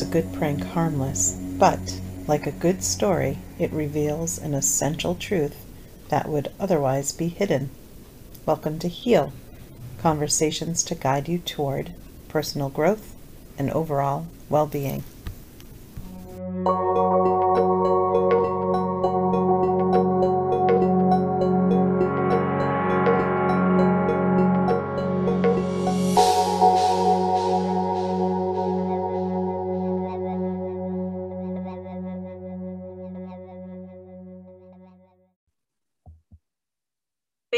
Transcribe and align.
A 0.00 0.04
good 0.04 0.32
prank 0.32 0.62
harmless, 0.62 1.32
but, 1.58 2.00
like 2.28 2.46
a 2.46 2.52
good 2.52 2.84
story, 2.84 3.38
it 3.58 3.72
reveals 3.72 4.38
an 4.38 4.54
essential 4.54 5.16
truth 5.16 5.56
that 6.08 6.28
would 6.28 6.52
otherwise 6.60 7.10
be 7.10 7.26
hidden. 7.26 7.70
Welcome 8.46 8.78
to 8.78 8.88
Heal 8.88 9.32
conversations 9.98 10.84
to 10.84 10.94
guide 10.94 11.28
you 11.28 11.38
toward 11.38 11.94
personal 12.28 12.68
growth 12.68 13.16
and 13.58 13.70
overall 13.72 14.28
well 14.48 14.68
being. 14.68 15.02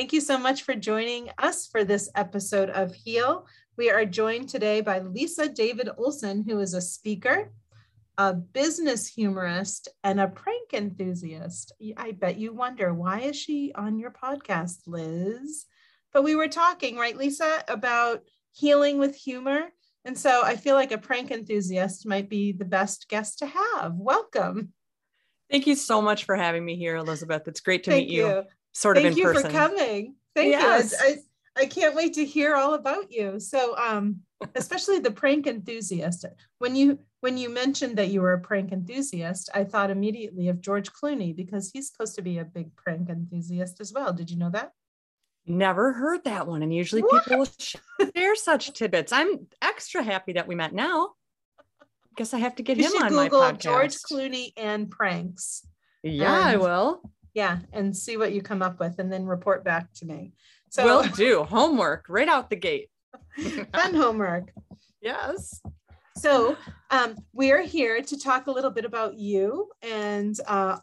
Thank 0.00 0.14
you 0.14 0.22
so 0.22 0.38
much 0.38 0.62
for 0.62 0.74
joining 0.74 1.28
us 1.36 1.66
for 1.66 1.84
this 1.84 2.08
episode 2.14 2.70
of 2.70 2.94
Heal. 2.94 3.46
We 3.76 3.90
are 3.90 4.06
joined 4.06 4.48
today 4.48 4.80
by 4.80 5.00
Lisa 5.00 5.46
David 5.46 5.90
Olson, 5.98 6.42
who 6.42 6.58
is 6.60 6.72
a 6.72 6.80
speaker, 6.80 7.52
a 8.16 8.32
business 8.32 9.06
humorist, 9.06 9.88
and 10.02 10.18
a 10.18 10.26
prank 10.26 10.72
enthusiast. 10.72 11.72
I 11.98 12.12
bet 12.12 12.38
you 12.38 12.54
wonder 12.54 12.94
why 12.94 13.20
is 13.20 13.36
she 13.36 13.72
on 13.74 13.98
your 13.98 14.10
podcast, 14.10 14.78
Liz? 14.86 15.66
But 16.14 16.24
we 16.24 16.34
were 16.34 16.48
talking, 16.48 16.96
right, 16.96 17.14
Lisa, 17.14 17.62
about 17.68 18.22
healing 18.52 18.96
with 18.96 19.14
humor. 19.14 19.64
And 20.06 20.16
so 20.16 20.40
I 20.42 20.56
feel 20.56 20.76
like 20.76 20.92
a 20.92 20.98
prank 20.98 21.30
enthusiast 21.30 22.06
might 22.06 22.30
be 22.30 22.52
the 22.52 22.64
best 22.64 23.06
guest 23.10 23.40
to 23.40 23.46
have. 23.46 23.92
Welcome. 23.96 24.72
Thank 25.50 25.66
you 25.66 25.74
so 25.74 26.00
much 26.00 26.24
for 26.24 26.36
having 26.36 26.64
me 26.64 26.76
here, 26.76 26.96
Elizabeth. 26.96 27.46
It's 27.48 27.60
great 27.60 27.84
to 27.84 27.90
Thank 27.90 28.08
meet 28.08 28.16
you. 28.16 28.26
you 28.26 28.44
sort 28.72 28.96
Thank 28.96 29.06
of 29.06 29.12
in 29.12 29.18
you 29.18 29.24
person. 29.24 29.42
for 29.42 29.50
coming. 29.50 30.14
Thank 30.34 30.52
yes. 30.52 30.92
you. 30.92 30.98
I, 31.56 31.62
I 31.62 31.66
can't 31.66 31.94
wait 31.94 32.14
to 32.14 32.24
hear 32.24 32.54
all 32.54 32.74
about 32.74 33.10
you. 33.10 33.40
So, 33.40 33.76
um, 33.76 34.20
especially 34.54 35.00
the 35.00 35.10
prank 35.10 35.46
enthusiast. 35.46 36.24
When 36.58 36.76
you 36.76 37.00
when 37.20 37.36
you 37.36 37.50
mentioned 37.50 37.98
that 37.98 38.08
you 38.08 38.22
were 38.22 38.32
a 38.32 38.40
prank 38.40 38.72
enthusiast, 38.72 39.50
I 39.54 39.64
thought 39.64 39.90
immediately 39.90 40.48
of 40.48 40.60
George 40.60 40.90
Clooney 40.90 41.36
because 41.36 41.70
he's 41.70 41.90
supposed 41.90 42.14
to 42.16 42.22
be 42.22 42.38
a 42.38 42.44
big 42.44 42.74
prank 42.76 43.10
enthusiast 43.10 43.80
as 43.80 43.92
well. 43.92 44.12
Did 44.12 44.30
you 44.30 44.38
know 44.38 44.50
that? 44.50 44.72
Never 45.46 45.92
heard 45.92 46.24
that 46.24 46.46
one. 46.46 46.62
And 46.62 46.74
usually 46.74 47.02
what? 47.02 47.24
people 47.24 47.46
share 47.58 48.36
such 48.36 48.72
tidbits. 48.72 49.12
I'm 49.12 49.46
extra 49.60 50.02
happy 50.02 50.32
that 50.34 50.46
we 50.46 50.54
met 50.54 50.72
now. 50.72 51.10
I 51.80 51.84
guess 52.16 52.32
I 52.32 52.38
have 52.38 52.54
to 52.56 52.62
get 52.62 52.78
you 52.78 52.84
him 52.84 53.02
on 53.02 53.08
Google 53.08 53.40
my 53.40 53.52
podcast. 53.52 53.58
George 53.60 53.94
Clooney 53.96 54.52
and 54.56 54.90
pranks. 54.90 55.66
Yeah, 56.02 56.34
and 56.34 56.44
I 56.44 56.56
will 56.56 57.02
yeah 57.34 57.58
and 57.72 57.96
see 57.96 58.16
what 58.16 58.32
you 58.32 58.42
come 58.42 58.62
up 58.62 58.80
with 58.80 58.98
and 58.98 59.12
then 59.12 59.24
report 59.24 59.64
back 59.64 59.92
to 59.94 60.06
me. 60.06 60.32
So 60.70 60.84
we'll 60.84 61.08
do. 61.12 61.44
Homework 61.44 62.06
right 62.08 62.28
out 62.28 62.50
the 62.50 62.56
gate. 62.56 62.90
Fun 63.72 63.94
homework. 63.94 64.52
Yes. 65.00 65.60
So 66.16 66.56
um, 66.90 67.16
we 67.32 67.50
are 67.52 67.62
here 67.62 68.02
to 68.02 68.18
talk 68.18 68.46
a 68.46 68.50
little 68.50 68.70
bit 68.70 68.84
about 68.84 69.14
you 69.14 69.70
and 69.82 70.38
uh, 70.46 70.78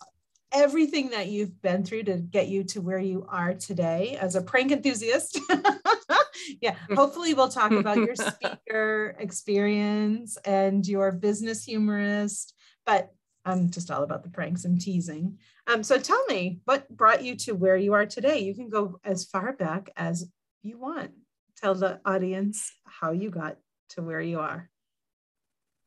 everything 0.52 1.09
that 1.09 1.28
you've 1.28 1.62
been 1.62 1.84
through 1.84 2.03
to 2.03 2.18
get 2.18 2.47
you 2.47 2.64
to 2.64 2.81
where 2.81 3.00
you 3.00 3.25
are 3.29 3.53
today 3.53 4.18
as 4.19 4.35
a 4.35 4.41
prank 4.41 4.72
enthusiast. 4.72 5.40
yeah, 6.62 6.75
hopefully 6.96 7.34
we'll 7.34 7.50
talk 7.50 7.72
about 7.72 7.97
your 7.97 8.16
speaker 8.16 9.16
experience 9.19 10.38
and 10.46 10.88
your 10.88 11.12
business 11.12 11.64
humorist, 11.64 12.53
but 12.85 13.12
I'm 13.46 13.69
just 13.69 13.91
all 13.91 14.03
about 14.03 14.24
the 14.24 14.29
pranks 14.29 14.66
and 14.66 14.79
teasing. 14.79 15.38
Um, 15.67 15.83
so 15.83 16.00
tell 16.00 16.23
me, 16.28 16.61
what 16.63 16.89
brought 16.89 17.23
you 17.23 17.35
to 17.35 17.51
where 17.53 17.75
you 17.75 17.94
are 17.94 18.05
today? 18.05 18.39
You 18.39 18.55
can 18.55 18.69
go 18.69 19.00
as 19.03 19.25
far 19.25 19.51
back 19.51 19.89
as 19.97 20.29
you 20.63 20.79
want. 20.79 21.11
Tell 21.61 21.75
the 21.75 22.00
audience 22.05 22.72
how 22.85 23.11
you 23.11 23.29
got 23.29 23.57
to 23.89 24.01
where 24.01 24.22
you 24.22 24.39
are. 24.39 24.69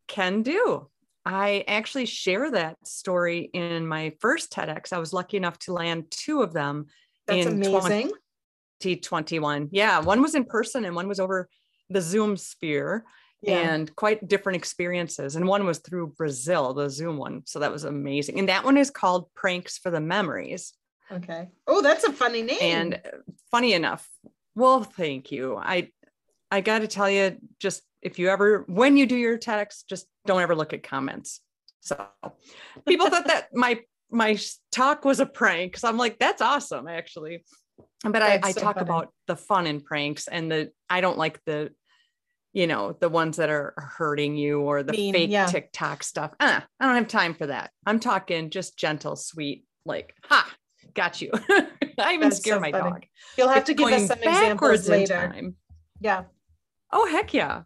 Can 0.06 0.42
do. 0.42 0.88
I 1.24 1.64
actually 1.66 2.06
share 2.06 2.50
that 2.50 2.76
story 2.86 3.50
in 3.52 3.86
my 3.86 4.12
first 4.20 4.52
TEDx. 4.52 4.92
I 4.92 4.98
was 4.98 5.12
lucky 5.12 5.36
enough 5.36 5.58
to 5.60 5.72
land 5.72 6.10
two 6.10 6.42
of 6.42 6.52
them 6.52 6.86
That's 7.26 7.46
in 7.46 7.54
amazing. 7.54 8.08
2021. 8.80 9.68
Yeah, 9.72 10.00
one 10.00 10.20
was 10.20 10.34
in 10.34 10.44
person 10.44 10.84
and 10.84 10.96
one 10.96 11.08
was 11.08 11.20
over 11.20 11.48
the 11.88 12.00
Zoom 12.00 12.36
sphere 12.36 13.04
yeah. 13.42 13.72
and 13.72 13.94
quite 13.96 14.26
different 14.28 14.56
experiences. 14.56 15.36
And 15.36 15.46
one 15.46 15.64
was 15.64 15.78
through 15.78 16.08
Brazil, 16.08 16.74
the 16.74 16.90
Zoom 16.90 17.16
one. 17.16 17.42
So 17.46 17.60
that 17.60 17.72
was 17.72 17.84
amazing. 17.84 18.38
And 18.38 18.48
that 18.48 18.64
one 18.64 18.76
is 18.76 18.90
called 18.90 19.32
Pranks 19.34 19.78
for 19.78 19.90
the 19.90 20.00
Memories. 20.00 20.72
Okay. 21.10 21.48
Oh, 21.66 21.82
that's 21.82 22.04
a 22.04 22.12
funny 22.12 22.42
name. 22.42 22.58
And 22.60 22.94
uh, 22.94 23.18
funny 23.50 23.72
enough, 23.72 24.08
well, 24.54 24.82
thank 24.82 25.32
you. 25.32 25.56
I 25.56 25.90
I 26.50 26.60
got 26.60 26.80
to 26.80 26.88
tell 26.88 27.08
you, 27.08 27.36
just 27.58 27.82
if 28.02 28.18
you 28.18 28.28
ever, 28.28 28.64
when 28.66 28.96
you 28.96 29.06
do 29.06 29.16
your 29.16 29.38
TEDx, 29.38 29.84
just 29.88 30.06
don't 30.26 30.40
ever 30.40 30.54
look 30.54 30.72
at 30.72 30.82
comments. 30.82 31.40
So 31.80 32.06
people 32.86 33.08
thought 33.08 33.26
that 33.26 33.48
my 33.54 33.80
my 34.12 34.36
talk 34.72 35.04
was 35.04 35.20
a 35.20 35.26
prank 35.26 35.76
So 35.76 35.88
I'm 35.88 35.96
like, 35.96 36.18
that's 36.18 36.42
awesome, 36.42 36.88
actually. 36.88 37.44
But 38.02 38.22
I, 38.22 38.40
I 38.42 38.50
so 38.52 38.60
talk 38.60 38.74
funny. 38.74 38.88
about 38.88 39.12
the 39.26 39.36
fun 39.36 39.66
in 39.66 39.80
pranks 39.80 40.26
and 40.26 40.50
the 40.50 40.72
I 40.88 41.00
don't 41.00 41.18
like 41.18 41.40
the 41.44 41.70
you 42.52 42.66
know, 42.66 42.96
the 43.00 43.08
ones 43.08 43.36
that 43.36 43.50
are 43.50 43.74
hurting 43.76 44.36
you 44.36 44.60
or 44.60 44.82
the 44.82 44.92
mean, 44.92 45.14
fake 45.14 45.30
yeah. 45.30 45.46
TikTok 45.46 46.02
stuff. 46.02 46.32
Uh, 46.40 46.60
I 46.80 46.86
don't 46.86 46.96
have 46.96 47.08
time 47.08 47.34
for 47.34 47.46
that. 47.46 47.70
I'm 47.86 48.00
talking 48.00 48.50
just 48.50 48.76
gentle, 48.76 49.16
sweet, 49.16 49.64
like, 49.84 50.14
ha, 50.24 50.52
got 50.94 51.20
you. 51.20 51.30
I 51.98 52.14
even 52.14 52.30
That's 52.30 52.38
scare 52.38 52.54
so 52.54 52.60
my 52.60 52.72
funny. 52.72 52.90
dog. 52.90 53.06
You'll 53.38 53.48
have 53.48 53.58
it's 53.58 53.66
to 53.68 53.74
give 53.74 53.88
us 53.88 54.06
some 54.08 54.18
examples 54.18 54.88
later. 54.88 55.52
Yeah. 56.00 56.24
Oh, 56.92 57.06
heck 57.06 57.32
yeah. 57.34 57.62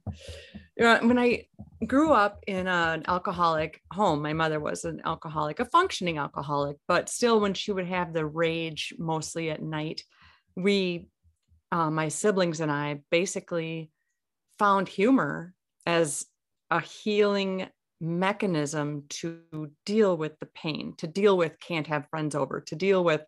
You 0.76 0.84
know, 0.84 0.98
when 1.02 1.18
I 1.18 1.46
grew 1.86 2.12
up 2.12 2.42
in 2.46 2.66
an 2.66 3.04
alcoholic 3.06 3.80
home, 3.92 4.20
my 4.20 4.32
mother 4.32 4.60
was 4.60 4.84
an 4.84 5.00
alcoholic, 5.04 5.60
a 5.60 5.64
functioning 5.66 6.18
alcoholic, 6.18 6.76
but 6.88 7.08
still, 7.08 7.40
when 7.40 7.54
she 7.54 7.72
would 7.72 7.86
have 7.86 8.12
the 8.12 8.26
rage 8.26 8.92
mostly 8.98 9.50
at 9.50 9.62
night, 9.62 10.02
we, 10.56 11.08
uh, 11.72 11.90
my 11.90 12.08
siblings 12.08 12.60
and 12.60 12.70
I 12.70 13.00
basically 13.10 13.90
found 14.58 14.88
humor 14.88 15.54
as 15.86 16.26
a 16.70 16.80
healing 16.80 17.68
mechanism 18.00 19.04
to 19.08 19.40
deal 19.84 20.16
with 20.16 20.38
the 20.40 20.46
pain, 20.46 20.94
to 20.98 21.06
deal 21.06 21.36
with 21.36 21.58
can't 21.60 21.86
have 21.86 22.08
friends 22.08 22.34
over, 22.34 22.60
to 22.60 22.76
deal 22.76 23.04
with 23.04 23.22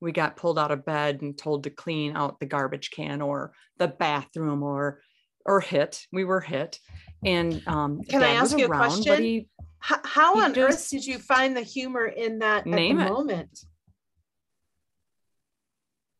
we 0.00 0.12
got 0.12 0.36
pulled 0.36 0.58
out 0.58 0.70
of 0.70 0.84
bed 0.84 1.20
and 1.20 1.36
told 1.36 1.64
to 1.64 1.70
clean 1.70 2.16
out 2.16 2.40
the 2.40 2.46
garbage 2.46 2.90
can 2.90 3.20
or 3.20 3.52
the 3.78 3.88
bathroom 3.88 4.62
or 4.62 5.02
or 5.44 5.60
hit. 5.60 6.06
We 6.12 6.24
were 6.24 6.40
hit. 6.40 6.78
And 7.24 7.62
um 7.66 8.02
can 8.02 8.22
I 8.22 8.34
ask 8.34 8.56
you 8.56 8.66
around, 8.66 8.82
a 8.82 8.86
question? 8.86 9.22
He, 9.22 9.48
how, 9.78 10.00
how 10.04 10.40
on 10.42 10.58
earth 10.58 10.88
did 10.90 11.04
you 11.06 11.18
find 11.18 11.56
the 11.56 11.62
humor 11.62 12.06
in 12.06 12.38
that 12.40 12.66
at 12.66 12.72
the 12.72 12.90
it. 12.90 12.94
moment? 12.94 13.60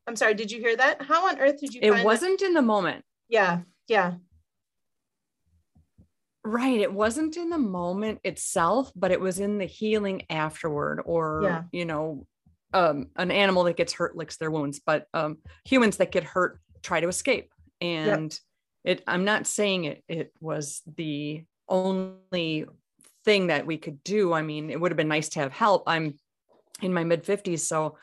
I'm 0.06 0.16
sorry, 0.16 0.34
did 0.34 0.50
you 0.50 0.58
hear 0.60 0.76
that? 0.76 1.02
How 1.02 1.28
on 1.28 1.38
earth 1.38 1.60
did 1.60 1.72
you 1.72 1.80
it 1.82 2.04
wasn't 2.04 2.40
that? 2.40 2.46
in 2.46 2.54
the 2.54 2.62
moment. 2.62 3.04
Yeah, 3.28 3.60
yeah. 3.86 4.14
Right. 6.50 6.80
It 6.80 6.92
wasn't 6.92 7.36
in 7.36 7.48
the 7.48 7.58
moment 7.58 8.20
itself, 8.24 8.90
but 8.96 9.12
it 9.12 9.20
was 9.20 9.38
in 9.38 9.58
the 9.58 9.66
healing 9.66 10.22
afterward, 10.28 11.00
or, 11.04 11.40
yeah. 11.44 11.62
you 11.70 11.84
know, 11.84 12.26
um, 12.74 13.06
an 13.14 13.30
animal 13.30 13.62
that 13.64 13.76
gets 13.76 13.92
hurt 13.92 14.16
licks 14.16 14.36
their 14.36 14.50
wounds, 14.50 14.80
but 14.84 15.06
um, 15.14 15.38
humans 15.64 15.98
that 15.98 16.10
get 16.10 16.24
hurt 16.24 16.60
try 16.82 16.98
to 16.98 17.06
escape. 17.06 17.52
And 17.80 18.36
yep. 18.84 18.98
it, 18.98 19.04
I'm 19.06 19.24
not 19.24 19.46
saying 19.46 19.84
it, 19.84 20.02
it 20.08 20.32
was 20.40 20.82
the 20.96 21.44
only 21.68 22.66
thing 23.24 23.46
that 23.46 23.64
we 23.64 23.78
could 23.78 24.02
do. 24.02 24.32
I 24.32 24.42
mean, 24.42 24.70
it 24.70 24.80
would 24.80 24.90
have 24.90 24.96
been 24.96 25.06
nice 25.06 25.28
to 25.30 25.40
have 25.40 25.52
help. 25.52 25.84
I'm 25.86 26.18
in 26.82 26.92
my 26.92 27.04
mid 27.04 27.24
50s. 27.24 27.60
So 27.60 27.96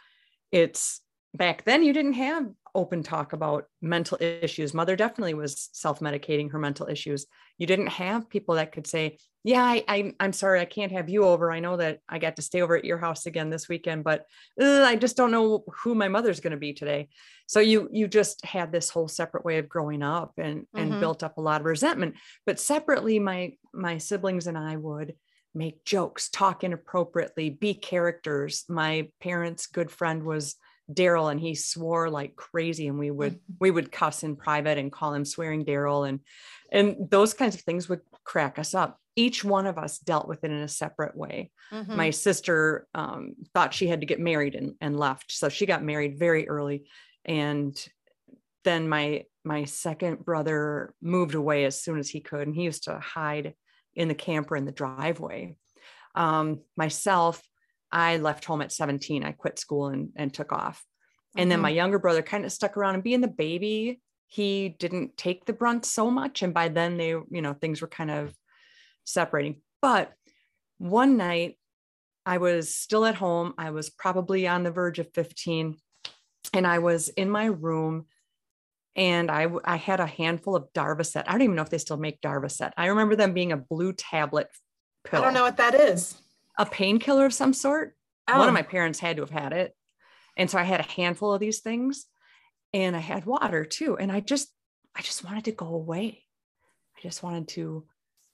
it's 0.54 1.02
back 1.38 1.64
then 1.64 1.84
you 1.84 1.94
didn't 1.94 2.14
have 2.14 2.48
open 2.76 3.02
talk 3.02 3.34
about 3.34 3.66
mental 3.82 4.18
issues. 4.22 4.74
Mother 4.74 4.96
definitely 4.96 5.34
was 5.34 5.70
self 5.74 6.00
medicating 6.00 6.52
her 6.52 6.60
mental 6.60 6.88
issues. 6.88 7.26
You 7.58 7.66
didn't 7.66 7.88
have 7.88 8.30
people 8.30 8.56
that 8.56 8.72
could 8.72 8.86
say, 8.86 9.18
"Yeah, 9.44 9.64
I, 9.64 9.84
I, 9.88 10.14
am 10.20 10.34
sorry, 10.34 10.60
I 10.60 10.66
can't 10.66 10.92
have 10.92 11.10
you 11.10 11.24
over. 11.24 11.52
I 11.52 11.60
know 11.60 11.78
that 11.78 12.00
I 12.08 12.20
got 12.20 12.36
to 12.36 12.42
stay 12.42 12.62
over 12.62 12.78
at 12.78 12.86
your 12.86 13.00
house 13.00 13.26
again 13.26 13.50
this 13.50 13.68
weekend, 13.68 14.04
but 14.04 14.26
uh, 14.62 14.84
I 14.84 14.96
just 14.96 15.18
don't 15.18 15.32
know 15.32 15.64
who 15.84 15.96
my 15.96 16.08
mother's 16.08 16.40
going 16.40 16.52
to 16.52 16.58
be 16.58 16.74
today." 16.74 17.10
So 17.48 17.60
you 17.60 17.90
you 17.92 18.08
just 18.08 18.46
had 18.46 18.72
this 18.72 18.90
whole 18.90 19.08
separate 19.08 19.46
way 19.46 19.58
of 19.58 19.70
growing 19.70 20.04
up 20.04 20.34
and 20.38 20.62
mm-hmm. 20.62 20.80
and 20.80 21.00
built 21.00 21.24
up 21.24 21.38
a 21.38 21.42
lot 21.42 21.62
of 21.62 21.66
resentment. 21.66 22.16
But 22.46 22.60
separately, 22.60 23.20
my 23.20 23.54
my 23.74 23.98
siblings 23.98 24.48
and 24.48 24.58
I 24.58 24.76
would 24.76 25.16
make 25.56 25.84
jokes, 25.84 26.30
talk 26.30 26.64
inappropriately, 26.64 27.50
be 27.50 27.74
characters. 27.74 28.66
My 28.70 29.10
parents' 29.20 29.66
good 29.66 29.90
friend 29.90 30.24
was 30.24 30.56
Daryl 30.92 31.32
and 31.32 31.40
he 31.40 31.56
swore 31.56 32.10
like 32.10 32.36
crazy 32.36 32.88
and 32.88 32.98
we 32.98 33.12
would 33.12 33.40
we 33.60 33.72
would 33.72 33.92
cuss 33.92 34.24
in 34.24 34.36
private 34.36 34.78
and 34.78 34.92
call 34.92 35.14
him 35.14 35.26
swearing 35.26 35.66
Daryl 35.66 36.08
and 36.08 36.20
and 36.72 37.10
those 37.10 37.34
kinds 37.34 37.56
of 37.56 37.62
things 37.62 37.88
would 37.88 38.02
crack 38.24 38.60
us 38.60 38.74
up. 38.74 39.00
Each 39.16 39.44
one 39.44 39.66
of 39.66 39.78
us 39.78 39.98
dealt 39.98 40.28
with 40.28 40.44
it 40.44 40.52
in 40.52 40.58
a 40.58 40.68
separate 40.68 41.16
way. 41.16 41.50
Mm-hmm. 41.72 41.96
My 41.96 42.10
sister 42.12 42.88
um, 42.94 43.36
thought 43.54 43.74
she 43.74 43.88
had 43.88 44.02
to 44.02 44.06
get 44.06 44.20
married 44.20 44.54
and, 44.54 44.76
and 44.82 45.00
left. 45.00 45.32
So 45.32 45.50
she 45.50 45.66
got 45.66 45.84
married 45.84 46.20
very 46.20 46.48
early. 46.48 46.88
And 47.26 47.76
then 48.64 48.90
my 48.90 49.24
my 49.46 49.64
second 49.64 50.26
brother 50.26 50.94
moved 51.02 51.36
away 51.36 51.64
as 51.64 51.82
soon 51.82 52.00
as 52.00 52.10
he 52.10 52.20
could, 52.20 52.48
and 52.48 52.56
he 52.56 52.64
used 52.64 52.84
to 52.84 53.00
hide 53.00 53.54
in 53.96 54.10
the 54.10 54.14
camper 54.14 54.58
in 54.58 54.66
the 54.66 54.74
driveway. 54.74 55.56
Um, 56.16 56.60
myself, 56.76 57.42
I 57.92 58.18
left 58.18 58.46
home 58.46 58.62
at 58.62 58.72
17. 58.72 59.24
I 59.24 59.32
quit 59.32 59.60
school 59.60 59.88
and, 59.88 60.10
and 60.16 60.34
took 60.34 60.52
off. 60.52 60.84
And 61.36 61.44
mm-hmm. 61.44 61.50
then 61.50 61.60
my 61.62 61.70
younger 61.70 62.00
brother 62.00 62.22
kind 62.22 62.46
of 62.46 62.52
stuck 62.52 62.78
around 62.78 62.96
and 62.96 63.04
being 63.04 63.22
the 63.22 63.28
baby, 63.28 64.02
he 64.28 64.70
didn't 64.70 65.18
take 65.18 65.46
the 65.46 65.54
brunt 65.54 65.86
so 65.86 66.12
much. 66.12 66.42
And 66.42 66.54
by 66.54 66.68
then 66.68 66.98
they, 66.98 67.10
you 67.10 67.42
know, 67.42 67.54
things 67.54 67.82
were 67.82 67.88
kind 67.88 68.12
of 68.12 68.34
separating. 69.06 69.62
But 69.82 70.12
one 70.78 71.18
night 71.18 71.58
I 72.26 72.40
was 72.40 72.76
still 72.76 73.06
at 73.06 73.16
home. 73.16 73.54
I 73.58 73.72
was 73.72 73.90
probably 73.90 74.48
on 74.48 74.64
the 74.64 74.72
verge 74.72 75.00
of 75.00 75.14
15 75.14 75.78
and 76.54 76.68
I 76.68 76.80
was 76.80 77.10
in 77.10 77.30
my 77.30 77.46
room 77.46 78.06
and 78.96 79.30
I, 79.30 79.48
I 79.64 79.78
had 79.78 80.00
a 80.00 80.08
handful 80.08 80.56
of 80.56 80.74
Darvocet. 80.74 81.24
I 81.28 81.32
don't 81.32 81.44
even 81.44 81.56
know 81.56 81.62
if 81.62 81.70
they 81.70 81.78
still 81.78 81.98
make 81.98 82.20
Darvocet. 82.20 82.72
I 82.76 82.88
remember 82.88 83.16
them 83.16 83.34
being 83.34 83.52
a 83.52 83.58
blue 83.58 83.94
tablet 83.94 84.50
pill. 85.06 85.22
I 85.22 85.24
don't 85.24 85.36
know 85.36 85.44
what 85.44 85.58
that 85.58 85.76
is. 85.76 86.20
A 86.58 86.66
painkiller 86.66 87.26
of 87.26 87.34
some 87.34 87.54
sort. 87.54 87.96
Oh. 88.28 88.40
One 88.40 88.48
of 88.48 88.52
oh. 88.52 88.54
my 88.54 88.64
parents 88.64 89.00
had 89.00 89.18
to 89.18 89.22
have 89.22 89.32
had 89.32 89.54
it. 89.54 89.76
And 90.36 90.50
so 90.50 90.58
I 90.58 90.64
had 90.64 90.80
a 90.80 90.84
handful 90.84 91.34
of 91.34 91.40
these 91.40 91.60
things 91.60 92.06
and 92.74 92.96
I 92.96 93.00
had 93.00 93.26
water 93.26 93.66
too. 93.66 93.98
And 93.98 94.12
I 94.12 94.20
just, 94.20 94.50
I 94.96 95.02
just 95.02 95.24
wanted 95.24 95.46
to 95.46 95.52
go 95.52 95.68
away. 95.68 96.24
I 96.98 97.02
just 97.02 97.24
wanted 97.24 97.48
to 97.50 97.86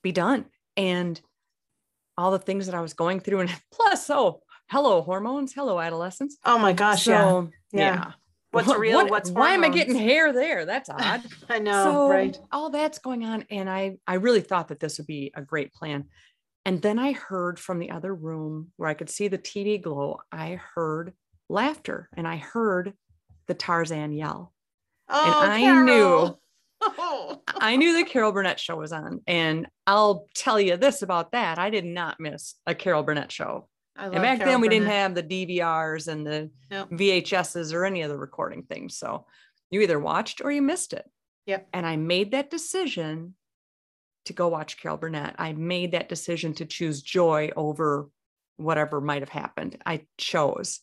be 0.01 0.11
done. 0.11 0.45
And 0.75 1.19
all 2.17 2.31
the 2.31 2.39
things 2.39 2.65
that 2.65 2.75
I 2.75 2.81
was 2.81 2.93
going 2.93 3.19
through. 3.19 3.41
And 3.41 3.61
plus, 3.71 4.09
oh, 4.09 4.41
hello, 4.69 5.01
hormones. 5.01 5.53
Hello, 5.53 5.79
adolescence. 5.79 6.37
Oh 6.45 6.57
my 6.57 6.73
gosh. 6.73 7.03
So, 7.03 7.49
yeah. 7.71 7.79
yeah. 7.79 7.95
yeah 7.95 8.11
what's 8.53 8.73
real 8.75 8.99
what, 8.99 9.09
what's 9.09 9.31
why 9.31 9.53
am 9.53 9.63
i 9.63 9.69
getting 9.69 9.95
hair 9.95 10.31
there 10.31 10.65
that's 10.65 10.89
odd 10.91 11.21
i 11.49 11.59
know 11.59 11.83
so, 11.83 12.07
right 12.07 12.39
all 12.51 12.69
that's 12.69 12.99
going 12.99 13.25
on 13.25 13.43
and 13.49 13.69
i 13.69 13.97
i 14.07 14.13
really 14.13 14.41
thought 14.41 14.67
that 14.67 14.79
this 14.79 14.97
would 14.97 15.07
be 15.07 15.31
a 15.35 15.41
great 15.41 15.73
plan 15.73 16.05
and 16.65 16.81
then 16.81 16.99
i 16.99 17.11
heard 17.11 17.59
from 17.59 17.79
the 17.79 17.91
other 17.91 18.13
room 18.13 18.71
where 18.77 18.89
i 18.89 18.93
could 18.93 19.09
see 19.09 19.27
the 19.27 19.37
tv 19.37 19.81
glow 19.81 20.19
i 20.31 20.59
heard 20.75 21.13
laughter 21.49 22.09
and 22.15 22.27
i 22.27 22.37
heard 22.37 22.93
the 23.47 23.53
tarzan 23.53 24.11
yell 24.11 24.53
oh, 25.09 25.41
and 25.43 25.51
i 25.51 25.59
Carol. 25.59 25.85
knew 25.85 26.37
oh. 26.97 27.41
I 27.47 27.77
knew 27.77 27.95
the 27.95 28.03
Carol 28.03 28.33
Burnett 28.33 28.59
show 28.59 28.75
was 28.75 28.91
on, 28.91 29.21
and 29.25 29.67
I'll 29.87 30.27
tell 30.35 30.59
you 30.59 30.75
this 30.75 31.01
about 31.01 31.31
that: 31.31 31.57
I 31.57 31.69
did 31.69 31.85
not 31.85 32.19
miss 32.19 32.55
a 32.67 32.75
Carol 32.75 33.03
Burnett 33.03 33.31
show 33.31 33.69
and 33.95 34.13
back 34.13 34.39
Carol 34.39 34.51
then 34.51 34.61
we 34.61 34.69
didn't 34.69 34.87
have 34.87 35.15
the 35.15 35.23
DVRs 35.23 36.07
and 36.07 36.25
the 36.25 36.49
nope. 36.71 36.89
VHSs 36.91 37.73
or 37.73 37.85
any 37.85 38.01
of 38.01 38.09
the 38.09 38.17
recording 38.17 38.63
things. 38.63 38.97
So 38.97 39.25
you 39.69 39.81
either 39.81 39.99
watched 39.99 40.41
or 40.43 40.51
you 40.51 40.61
missed 40.61 40.93
it. 40.93 41.05
Yep. 41.45 41.67
And 41.73 41.85
I 41.85 41.95
made 41.97 42.31
that 42.31 42.49
decision 42.49 43.35
to 44.25 44.33
go 44.33 44.47
watch 44.47 44.79
Carol 44.81 44.97
Burnett. 44.97 45.35
I 45.37 45.53
made 45.53 45.91
that 45.91 46.09
decision 46.09 46.53
to 46.55 46.65
choose 46.65 47.01
joy 47.01 47.51
over 47.55 48.09
whatever 48.57 49.01
might 49.01 49.21
have 49.21 49.29
happened. 49.29 49.77
I 49.85 50.05
chose. 50.17 50.79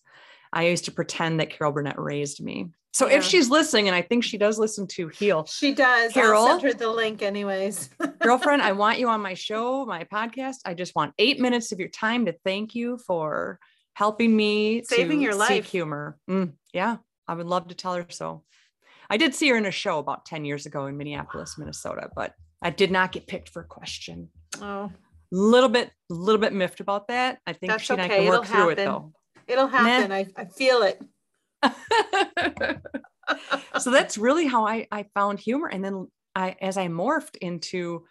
I 0.53 0.67
used 0.67 0.87
to 0.87 0.93
pretend 0.93 1.41
that 1.41 1.51
Carol 1.51 1.73
Burnett 1.73 1.99
raised 1.99 2.43
me. 2.43 2.71
So 2.93 3.07
yeah. 3.07 3.19
if 3.19 3.25
she's 3.25 3.49
listening, 3.49 3.87
and 3.87 3.95
I 3.95 4.03
think 4.03 4.25
she 4.25 4.37
does 4.37 4.59
listen 4.59 4.87
to 4.89 5.09
Heal, 5.09 5.45
she 5.45 5.73
does. 5.73 6.13
Carol, 6.13 6.45
I'll 6.45 6.61
send 6.61 6.63
her 6.63 6.75
the 6.75 6.91
link, 6.91 7.23
anyways. 7.23 7.89
girlfriend, 8.21 8.63
I 8.63 8.73
want 8.73 8.99
you 8.99 9.09
on 9.09 9.21
my 9.21 9.35
show, 9.35 9.87
my 9.87 10.05
podcast. 10.05 10.57
I 10.65 10.75
just 10.75 10.97
want 10.97 11.15
eight 11.19 11.39
minutes 11.39 11.71
of 11.71 11.79
your 11.79 11.89
time 11.89 12.27
to 12.27 12.35
thank 12.45 12.75
you 12.75 12.99
for 12.99 13.61
helping 13.95 14.37
me 14.37 14.83
saving 14.83 15.21
your 15.21 15.37
life. 15.37 15.67
humor. 15.67 16.19
Mm, 16.29 16.55
yeah, 16.73 16.97
I 17.29 17.35
would 17.35 17.47
love 17.47 17.69
to 17.69 17.77
tell 17.77 17.95
her 17.95 18.07
so. 18.09 18.43
I 19.09 19.17
did 19.17 19.35
see 19.35 19.49
her 19.51 19.57
in 19.57 19.67
a 19.67 19.73
show 19.73 19.99
about 19.99 20.25
10 20.25 20.45
years 20.45 20.67
ago 20.67 20.87
in 20.87 20.97
Minneapolis, 20.97 21.59
Minnesota, 21.59 22.11
but 22.15 22.35
I 22.63 22.71
did 22.71 22.91
not 22.91 23.13
get 23.13 23.27
picked 23.27 23.49
for 23.49 23.63
a 23.63 23.67
question. 23.67 24.29
Oh, 24.61 24.91
little 25.33 25.69
bit, 25.69 25.91
a 26.11 26.15
little 26.15 26.41
bit 26.41 26.53
miffed 26.53 26.81
about 26.81 27.09
that. 27.09 27.39
I 27.47 27.53
think 27.53 27.73
That's 27.73 27.85
she 27.85 27.93
and. 27.93 28.03
I 28.03 28.09
can 28.09 28.27
work 28.27 28.43
It'll 28.43 28.45
through 28.45 28.69
happen. 28.69 28.79
it 28.79 28.85
though. 28.85 29.13
It'll 29.47 29.67
happen. 29.67 30.13
I, 30.13 30.27
I 30.37 30.45
feel 30.45 30.83
it. 30.83 31.03
so 33.79 33.91
that's 33.91 34.19
really 34.19 34.47
how 34.47 34.67
I, 34.67 34.87
I 34.91 35.07
found 35.15 35.41
humor. 35.41 35.69
And 35.69 35.85
then 35.85 36.09
I, 36.35 36.57
as 36.61 36.77
I 36.77 36.89
morphed 36.89 37.37
into 37.41 38.05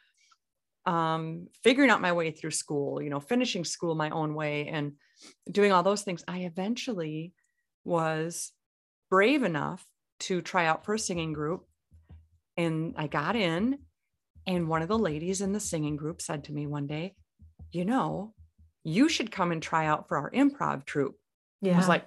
um, 0.85 1.47
figuring 1.63 1.89
out 1.89 2.01
my 2.01 2.11
way 2.13 2.31
through 2.31 2.51
school, 2.51 3.01
you 3.01 3.09
know, 3.09 3.19
finishing 3.19 3.63
school 3.63 3.95
my 3.95 4.09
own 4.09 4.33
way 4.33 4.67
and 4.67 4.93
doing 5.49 5.71
all 5.71 5.83
those 5.83 6.01
things, 6.01 6.23
I 6.27 6.39
eventually 6.39 7.33
was 7.85 8.51
brave 9.09 9.43
enough 9.43 9.85
to 10.21 10.41
try 10.41 10.65
out 10.65 10.85
for 10.85 10.93
a 10.93 10.99
singing 10.99 11.33
group. 11.33 11.65
And 12.57 12.95
I 12.97 13.07
got 13.07 13.35
in, 13.35 13.79
and 14.47 14.67
one 14.67 14.81
of 14.81 14.87
the 14.87 14.97
ladies 14.97 15.41
in 15.41 15.53
the 15.53 15.59
singing 15.59 15.95
group 15.95 16.21
said 16.21 16.45
to 16.45 16.53
me 16.53 16.67
one 16.67 16.87
day, 16.87 17.15
You 17.71 17.85
know, 17.85 18.33
you 18.83 19.09
should 19.09 19.31
come 19.31 19.51
and 19.51 19.61
try 19.61 19.85
out 19.85 20.07
for 20.07 20.17
our 20.17 20.31
improv 20.31 20.85
troupe. 20.85 21.17
Yeah. 21.61 21.73
I 21.73 21.77
was 21.77 21.87
like, 21.87 22.05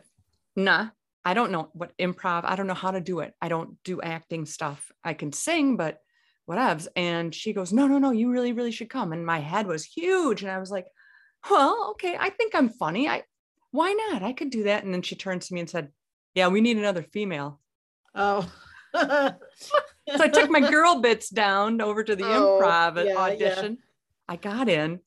Nah, 0.57 0.89
I 1.25 1.35
don't 1.35 1.53
know 1.53 1.71
what 1.73 1.97
improv, 1.99 2.43
I 2.45 2.57
don't 2.57 2.67
know 2.67 2.75
how 2.75 2.91
to 2.91 3.01
do 3.01 3.21
it. 3.21 3.35
I 3.41 3.49
don't 3.49 3.77
do 3.85 4.01
acting 4.01 4.47
stuff. 4.47 4.91
I 5.05 5.15
can 5.15 5.33
sing, 5.33 5.77
but 5.77 5.99
whatevs. 6.49 6.89
And 6.97 7.35
she 7.35 7.53
goes, 7.53 7.73
No, 7.73 7.87
no, 7.87 7.99
no, 7.99 8.11
you 8.11 8.31
really, 8.31 8.53
really 8.53 8.73
should 8.73 8.91
come. 8.91 9.13
And 9.13 9.25
my 9.25 9.39
head 9.39 9.67
was 9.67 9.85
huge. 9.85 10.43
And 10.43 10.51
I 10.51 10.59
was 10.59 10.71
like, 10.71 10.87
Well, 11.51 11.91
okay, 11.93 12.17
I 12.19 12.31
think 12.31 12.55
I'm 12.55 12.69
funny. 12.69 13.09
I 13.09 13.23
why 13.71 13.93
not? 13.93 14.23
I 14.23 14.33
could 14.33 14.51
do 14.51 14.65
that. 14.65 14.85
And 14.85 14.93
then 14.93 15.03
she 15.03 15.17
turns 15.17 15.49
to 15.49 15.55
me 15.55 15.61
and 15.61 15.71
said, 15.71 15.89
Yeah, 16.35 16.49
we 16.49 16.61
need 16.61 16.77
another 16.77 17.03
female. 17.03 17.61
Oh. 18.15 18.51
so 20.09 20.23
I 20.25 20.29
took 20.29 20.51
my 20.51 20.61
girl 20.61 21.01
bits 21.01 21.29
down 21.29 21.81
over 21.81 22.03
to 22.03 22.17
the 22.17 22.25
oh, 22.27 22.61
improv 22.61 23.05
yeah, 23.05 23.17
audition. 23.17 23.79
Yeah. 23.79 23.87
I 24.29 24.37
got 24.37 24.69
in. 24.69 25.01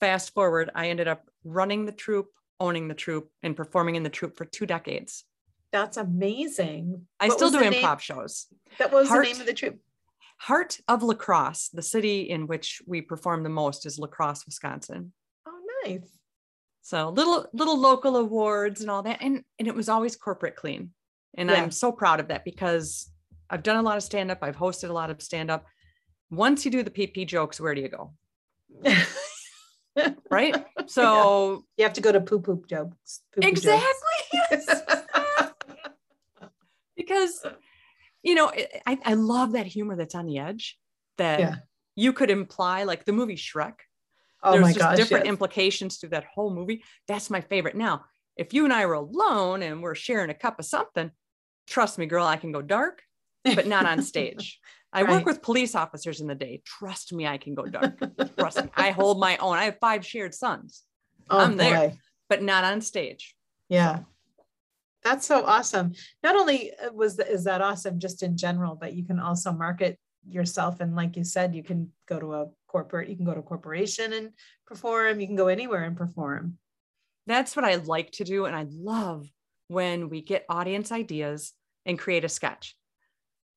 Fast 0.00 0.32
forward, 0.32 0.70
I 0.74 0.90
ended 0.90 1.08
up 1.08 1.28
running 1.42 1.84
the 1.84 1.92
troupe, 1.92 2.30
owning 2.60 2.86
the 2.86 2.94
troupe, 2.94 3.30
and 3.42 3.56
performing 3.56 3.96
in 3.96 4.04
the 4.04 4.10
troupe 4.10 4.36
for 4.36 4.44
two 4.44 4.64
decades. 4.64 5.24
That's 5.72 5.96
amazing. 5.96 7.06
I 7.18 7.28
what 7.28 7.36
still 7.36 7.50
do 7.50 7.58
improv 7.58 7.82
name? 7.82 7.98
shows. 7.98 8.46
That 8.78 8.92
was 8.92 9.08
Heart, 9.08 9.26
the 9.26 9.32
name 9.32 9.40
of 9.40 9.46
the 9.46 9.52
troupe. 9.52 9.78
Heart 10.38 10.80
of 10.86 11.02
La 11.02 11.14
Crosse, 11.14 11.68
the 11.68 11.82
city 11.82 12.22
in 12.22 12.46
which 12.46 12.80
we 12.86 13.02
perform 13.02 13.42
the 13.42 13.48
most 13.48 13.86
is 13.86 13.98
La 13.98 14.06
Crosse, 14.06 14.46
Wisconsin. 14.46 15.12
Oh, 15.46 15.60
nice. 15.84 16.08
So 16.82 17.10
little 17.10 17.46
little 17.52 17.78
local 17.78 18.16
awards 18.16 18.80
and 18.80 18.90
all 18.90 19.02
that. 19.02 19.18
And 19.20 19.42
and 19.58 19.68
it 19.68 19.74
was 19.74 19.88
always 19.88 20.16
corporate 20.16 20.56
clean. 20.56 20.90
And 21.36 21.50
yeah. 21.50 21.60
I'm 21.60 21.70
so 21.70 21.92
proud 21.92 22.20
of 22.20 22.28
that 22.28 22.44
because 22.44 23.10
I've 23.50 23.62
done 23.62 23.76
a 23.76 23.82
lot 23.82 23.96
of 23.96 24.02
stand-up, 24.02 24.38
I've 24.42 24.56
hosted 24.56 24.90
a 24.90 24.92
lot 24.92 25.10
of 25.10 25.22
stand-up. 25.22 25.66
Once 26.30 26.64
you 26.64 26.70
do 26.70 26.82
the 26.82 26.90
PP 26.90 27.26
jokes, 27.26 27.60
where 27.60 27.74
do 27.74 27.80
you 27.80 27.88
go? 27.88 28.12
right? 30.30 30.54
So 30.86 31.50
yeah. 31.50 31.58
you 31.78 31.84
have 31.84 31.94
to 31.94 32.00
go 32.00 32.12
to 32.12 32.20
poop 32.20 32.44
poop 32.44 32.68
jokes. 32.68 33.22
Exactly. 33.36 33.86
Jokes. 34.50 34.66
because 37.08 37.42
you 38.22 38.34
know 38.34 38.52
I, 38.86 38.98
I 39.04 39.14
love 39.14 39.52
that 39.52 39.66
humor 39.66 39.96
that's 39.96 40.14
on 40.14 40.26
the 40.26 40.38
edge 40.38 40.78
that 41.16 41.40
yeah. 41.40 41.54
you 41.96 42.12
could 42.12 42.30
imply 42.30 42.84
like 42.84 43.06
the 43.06 43.12
movie 43.12 43.36
shrek 43.36 43.74
oh 44.42 44.52
there's 44.52 44.74
just 44.74 44.78
gosh, 44.78 44.96
different 44.96 45.24
yes. 45.24 45.32
implications 45.32 45.96
through 45.96 46.10
that 46.10 46.26
whole 46.34 46.52
movie 46.52 46.84
that's 47.06 47.30
my 47.30 47.40
favorite 47.40 47.76
now 47.76 48.04
if 48.36 48.52
you 48.52 48.64
and 48.64 48.72
i 48.72 48.84
were 48.84 48.94
alone 48.94 49.62
and 49.62 49.82
we're 49.82 49.94
sharing 49.94 50.28
a 50.28 50.34
cup 50.34 50.58
of 50.58 50.66
something 50.66 51.10
trust 51.66 51.96
me 51.98 52.04
girl 52.04 52.26
i 52.26 52.36
can 52.36 52.52
go 52.52 52.60
dark 52.60 53.02
but 53.44 53.66
not 53.66 53.86
on 53.86 54.02
stage 54.02 54.60
I 54.92 55.02
right. 55.02 55.10
work 55.10 55.26
with 55.26 55.42
police 55.42 55.74
officers 55.74 56.20
in 56.20 56.26
the 56.26 56.34
day. 56.34 56.62
Trust 56.64 57.12
me, 57.12 57.26
I 57.26 57.38
can 57.38 57.54
go 57.54 57.66
dark. 57.66 57.98
Trust 58.38 58.64
me. 58.64 58.70
I 58.74 58.90
hold 58.90 59.20
my 59.20 59.36
own. 59.36 59.56
I 59.56 59.64
have 59.64 59.78
five 59.80 60.04
shared 60.04 60.34
sons. 60.34 60.84
Oh, 61.28 61.38
I'm 61.38 61.52
boy. 61.52 61.56
there, 61.58 61.92
but 62.28 62.42
not 62.42 62.64
on 62.64 62.80
stage. 62.80 63.36
Yeah. 63.68 64.00
That's 65.04 65.26
so 65.26 65.44
awesome. 65.44 65.92
Not 66.22 66.36
only 66.36 66.72
uh, 66.72 66.92
was 66.92 67.18
is 67.18 67.44
that 67.44 67.60
awesome 67.60 67.98
just 67.98 68.22
in 68.22 68.36
general, 68.36 68.74
but 68.74 68.94
you 68.94 69.04
can 69.04 69.20
also 69.20 69.52
market 69.52 69.98
yourself. 70.28 70.80
And 70.80 70.96
like 70.96 71.16
you 71.16 71.24
said, 71.24 71.54
you 71.54 71.62
can 71.62 71.92
go 72.08 72.18
to 72.18 72.34
a 72.34 72.46
corporate, 72.66 73.08
you 73.08 73.16
can 73.16 73.24
go 73.24 73.34
to 73.34 73.40
a 73.40 73.42
corporation 73.42 74.12
and 74.12 74.30
perform. 74.66 75.20
You 75.20 75.26
can 75.26 75.36
go 75.36 75.48
anywhere 75.48 75.84
and 75.84 75.96
perform. 75.96 76.58
That's 77.26 77.54
what 77.54 77.64
I 77.64 77.76
like 77.76 78.10
to 78.12 78.24
do. 78.24 78.46
And 78.46 78.56
I 78.56 78.66
love 78.70 79.28
when 79.68 80.08
we 80.08 80.22
get 80.22 80.46
audience 80.48 80.90
ideas 80.92 81.52
and 81.84 81.98
create 81.98 82.24
a 82.24 82.28
sketch. 82.28 82.74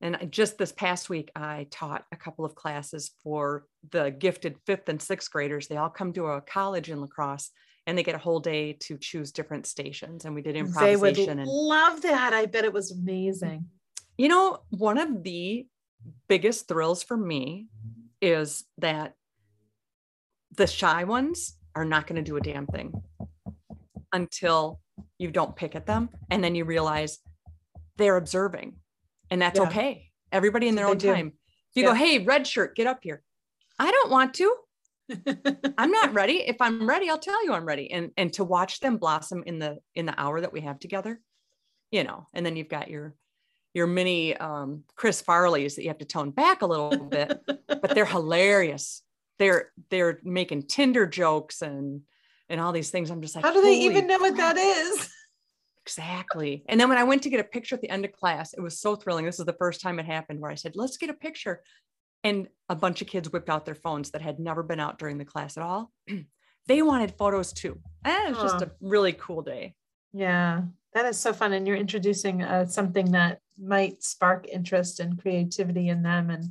And 0.02 0.18
just 0.30 0.58
this 0.58 0.72
past 0.72 1.08
week, 1.08 1.30
I 1.36 1.68
taught 1.70 2.04
a 2.10 2.16
couple 2.16 2.44
of 2.44 2.56
classes 2.56 3.12
for 3.22 3.66
the 3.90 4.10
gifted 4.10 4.56
fifth 4.66 4.88
and 4.88 5.00
sixth 5.00 5.30
graders. 5.30 5.68
They 5.68 5.76
all 5.76 5.88
come 5.88 6.12
to 6.14 6.26
a 6.26 6.40
college 6.40 6.90
in 6.90 7.00
La 7.00 7.06
Crosse 7.06 7.50
and 7.86 7.96
they 7.96 8.02
get 8.02 8.16
a 8.16 8.18
whole 8.18 8.40
day 8.40 8.72
to 8.80 8.98
choose 8.98 9.30
different 9.30 9.64
stations. 9.64 10.24
And 10.24 10.34
we 10.34 10.42
did 10.42 10.56
improvisation. 10.56 11.00
They 11.14 11.34
would 11.34 11.38
and, 11.38 11.46
love 11.46 12.02
that. 12.02 12.32
I 12.32 12.46
bet 12.46 12.64
it 12.64 12.72
was 12.72 12.90
amazing. 12.90 13.66
You 14.18 14.28
know, 14.28 14.58
one 14.70 14.98
of 14.98 15.22
the 15.22 15.66
biggest 16.28 16.66
thrills 16.66 17.04
for 17.04 17.16
me 17.16 17.68
is 18.20 18.64
that 18.78 19.14
the 20.56 20.66
shy 20.66 21.04
ones 21.04 21.56
are 21.76 21.84
not 21.84 22.08
going 22.08 22.16
to 22.16 22.28
do 22.28 22.36
a 22.36 22.40
damn 22.40 22.66
thing 22.66 22.92
until 24.12 24.80
you 25.18 25.30
don't 25.30 25.54
pick 25.54 25.76
at 25.76 25.86
them 25.86 26.08
and 26.30 26.42
then 26.42 26.56
you 26.56 26.64
realize 26.64 27.20
they're 27.96 28.16
observing 28.16 28.74
and 29.32 29.40
that's 29.40 29.58
yeah. 29.58 29.66
okay. 29.66 30.10
Everybody 30.30 30.68
in 30.68 30.74
their 30.74 30.86
own 30.86 30.98
do. 30.98 31.12
time. 31.12 31.28
If 31.70 31.76
you 31.76 31.82
yeah. 31.84 31.88
go 31.88 31.94
hey 31.94 32.18
red 32.18 32.46
shirt 32.46 32.76
get 32.76 32.86
up 32.86 33.00
here. 33.02 33.22
I 33.78 33.90
don't 33.90 34.10
want 34.10 34.34
to. 34.34 34.54
I'm 35.78 35.90
not 35.90 36.12
ready. 36.20 36.34
If 36.34 36.56
i'm 36.60 36.86
ready 36.86 37.08
i'll 37.08 37.18
tell 37.18 37.44
you 37.44 37.52
i'm 37.54 37.64
ready. 37.64 37.90
And 37.90 38.10
and 38.16 38.32
to 38.34 38.44
watch 38.44 38.80
them 38.80 38.98
blossom 38.98 39.42
in 39.46 39.58
the 39.58 39.78
in 39.94 40.06
the 40.06 40.18
hour 40.20 40.40
that 40.40 40.52
we 40.52 40.60
have 40.60 40.78
together 40.78 41.20
you 41.90 42.04
know 42.04 42.28
and 42.34 42.44
then 42.44 42.56
you've 42.56 42.68
got 42.68 42.88
your 42.88 43.14
your 43.74 43.86
mini 43.86 44.36
um, 44.36 44.84
chris 44.96 45.22
farleys 45.22 45.76
that 45.76 45.82
you 45.82 45.88
have 45.88 45.98
to 45.98 46.04
tone 46.04 46.30
back 46.30 46.60
a 46.60 46.66
little 46.66 46.90
bit 46.90 47.40
but 47.66 47.94
they're 47.94 48.04
hilarious. 48.18 49.02
They're 49.38 49.72
they're 49.88 50.20
making 50.22 50.64
tinder 50.64 51.06
jokes 51.06 51.62
and 51.62 52.02
and 52.50 52.60
all 52.60 52.72
these 52.72 52.90
things. 52.90 53.10
I'm 53.10 53.22
just 53.22 53.34
like 53.34 53.44
how 53.44 53.52
do 53.54 53.62
they 53.62 53.80
even 53.80 54.06
know 54.06 54.18
what 54.18 54.36
that 54.36 54.58
is 54.58 55.10
exactly. 55.84 56.64
And 56.68 56.80
then 56.80 56.88
when 56.88 56.98
i 56.98 57.04
went 57.04 57.22
to 57.22 57.30
get 57.30 57.40
a 57.40 57.44
picture 57.44 57.74
at 57.74 57.80
the 57.80 57.90
end 57.90 58.04
of 58.04 58.12
class 58.12 58.54
it 58.54 58.60
was 58.60 58.80
so 58.80 58.96
thrilling. 58.96 59.24
This 59.24 59.38
is 59.38 59.46
the 59.46 59.52
first 59.54 59.80
time 59.80 59.98
it 59.98 60.06
happened 60.06 60.40
where 60.40 60.50
i 60.50 60.54
said 60.56 60.72
let's 60.74 60.96
get 60.96 61.10
a 61.10 61.14
picture. 61.14 61.62
And 62.24 62.46
a 62.68 62.76
bunch 62.76 63.02
of 63.02 63.08
kids 63.08 63.32
whipped 63.32 63.50
out 63.50 63.64
their 63.64 63.74
phones 63.74 64.12
that 64.12 64.22
had 64.22 64.38
never 64.38 64.62
been 64.62 64.78
out 64.78 64.98
during 64.98 65.18
the 65.18 65.24
class 65.24 65.56
at 65.56 65.62
all. 65.62 65.92
They 66.68 66.80
wanted 66.80 67.10
photos 67.18 67.52
too. 67.52 67.80
And 68.04 68.28
it 68.28 68.40
was 68.40 68.52
just 68.52 68.62
a 68.62 68.70
really 68.80 69.12
cool 69.14 69.42
day. 69.42 69.74
Yeah 70.12 70.62
that 70.94 71.06
is 71.06 71.18
so 71.18 71.32
fun. 71.32 71.52
And 71.52 71.66
you're 71.66 71.76
introducing 71.76 72.42
uh, 72.42 72.66
something 72.66 73.12
that 73.12 73.38
might 73.58 74.02
spark 74.02 74.46
interest 74.48 75.00
and 75.00 75.20
creativity 75.20 75.88
in 75.88 76.02
them. 76.02 76.30
And 76.30 76.44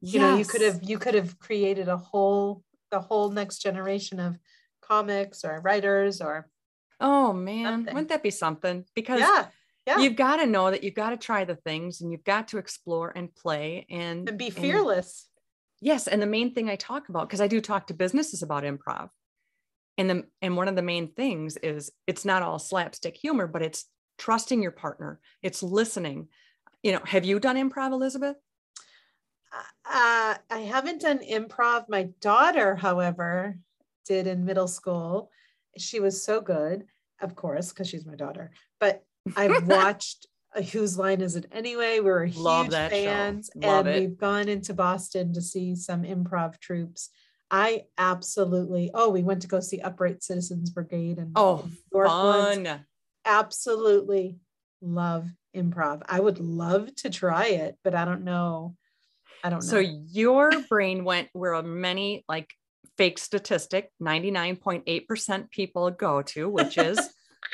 you 0.00 0.20
yes. 0.20 0.20
know 0.20 0.36
you 0.36 0.44
could 0.44 0.62
have 0.62 0.82
you 0.82 0.98
could 0.98 1.14
have 1.14 1.38
created 1.38 1.88
a 1.88 1.96
whole 1.96 2.62
the 2.90 3.00
whole 3.00 3.30
next 3.30 3.58
generation 3.58 4.20
of 4.20 4.38
comics 4.80 5.44
or 5.44 5.60
writers 5.60 6.20
or 6.20 6.48
oh 7.00 7.32
man 7.32 7.64
something. 7.64 7.94
wouldn't 7.94 8.08
that 8.08 8.22
be 8.22 8.30
something 8.30 8.84
because 8.94 9.20
yeah 9.20 9.46
yeah. 9.86 9.98
you've 9.98 10.16
got 10.16 10.36
to 10.36 10.46
know 10.46 10.70
that 10.70 10.84
you've 10.84 10.94
got 10.94 11.10
to 11.10 11.16
try 11.16 11.44
the 11.44 11.56
things 11.56 12.00
and 12.00 12.12
you've 12.12 12.24
got 12.24 12.48
to 12.48 12.58
explore 12.58 13.12
and 13.14 13.34
play 13.34 13.86
and, 13.88 14.28
and 14.28 14.38
be 14.38 14.50
fearless 14.50 15.28
and, 15.80 15.88
yes 15.88 16.06
and 16.06 16.20
the 16.20 16.26
main 16.26 16.54
thing 16.54 16.68
i 16.68 16.76
talk 16.76 17.08
about 17.08 17.28
because 17.28 17.40
i 17.40 17.46
do 17.46 17.60
talk 17.60 17.86
to 17.86 17.94
businesses 17.94 18.42
about 18.42 18.64
improv 18.64 19.08
and 19.96 20.10
the 20.10 20.24
and 20.42 20.56
one 20.56 20.68
of 20.68 20.76
the 20.76 20.82
main 20.82 21.12
things 21.12 21.56
is 21.56 21.90
it's 22.06 22.24
not 22.24 22.42
all 22.42 22.58
slapstick 22.58 23.16
humor 23.16 23.46
but 23.46 23.62
it's 23.62 23.86
trusting 24.18 24.62
your 24.62 24.72
partner 24.72 25.20
it's 25.42 25.62
listening 25.62 26.28
you 26.82 26.92
know 26.92 27.00
have 27.04 27.24
you 27.24 27.40
done 27.40 27.56
improv 27.56 27.92
elizabeth 27.92 28.36
uh, 29.84 30.34
I 30.50 30.58
haven't 30.58 31.00
done 31.00 31.20
improv. 31.20 31.86
My 31.88 32.10
daughter, 32.20 32.76
however, 32.76 33.56
did 34.04 34.26
in 34.26 34.44
middle 34.44 34.68
school. 34.68 35.30
She 35.80 36.00
was 36.00 36.22
so 36.22 36.40
good, 36.40 36.84
of 37.20 37.34
course, 37.34 37.70
because 37.70 37.88
she's 37.88 38.06
my 38.06 38.14
daughter. 38.14 38.50
But 38.80 39.02
I've 39.36 39.66
watched 39.66 40.26
uh, 40.54 40.62
Whose 40.62 40.98
Line 40.98 41.20
Is 41.20 41.36
It 41.36 41.46
Anyway? 41.52 42.00
We 42.00 42.10
are 42.10 42.24
huge 42.24 42.70
fans, 42.70 43.50
and 43.60 43.88
it. 43.88 44.00
we've 44.00 44.18
gone 44.18 44.48
into 44.48 44.74
Boston 44.74 45.32
to 45.34 45.42
see 45.42 45.74
some 45.74 46.02
improv 46.02 46.58
troupes. 46.60 47.10
I 47.50 47.84
absolutely. 47.96 48.90
Oh, 48.92 49.08
we 49.08 49.22
went 49.22 49.42
to 49.42 49.48
go 49.48 49.60
see 49.60 49.80
Upright 49.80 50.22
Citizens 50.22 50.70
Brigade 50.70 51.18
and 51.18 51.32
oh, 51.34 51.68
fun! 51.92 52.84
Absolutely 53.24 54.38
love 54.80 55.28
improv. 55.56 56.02
I 56.06 56.20
would 56.20 56.40
love 56.40 56.94
to 56.96 57.10
try 57.10 57.46
it, 57.46 57.78
but 57.82 57.94
I 57.94 58.04
don't 58.04 58.24
know 58.24 58.76
I 59.42 59.50
don't 59.50 59.60
know. 59.60 59.66
So 59.66 59.78
your 59.78 60.50
brain 60.68 61.04
went 61.04 61.28
where 61.32 61.60
many 61.62 62.24
like 62.28 62.50
fake 62.98 63.18
statistic 63.18 63.90
99.8% 64.02 65.50
people 65.50 65.90
go 65.90 66.20
to, 66.22 66.48
which 66.48 66.76
is 66.90 66.98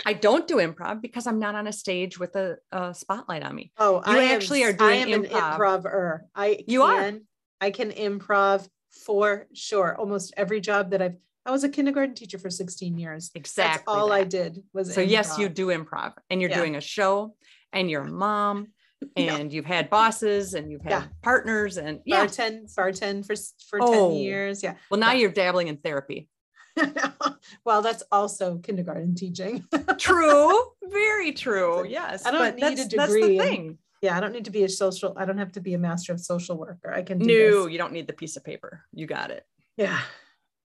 I 0.04 0.14
don't 0.14 0.48
do 0.48 0.56
improv 0.56 1.00
because 1.00 1.26
I'm 1.26 1.38
not 1.38 1.54
on 1.54 1.66
a 1.66 1.72
stage 1.72 2.18
with 2.18 2.34
a, 2.34 2.56
a 2.72 2.94
spotlight 2.94 3.44
on 3.44 3.54
me. 3.54 3.70
Oh, 3.78 3.96
you 4.06 4.18
I 4.18 4.24
actually 4.32 4.62
am, 4.62 4.70
are 4.70 4.72
doing 4.72 4.90
I 4.90 4.94
am 4.96 5.08
improv. 5.24 5.30
an 5.30 5.52
improver. 5.52 6.24
I 6.34 6.64
you 6.66 6.80
can, 6.80 7.14
are. 7.14 7.20
I 7.60 7.70
can 7.70 7.90
improv 7.92 8.66
for 9.04 9.46
sure. 9.52 9.94
Almost 9.96 10.34
every 10.36 10.60
job 10.60 10.90
that 10.90 11.02
I've 11.02 11.16
I 11.46 11.50
was 11.50 11.62
a 11.62 11.68
kindergarten 11.68 12.14
teacher 12.14 12.38
for 12.38 12.48
16 12.48 12.96
years. 12.98 13.30
Exactly. 13.34 13.84
That's 13.86 14.00
all 14.00 14.08
that. 14.08 14.14
I 14.14 14.24
did 14.24 14.62
was 14.72 14.94
So 14.94 15.02
improv. 15.02 15.10
yes, 15.10 15.38
you 15.38 15.50
do 15.50 15.66
improv 15.66 16.14
and 16.30 16.40
you're 16.40 16.48
yeah. 16.50 16.56
doing 16.56 16.74
a 16.76 16.80
show 16.80 17.36
and 17.70 17.90
you're 17.90 18.04
a 18.04 18.10
mom 18.10 18.68
and 19.16 19.50
yeah. 19.50 19.56
you've 19.56 19.64
had 19.64 19.90
bosses 19.90 20.54
and 20.54 20.70
you've 20.70 20.82
had 20.82 20.90
yeah. 20.90 21.04
partners 21.23 21.76
and 21.76 22.00
yeah. 22.04 22.25
bartend 22.25 22.75
bartend 22.75 23.26
for 23.26 23.34
for 23.68 23.78
oh. 23.82 24.11
10 24.11 24.18
years 24.18 24.62
yeah 24.62 24.75
well 24.90 25.00
now 25.00 25.12
yeah. 25.12 25.20
you're 25.20 25.30
dabbling 25.30 25.68
in 25.68 25.76
therapy 25.76 26.28
well 27.64 27.82
that's 27.82 28.02
also 28.11 28.58
kindergarten 28.58 29.14
teaching 29.14 29.64
true 29.99 30.61
very 30.90 31.32
true 31.32 31.87
yes 31.87 32.26
i 32.26 32.30
don't 32.30 32.56
need 32.56 32.78
a 32.78 32.84
degree 32.87 33.38
in, 33.38 33.78
yeah 34.02 34.16
i 34.16 34.20
don't 34.20 34.32
need 34.32 34.44
to 34.44 34.50
be 34.50 34.64
a 34.64 34.68
social 34.68 35.14
i 35.16 35.25
don't 35.25 35.38
have 35.38 35.52
to 35.52 35.61
be 35.61 35.75
a 35.75 35.78
master 35.78 36.12
of 36.12 36.20
social 36.20 36.56
worker 36.56 36.92
i 36.92 37.02
can 37.02 37.18
do 37.18 37.26
no 37.26 37.62
this. 37.64 37.73
you 37.73 37.78
don't 37.78 37.92
need 37.92 38.06
the 38.06 38.12
piece 38.12 38.37
of 38.37 38.42
paper 38.42 38.82
you 38.92 39.06
got 39.06 39.30
it 39.30 39.46
yeah 39.76 40.00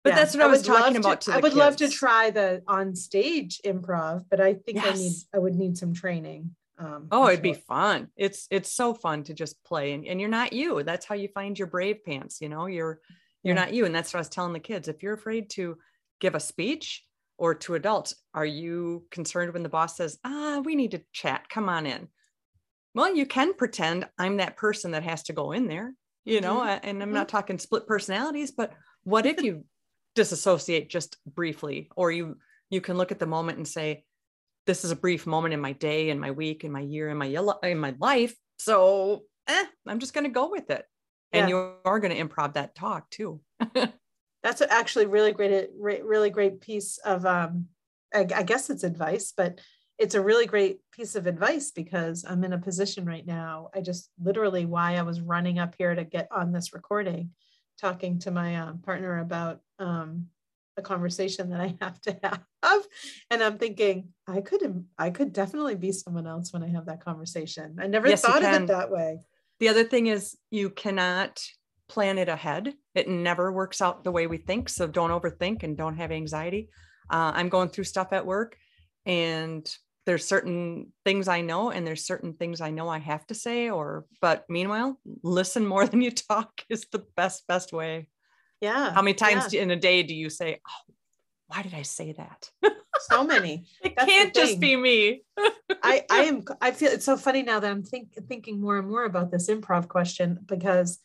but 0.03 0.11
yeah. 0.11 0.15
that's 0.15 0.33
what 0.33 0.41
I, 0.41 0.45
I 0.45 0.49
was 0.49 0.63
talking 0.63 0.97
about. 0.97 1.21
To, 1.21 1.33
I 1.33 1.35
would 1.35 1.51
kids. 1.51 1.55
love 1.55 1.75
to 1.77 1.89
try 1.89 2.31
the 2.31 2.63
on 2.67 2.95
stage 2.95 3.61
improv, 3.63 4.25
but 4.29 4.41
I 4.41 4.55
think 4.55 4.77
yes. 4.77 4.87
I 4.87 4.97
need 4.97 5.13
I 5.35 5.37
would 5.37 5.55
need 5.55 5.77
some 5.77 5.93
training. 5.93 6.55
Um, 6.81 7.07
oh, 7.11 7.27
it'd 7.27 7.43
be 7.43 7.53
fun. 7.53 8.07
It's 8.17 8.47
it's 8.49 8.71
so 8.71 8.93
fun 8.93 9.23
to 9.25 9.33
just 9.33 9.63
play, 9.63 9.93
and, 9.93 10.05
and 10.05 10.19
you're 10.19 10.29
not 10.29 10.51
you. 10.51 10.81
That's 10.81 11.05
how 11.05 11.13
you 11.13 11.27
find 11.27 11.57
your 11.57 11.67
brave 11.67 12.03
pants. 12.03 12.41
You 12.41 12.49
know, 12.49 12.65
you're 12.65 12.99
you're 13.43 13.55
yeah. 13.55 13.61
not 13.61 13.73
you, 13.73 13.85
and 13.85 13.93
that's 13.93 14.13
what 14.13 14.17
I 14.17 14.21
was 14.21 14.29
telling 14.29 14.53
the 14.53 14.59
kids. 14.59 14.87
If 14.87 15.03
you're 15.03 15.13
afraid 15.13 15.51
to 15.51 15.77
give 16.19 16.33
a 16.33 16.39
speech 16.39 17.05
or 17.37 17.53
to 17.55 17.75
adults, 17.75 18.15
are 18.33 18.45
you 18.45 19.05
concerned 19.11 19.53
when 19.53 19.61
the 19.61 19.69
boss 19.69 19.95
says, 19.95 20.17
"Ah, 20.23 20.61
we 20.63 20.75
need 20.75 20.91
to 20.91 21.03
chat. 21.13 21.49
Come 21.49 21.69
on 21.69 21.85
in." 21.85 22.07
Well, 22.95 23.15
you 23.15 23.27
can 23.27 23.53
pretend 23.53 24.07
I'm 24.17 24.37
that 24.37 24.57
person 24.57 24.91
that 24.91 25.03
has 25.03 25.23
to 25.23 25.33
go 25.33 25.51
in 25.51 25.67
there. 25.67 25.93
You 26.25 26.41
know, 26.41 26.61
mm-hmm. 26.61 26.79
and 26.87 27.01
I'm 27.01 27.09
mm-hmm. 27.09 27.13
not 27.13 27.29
talking 27.29 27.59
split 27.59 27.85
personalities, 27.85 28.51
but 28.51 28.73
what 29.03 29.27
if 29.27 29.41
you 29.43 29.65
disassociate 30.15 30.89
just 30.89 31.17
briefly, 31.27 31.89
or 31.95 32.11
you 32.11 32.37
you 32.71 32.81
can 32.81 32.97
look 32.97 33.11
at 33.11 33.19
the 33.19 33.27
moment 33.27 33.57
and 33.57 33.67
say, 33.67 34.03
this 34.71 34.85
is 34.85 34.91
a 34.91 34.95
brief 34.95 35.27
moment 35.27 35.53
in 35.53 35.59
my 35.59 35.73
day 35.73 36.11
and 36.11 36.21
my 36.21 36.31
week 36.31 36.63
and 36.63 36.71
my 36.71 36.79
year 36.79 37.09
and 37.09 37.19
my 37.19 37.25
yellow 37.25 37.59
in 37.61 37.77
my 37.77 37.93
life. 37.99 38.33
So 38.57 39.23
eh, 39.49 39.65
I'm 39.85 39.99
just 39.99 40.13
going 40.13 40.23
to 40.23 40.29
go 40.29 40.49
with 40.49 40.69
it. 40.69 40.85
Yeah. 41.33 41.41
And 41.41 41.49
you 41.49 41.73
are 41.83 41.99
going 41.99 42.15
to 42.15 42.23
improv 42.23 42.53
that 42.53 42.73
talk 42.73 43.09
too. 43.09 43.41
That's 44.43 44.61
actually 44.61 45.07
really 45.07 45.33
great, 45.33 45.71
really 45.77 46.29
great 46.29 46.61
piece 46.61 46.99
of, 46.99 47.25
um, 47.25 47.65
I, 48.13 48.25
I 48.33 48.43
guess 48.43 48.69
it's 48.69 48.85
advice, 48.85 49.33
but 49.35 49.59
it's 49.99 50.15
a 50.15 50.21
really 50.21 50.45
great 50.45 50.79
piece 50.93 51.15
of 51.15 51.27
advice 51.27 51.71
because 51.71 52.23
I'm 52.25 52.45
in 52.45 52.53
a 52.53 52.57
position 52.57 53.05
right 53.05 53.27
now. 53.27 53.71
I 53.75 53.81
just 53.81 54.09
literally 54.23 54.65
why 54.65 54.95
I 54.95 55.01
was 55.01 55.19
running 55.19 55.59
up 55.59 55.75
here 55.77 55.93
to 55.93 56.05
get 56.05 56.29
on 56.31 56.53
this 56.53 56.73
recording, 56.73 57.31
talking 57.77 58.19
to 58.19 58.31
my 58.31 58.55
um, 58.55 58.79
partner 58.79 59.19
about 59.19 59.59
um, 59.79 60.27
a 60.77 60.81
conversation 60.81 61.49
that 61.49 61.61
I 61.61 61.75
have 61.81 61.99
to 62.01 62.19
have. 62.23 62.83
And 63.29 63.43
I'm 63.43 63.57
thinking, 63.57 64.09
I 64.27 64.41
could 64.41 64.85
I 64.97 65.09
could 65.09 65.33
definitely 65.33 65.75
be 65.75 65.91
someone 65.91 66.27
else 66.27 66.53
when 66.53 66.63
I 66.63 66.69
have 66.69 66.85
that 66.85 67.03
conversation. 67.03 67.77
I 67.79 67.87
never 67.87 68.07
yes, 68.07 68.21
thought 68.21 68.43
of 68.43 68.53
it 68.53 68.67
that 68.67 68.91
way. 68.91 69.19
The 69.59 69.69
other 69.69 69.83
thing 69.83 70.07
is 70.07 70.37
you 70.49 70.69
cannot 70.69 71.43
plan 71.87 72.17
it 72.17 72.29
ahead. 72.29 72.73
It 72.95 73.09
never 73.09 73.51
works 73.51 73.81
out 73.81 74.03
the 74.03 74.11
way 74.11 74.27
we 74.27 74.37
think. 74.37 74.69
So 74.69 74.87
don't 74.87 75.11
overthink 75.11 75.63
and 75.63 75.77
don't 75.77 75.97
have 75.97 76.11
anxiety. 76.11 76.69
Uh, 77.09 77.31
I'm 77.35 77.49
going 77.49 77.69
through 77.69 77.83
stuff 77.83 78.13
at 78.13 78.25
work 78.25 78.55
and 79.05 79.69
there's 80.05 80.25
certain 80.25 80.91
things 81.05 81.27
I 81.27 81.41
know 81.41 81.69
and 81.69 81.85
there's 81.85 82.05
certain 82.05 82.33
things 82.33 82.61
I 82.61 82.71
know 82.71 82.87
I 82.87 82.99
have 82.99 83.27
to 83.27 83.35
say 83.35 83.69
or 83.69 84.05
but 84.21 84.45
meanwhile 84.49 84.99
listen 85.21 85.65
more 85.65 85.85
than 85.85 86.01
you 86.01 86.11
talk 86.11 86.63
is 86.69 86.85
the 86.91 87.05
best 87.15 87.45
best 87.47 87.73
way. 87.73 88.07
Yeah. 88.61 88.93
How 88.93 89.01
many 89.01 89.15
times 89.15 89.53
yeah. 89.53 89.63
in 89.63 89.71
a 89.71 89.75
day 89.75 90.03
do 90.03 90.13
you 90.13 90.29
say, 90.29 90.59
oh, 90.67 90.93
why 91.47 91.63
did 91.63 91.73
I 91.73 91.81
say 91.81 92.13
that? 92.13 92.49
So 93.09 93.23
many. 93.23 93.65
it 93.83 93.95
That's 93.95 94.09
can't 94.09 94.33
just 94.33 94.59
be 94.59 94.75
me. 94.75 95.23
I, 95.83 96.05
I 96.09 96.23
am, 96.23 96.43
I 96.61 96.71
feel 96.71 96.91
it's 96.91 97.05
so 97.05 97.17
funny 97.17 97.41
now 97.41 97.59
that 97.59 97.71
I'm 97.71 97.83
think, 97.83 98.13
thinking 98.27 98.61
more 98.61 98.77
and 98.77 98.87
more 98.87 99.03
about 99.03 99.31
this 99.31 99.49
improv 99.49 99.87
question 99.87 100.39
because 100.45 100.99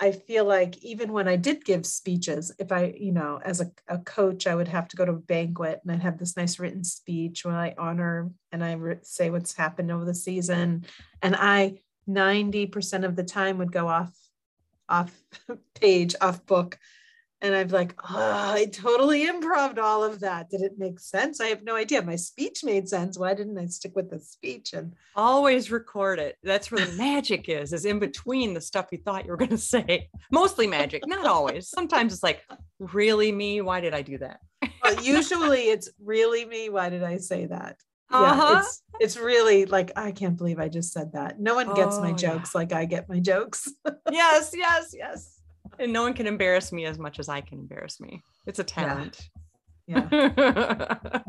I 0.00 0.12
feel 0.12 0.44
like 0.44 0.82
even 0.82 1.12
when 1.12 1.28
I 1.28 1.36
did 1.36 1.64
give 1.64 1.84
speeches, 1.84 2.52
if 2.58 2.72
I, 2.72 2.94
you 2.98 3.12
know, 3.12 3.40
as 3.44 3.60
a, 3.60 3.70
a 3.88 3.98
coach, 3.98 4.46
I 4.46 4.54
would 4.54 4.68
have 4.68 4.88
to 4.88 4.96
go 4.96 5.04
to 5.04 5.12
a 5.12 5.16
banquet 5.16 5.80
and 5.82 5.92
I'd 5.92 6.02
have 6.02 6.18
this 6.18 6.36
nice 6.36 6.58
written 6.58 6.84
speech 6.84 7.44
when 7.44 7.54
I 7.54 7.74
honor 7.76 8.30
and 8.52 8.64
I 8.64 8.72
re- 8.72 8.98
say 9.02 9.30
what's 9.30 9.56
happened 9.56 9.90
over 9.90 10.04
the 10.04 10.14
season. 10.14 10.86
And 11.20 11.36
I 11.36 11.80
90% 12.08 13.04
of 13.04 13.16
the 13.16 13.24
time 13.24 13.58
would 13.58 13.72
go 13.72 13.88
off 13.88 14.12
off 14.88 15.12
page, 15.80 16.14
off 16.20 16.44
book. 16.46 16.78
and 17.40 17.54
I'm 17.54 17.68
like, 17.68 17.94
oh, 18.02 18.52
I 18.56 18.66
totally 18.66 19.26
improved 19.26 19.78
all 19.78 20.02
of 20.02 20.20
that. 20.20 20.50
Did 20.50 20.62
it 20.62 20.72
make 20.76 20.98
sense? 20.98 21.40
I 21.40 21.46
have 21.46 21.62
no 21.62 21.76
idea. 21.76 22.02
My 22.02 22.16
speech 22.16 22.64
made 22.64 22.88
sense. 22.88 23.16
Why 23.16 23.32
didn't 23.34 23.58
I 23.58 23.66
stick 23.66 23.94
with 23.94 24.10
the 24.10 24.18
speech? 24.18 24.72
And 24.72 24.94
always 25.14 25.70
record 25.70 26.18
it. 26.18 26.36
That's 26.42 26.72
where 26.72 26.84
the 26.84 26.96
magic 26.96 27.48
is, 27.48 27.72
is 27.72 27.84
in 27.84 28.00
between 28.00 28.54
the 28.54 28.60
stuff 28.60 28.86
you 28.90 28.98
thought 28.98 29.24
you 29.24 29.30
were 29.30 29.36
going 29.36 29.50
to 29.56 29.58
say. 29.58 30.08
Mostly 30.32 30.66
magic, 30.66 31.06
not 31.06 31.26
always. 31.26 31.68
Sometimes 31.68 32.12
it's 32.12 32.24
like, 32.24 32.42
really 32.80 33.30
me? 33.30 33.60
Why 33.60 33.80
did 33.80 33.94
I 33.94 34.02
do 34.02 34.18
that? 34.18 34.40
well, 34.82 35.00
usually 35.02 35.68
it's 35.68 35.88
really 36.02 36.44
me. 36.44 36.70
Why 36.70 36.88
did 36.88 37.04
I 37.04 37.18
say 37.18 37.46
that? 37.46 37.76
Uh-huh. 38.10 38.52
Yeah, 38.52 38.60
it's 38.60 38.82
it's 39.00 39.16
really 39.18 39.66
like 39.66 39.92
I 39.96 40.12
can't 40.12 40.36
believe 40.36 40.58
I 40.58 40.68
just 40.68 40.92
said 40.92 41.12
that. 41.12 41.38
No 41.38 41.54
one 41.54 41.74
gets 41.74 41.96
oh, 41.96 42.02
my 42.02 42.12
jokes 42.12 42.52
yeah. 42.54 42.58
like 42.58 42.72
I 42.72 42.84
get 42.84 43.08
my 43.08 43.20
jokes. 43.20 43.70
yes, 44.10 44.52
yes, 44.54 44.94
yes 44.96 45.38
and 45.78 45.92
no 45.92 46.02
one 46.02 46.14
can 46.14 46.26
embarrass 46.26 46.72
me 46.72 46.84
as 46.84 46.98
much 46.98 47.18
as 47.18 47.28
I 47.28 47.40
can 47.40 47.58
embarrass 47.58 48.00
me. 48.00 48.22
It's 48.46 48.58
a 48.58 48.64
talent. 48.64 49.28
Yeah. 49.86 50.08
yeah. 50.12 51.20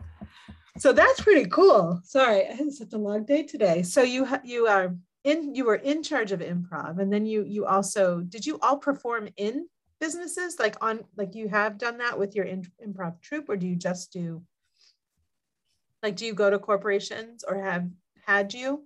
so 0.78 0.92
that's 0.92 1.20
pretty 1.20 1.48
cool. 1.48 2.00
Sorry, 2.04 2.46
I 2.46 2.52
had 2.52 2.72
such 2.72 2.92
a 2.92 2.98
long 2.98 3.24
day 3.24 3.42
today. 3.42 3.82
So 3.82 4.02
you 4.02 4.24
ha- 4.24 4.42
you 4.44 4.66
are 4.66 4.96
in 5.24 5.54
you 5.54 5.64
were 5.64 5.76
in 5.76 6.02
charge 6.02 6.32
of 6.32 6.40
improv, 6.40 6.98
and 6.98 7.12
then 7.12 7.26
you 7.26 7.44
you 7.44 7.66
also 7.66 8.20
did 8.20 8.46
you 8.46 8.58
all 8.60 8.78
perform 8.78 9.28
in 9.36 9.66
businesses 10.00 10.58
like 10.58 10.76
on 10.82 11.00
like 11.16 11.34
you 11.34 11.48
have 11.48 11.78
done 11.78 11.98
that 11.98 12.18
with 12.18 12.34
your 12.34 12.44
in, 12.44 12.64
improv 12.86 13.20
troupe, 13.20 13.48
or 13.48 13.56
do 13.56 13.66
you 13.66 13.76
just 13.76 14.12
do 14.12 14.42
like 16.02 16.16
do 16.16 16.26
you 16.26 16.34
go 16.34 16.50
to 16.50 16.58
corporations 16.58 17.44
or 17.44 17.60
have 17.62 17.88
had 18.26 18.52
you? 18.52 18.84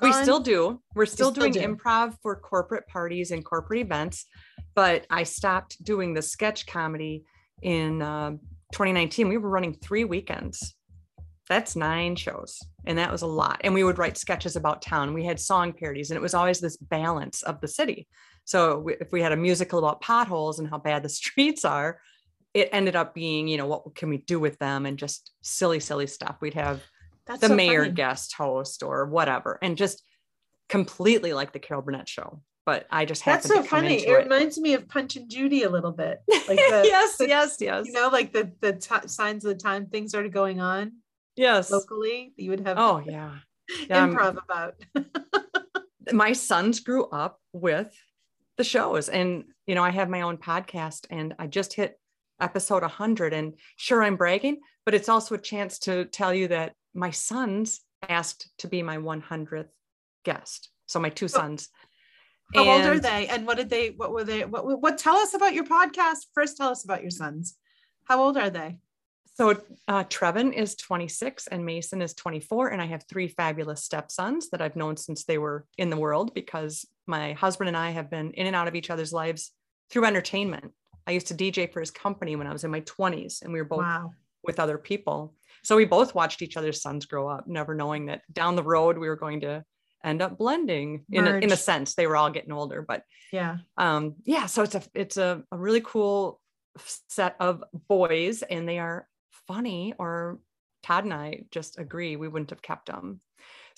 we 0.00 0.12
still 0.12 0.40
do. 0.40 0.80
We're 0.94 1.06
still, 1.06 1.32
still 1.32 1.50
doing 1.50 1.52
do. 1.52 1.60
improv 1.60 2.16
for 2.22 2.36
corporate 2.36 2.86
parties 2.86 3.30
and 3.30 3.44
corporate 3.44 3.80
events, 3.80 4.26
but 4.74 5.06
I 5.10 5.22
stopped 5.22 5.82
doing 5.82 6.14
the 6.14 6.22
sketch 6.22 6.66
comedy 6.66 7.24
in 7.62 8.02
uh, 8.02 8.32
2019. 8.72 9.28
We 9.28 9.38
were 9.38 9.48
running 9.48 9.74
three 9.74 10.04
weekends. 10.04 10.74
That's 11.48 11.76
nine 11.76 12.16
shows, 12.16 12.58
and 12.86 12.98
that 12.98 13.12
was 13.12 13.22
a 13.22 13.26
lot. 13.26 13.60
And 13.64 13.74
we 13.74 13.84
would 13.84 13.98
write 13.98 14.16
sketches 14.16 14.56
about 14.56 14.82
town. 14.82 15.12
We 15.12 15.24
had 15.24 15.38
song 15.38 15.72
parodies, 15.72 16.10
and 16.10 16.16
it 16.16 16.22
was 16.22 16.34
always 16.34 16.60
this 16.60 16.76
balance 16.76 17.42
of 17.42 17.60
the 17.60 17.68
city. 17.68 18.08
So 18.44 18.88
if 19.00 19.12
we 19.12 19.22
had 19.22 19.32
a 19.32 19.36
musical 19.36 19.78
about 19.78 20.00
potholes 20.00 20.58
and 20.58 20.68
how 20.68 20.78
bad 20.78 21.02
the 21.02 21.08
streets 21.20 21.64
are, 21.64 22.00
it 22.54 22.68
ended 22.72 22.94
up 22.94 23.14
being, 23.14 23.48
you 23.48 23.56
know, 23.56 23.66
what 23.66 23.94
can 23.96 24.08
we 24.08 24.18
do 24.18 24.38
with 24.38 24.58
them 24.58 24.86
and 24.86 24.96
just 24.96 25.32
silly, 25.42 25.80
silly 25.80 26.06
stuff. 26.06 26.36
We'd 26.40 26.54
have 26.54 26.80
that's 27.26 27.40
the 27.40 27.48
so 27.48 27.54
mayor 27.54 27.82
funny. 27.82 27.94
guest 27.94 28.34
host 28.34 28.82
or 28.82 29.06
whatever, 29.06 29.58
and 29.60 29.76
just 29.76 30.02
completely 30.68 31.32
like 31.32 31.52
the 31.52 31.58
Carol 31.58 31.82
Burnett 31.82 32.08
show. 32.08 32.40
But 32.64 32.86
I 32.90 33.04
just 33.04 33.24
that's 33.24 33.46
so 33.46 33.62
funny. 33.62 33.96
It, 33.96 34.08
it, 34.08 34.24
reminds 34.24 34.58
me 34.58 34.72
of 34.72 34.88
Punch 34.88 35.16
and 35.16 35.28
Judy 35.28 35.64
a 35.64 35.70
little 35.70 35.92
bit. 35.92 36.20
Like 36.46 36.58
the, 36.58 36.82
yes, 36.84 37.16
the, 37.16 37.26
yes, 37.26 37.56
yes. 37.58 37.86
You 37.86 37.92
know, 37.92 38.08
like 38.08 38.32
the 38.32 38.52
the 38.60 38.74
t- 38.74 39.08
signs 39.08 39.44
of 39.46 39.56
the 39.56 39.62
time 39.62 39.86
things 39.86 40.10
started 40.10 40.32
going 40.32 40.60
on. 40.60 40.92
Yes, 41.36 41.70
locally, 41.70 42.34
you 42.36 42.50
would 42.50 42.60
have. 42.66 42.76
Oh 42.78 43.02
yeah, 43.04 43.36
yeah 43.88 44.06
improv 44.06 44.38
about. 44.42 44.74
my 46.12 46.34
sons 46.34 46.80
grew 46.80 47.06
up 47.06 47.40
with 47.54 47.94
the 48.58 48.64
shows, 48.64 49.08
and 49.08 49.44
you 49.66 49.74
know, 49.74 49.82
I 49.82 49.90
have 49.90 50.10
my 50.10 50.20
own 50.20 50.36
podcast, 50.36 51.06
and 51.08 51.34
I 51.38 51.46
just 51.46 51.72
hit 51.72 51.98
episode 52.44 52.82
100 52.82 53.32
and 53.32 53.54
sure 53.76 54.02
i'm 54.02 54.16
bragging 54.16 54.58
but 54.84 54.94
it's 54.94 55.08
also 55.08 55.34
a 55.34 55.38
chance 55.38 55.78
to 55.80 56.04
tell 56.04 56.34
you 56.34 56.48
that 56.48 56.74
my 56.94 57.10
sons 57.10 57.80
asked 58.08 58.48
to 58.58 58.68
be 58.68 58.82
my 58.82 58.98
100th 58.98 59.68
guest. 60.24 60.70
So 60.86 61.00
my 61.00 61.10
two 61.10 61.28
sons. 61.28 61.68
How 62.54 62.62
and, 62.62 62.70
old 62.70 62.96
are 62.96 63.00
they? 63.00 63.26
And 63.28 63.46
what 63.46 63.56
did 63.56 63.70
they, 63.70 63.90
what 63.90 64.12
were 64.12 64.24
they, 64.24 64.44
what, 64.44 64.80
what, 64.80 64.98
tell 64.98 65.16
us 65.16 65.34
about 65.34 65.54
your 65.54 65.64
podcast. 65.64 66.26
First, 66.34 66.56
tell 66.56 66.70
us 66.70 66.84
about 66.84 67.02
your 67.02 67.10
sons. 67.10 67.56
How 68.04 68.22
old 68.22 68.36
are 68.36 68.50
they? 68.50 68.78
So 69.36 69.50
uh, 69.88 70.04
Trevin 70.04 70.52
is 70.52 70.76
26 70.76 71.48
and 71.48 71.64
Mason 71.64 72.00
is 72.00 72.14
24. 72.14 72.68
And 72.68 72.80
I 72.80 72.86
have 72.86 73.04
three 73.04 73.28
fabulous 73.28 73.82
stepsons 73.82 74.50
that 74.50 74.62
I've 74.62 74.76
known 74.76 74.96
since 74.96 75.24
they 75.24 75.38
were 75.38 75.64
in 75.78 75.90
the 75.90 75.96
world 75.96 76.34
because 76.34 76.86
my 77.06 77.32
husband 77.32 77.68
and 77.68 77.76
I 77.76 77.90
have 77.90 78.10
been 78.10 78.32
in 78.32 78.46
and 78.46 78.54
out 78.54 78.68
of 78.68 78.74
each 78.74 78.90
other's 78.90 79.12
lives 79.12 79.50
through 79.90 80.04
entertainment. 80.04 80.72
I 81.06 81.12
used 81.12 81.28
to 81.28 81.34
DJ 81.34 81.72
for 81.72 81.80
his 81.80 81.90
company 81.90 82.36
when 82.36 82.46
I 82.46 82.52
was 82.52 82.64
in 82.64 82.70
my 82.70 82.80
20s 82.82 83.42
and 83.42 83.52
we 83.52 83.60
were 83.60 83.68
both 83.68 83.80
wow. 83.80 84.12
with 84.42 84.58
other 84.58 84.78
people. 84.78 85.34
So 85.62 85.76
we 85.76 85.84
both 85.84 86.14
watched 86.14 86.42
each 86.42 86.56
other's 86.56 86.82
sons 86.82 87.06
grow 87.06 87.28
up, 87.28 87.46
never 87.46 87.74
knowing 87.74 88.06
that 88.06 88.22
down 88.32 88.56
the 88.56 88.62
road 88.62 88.98
we 88.98 89.08
were 89.08 89.16
going 89.16 89.40
to 89.40 89.64
end 90.04 90.20
up 90.20 90.36
blending 90.36 91.04
in 91.10 91.26
a, 91.26 91.36
in 91.38 91.50
a 91.50 91.56
sense. 91.56 91.94
They 91.94 92.06
were 92.06 92.16
all 92.16 92.30
getting 92.30 92.52
older, 92.52 92.82
but 92.82 93.02
yeah, 93.32 93.58
um, 93.78 94.16
yeah. 94.24 94.46
So 94.46 94.62
it's 94.62 94.74
a 94.74 94.82
it's 94.94 95.16
a, 95.16 95.42
a 95.50 95.56
really 95.56 95.80
cool 95.80 96.40
set 97.08 97.36
of 97.40 97.64
boys, 97.88 98.42
and 98.42 98.68
they 98.68 98.78
are 98.78 99.08
funny. 99.48 99.94
Or 99.98 100.38
Todd 100.82 101.04
and 101.04 101.14
I 101.14 101.44
just 101.50 101.78
agree 101.78 102.16
we 102.16 102.28
wouldn't 102.28 102.50
have 102.50 102.62
kept 102.62 102.86
them. 102.86 103.20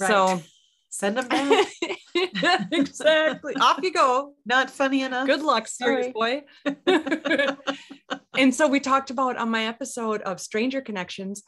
Right. 0.00 0.08
So 0.08 0.42
send 0.90 1.16
them 1.16 1.28
back. 1.28 1.68
exactly. 2.72 3.55
Off 3.61 3.81
you 3.83 3.92
go. 3.92 4.35
Not 4.44 4.70
funny 4.70 5.02
enough. 5.02 5.26
Good 5.26 5.42
luck, 5.42 5.68
serious 5.68 6.12
boy. 6.12 6.42
and 8.37 8.55
so 8.55 8.68
we 8.68 8.81
talked 8.81 9.11
about 9.11 9.37
on 9.37 9.50
my 9.50 9.66
episode 9.66 10.22
of 10.22 10.40
Stranger 10.40 10.81
Connections 10.81 11.42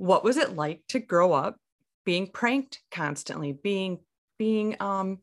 what 0.00 0.24
was 0.24 0.38
it 0.38 0.56
like 0.56 0.80
to 0.88 0.98
grow 0.98 1.34
up 1.34 1.56
being 2.06 2.26
pranked 2.26 2.80
constantly, 2.90 3.52
being 3.52 3.98
being 4.38 4.74
um, 4.80 5.18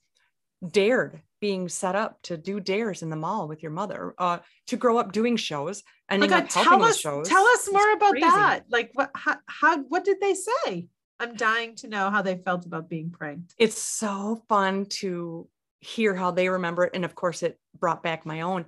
dared, 0.65 1.19
being 1.41 1.67
set 1.67 1.95
up 1.95 2.21
to 2.21 2.37
do 2.37 2.59
dares 2.59 3.01
in 3.01 3.09
the 3.09 3.15
mall 3.15 3.47
with 3.47 3.63
your 3.63 3.71
mother, 3.71 4.13
uh, 4.19 4.37
to 4.67 4.77
grow 4.77 4.99
up 4.99 5.11
doing 5.11 5.35
shows 5.35 5.81
and 6.09 6.21
like, 6.21 6.49
tell 6.49 6.83
us, 6.83 6.99
shows. 6.99 7.27
Tell 7.27 7.43
us 7.43 7.67
more 7.71 7.91
about 7.93 8.11
crazy. 8.11 8.27
that. 8.27 8.65
Like 8.69 8.91
what 8.93 9.09
how, 9.15 9.37
how 9.47 9.79
what 9.79 10.05
did 10.05 10.17
they 10.21 10.35
say? 10.35 10.87
I'm 11.19 11.35
dying 11.35 11.75
to 11.77 11.87
know 11.87 12.09
how 12.09 12.21
they 12.21 12.35
felt 12.35 12.65
about 12.65 12.89
being 12.89 13.09
pranked. 13.09 13.55
It's 13.57 13.81
so 13.81 14.43
fun 14.47 14.85
to 15.01 15.47
hear 15.79 16.13
how 16.15 16.31
they 16.31 16.49
remember 16.49 16.85
it. 16.85 16.91
And 16.93 17.05
of 17.05 17.15
course, 17.15 17.43
it 17.43 17.59
brought 17.79 18.03
back 18.03 18.25
my 18.25 18.41
own. 18.41 18.65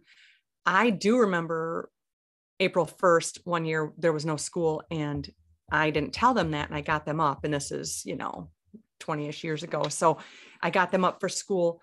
I 0.65 0.89
do 0.89 1.19
remember 1.19 1.89
April 2.59 2.85
1st, 2.85 3.39
one 3.45 3.65
year, 3.65 3.93
there 3.97 4.13
was 4.13 4.25
no 4.25 4.35
school, 4.35 4.83
and 4.91 5.29
I 5.71 5.91
didn't 5.91 6.13
tell 6.13 6.33
them 6.33 6.51
that 6.51 6.67
and 6.67 6.75
I 6.75 6.81
got 6.81 7.05
them 7.05 7.19
up. 7.19 7.43
And 7.43 7.53
this 7.53 7.71
is, 7.71 8.03
you 8.05 8.15
know, 8.15 8.49
20 8.99 9.27
ish 9.27 9.43
years 9.43 9.63
ago. 9.63 9.83
So 9.87 10.17
I 10.61 10.69
got 10.69 10.91
them 10.91 11.05
up 11.05 11.19
for 11.19 11.29
school 11.29 11.81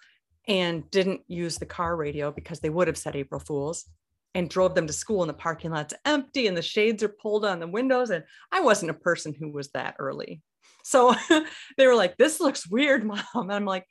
and 0.48 0.88
didn't 0.90 1.22
use 1.28 1.58
the 1.58 1.66
car 1.66 1.96
radio 1.96 2.30
because 2.30 2.60
they 2.60 2.70
would 2.70 2.88
have 2.88 2.98
said 2.98 3.16
April 3.16 3.40
Fools 3.40 3.86
and 4.34 4.50
drove 4.50 4.74
them 4.74 4.86
to 4.86 4.92
school 4.92 5.22
and 5.22 5.30
the 5.30 5.34
parking 5.34 5.70
lot's 5.70 5.94
empty 6.04 6.46
and 6.46 6.56
the 6.56 6.62
shades 6.62 7.02
are 7.02 7.08
pulled 7.08 7.44
on 7.44 7.58
the 7.58 7.66
windows. 7.66 8.10
And 8.10 8.24
I 8.52 8.60
wasn't 8.60 8.90
a 8.90 8.94
person 8.94 9.34
who 9.34 9.50
was 9.50 9.70
that 9.70 9.96
early. 9.98 10.42
So 10.86 11.14
they 11.76 11.86
were 11.86 11.96
like, 11.96 12.16
this 12.16 12.40
looks 12.40 12.68
weird, 12.68 13.04
mom. 13.06 13.20
And 13.34 13.52
I'm 13.52 13.64
like, 13.64 13.86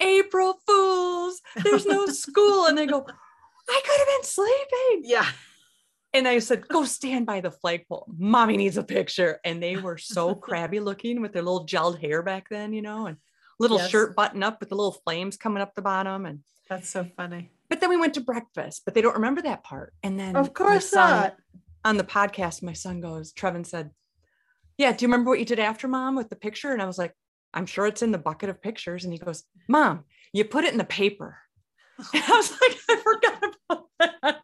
April 0.00 0.58
Fools, 0.66 1.40
there's 1.62 1.86
no 1.86 2.06
school. 2.24 2.66
And 2.66 2.76
they 2.76 2.86
go, 2.86 3.06
I 3.68 3.80
could 3.84 3.98
have 3.98 4.08
been 4.08 4.24
sleeping. 4.24 5.02
Yeah 5.04 5.26
and 6.12 6.26
I 6.26 6.38
said, 6.40 6.66
go 6.66 6.84
stand 6.84 7.26
by 7.26 7.40
the 7.40 7.50
flagpole. 7.50 8.06
Mommy 8.18 8.56
needs 8.56 8.76
a 8.76 8.82
picture. 8.82 9.38
And 9.44 9.62
they 9.62 9.76
were 9.76 9.98
so 9.98 10.34
crabby 10.34 10.80
looking 10.80 11.20
with 11.20 11.32
their 11.32 11.42
little 11.42 11.66
gelled 11.66 12.00
hair 12.00 12.22
back 12.22 12.48
then, 12.50 12.72
you 12.72 12.82
know, 12.82 13.06
and 13.06 13.16
little 13.58 13.78
yes. 13.78 13.90
shirt 13.90 14.16
button 14.16 14.42
up 14.42 14.58
with 14.60 14.70
the 14.70 14.74
little 14.74 14.98
flames 15.04 15.36
coming 15.36 15.62
up 15.62 15.74
the 15.74 15.82
bottom. 15.82 16.26
And 16.26 16.40
that's 16.68 16.88
so 16.88 17.06
funny. 17.16 17.50
But 17.68 17.80
then 17.80 17.90
we 17.90 17.96
went 17.96 18.14
to 18.14 18.20
breakfast, 18.20 18.82
but 18.84 18.94
they 18.94 19.02
don't 19.02 19.14
remember 19.14 19.42
that 19.42 19.62
part. 19.62 19.94
And 20.02 20.18
then 20.18 20.34
of 20.34 20.52
course 20.52 20.90
son, 20.90 21.10
not. 21.10 21.36
On 21.84 21.96
the 21.96 22.04
podcast, 22.04 22.62
my 22.62 22.72
son 22.72 23.00
goes, 23.00 23.32
Trevin 23.32 23.64
said, 23.64 23.90
Yeah, 24.80 24.92
do 24.92 25.04
you 25.04 25.08
remember 25.08 25.28
what 25.28 25.38
you 25.38 25.44
did 25.44 25.58
after 25.58 25.88
mom 25.88 26.16
with 26.16 26.30
the 26.30 26.36
picture? 26.36 26.72
And 26.72 26.80
I 26.80 26.86
was 26.86 26.96
like, 26.96 27.12
I'm 27.52 27.66
sure 27.66 27.86
it's 27.86 28.00
in 28.00 28.12
the 28.12 28.18
bucket 28.18 28.48
of 28.48 28.62
pictures. 28.62 29.04
And 29.04 29.12
he 29.12 29.18
goes, 29.18 29.44
Mom, 29.68 30.04
you 30.32 30.44
put 30.46 30.64
it 30.64 30.72
in 30.72 30.78
the 30.78 30.84
paper. 30.84 31.36
And 31.98 32.24
I 32.26 32.30
was 32.30 32.50
like, 32.50 32.78
I 32.88 32.96
forgot 32.96 33.56
about 33.68 33.86
that 33.98 34.42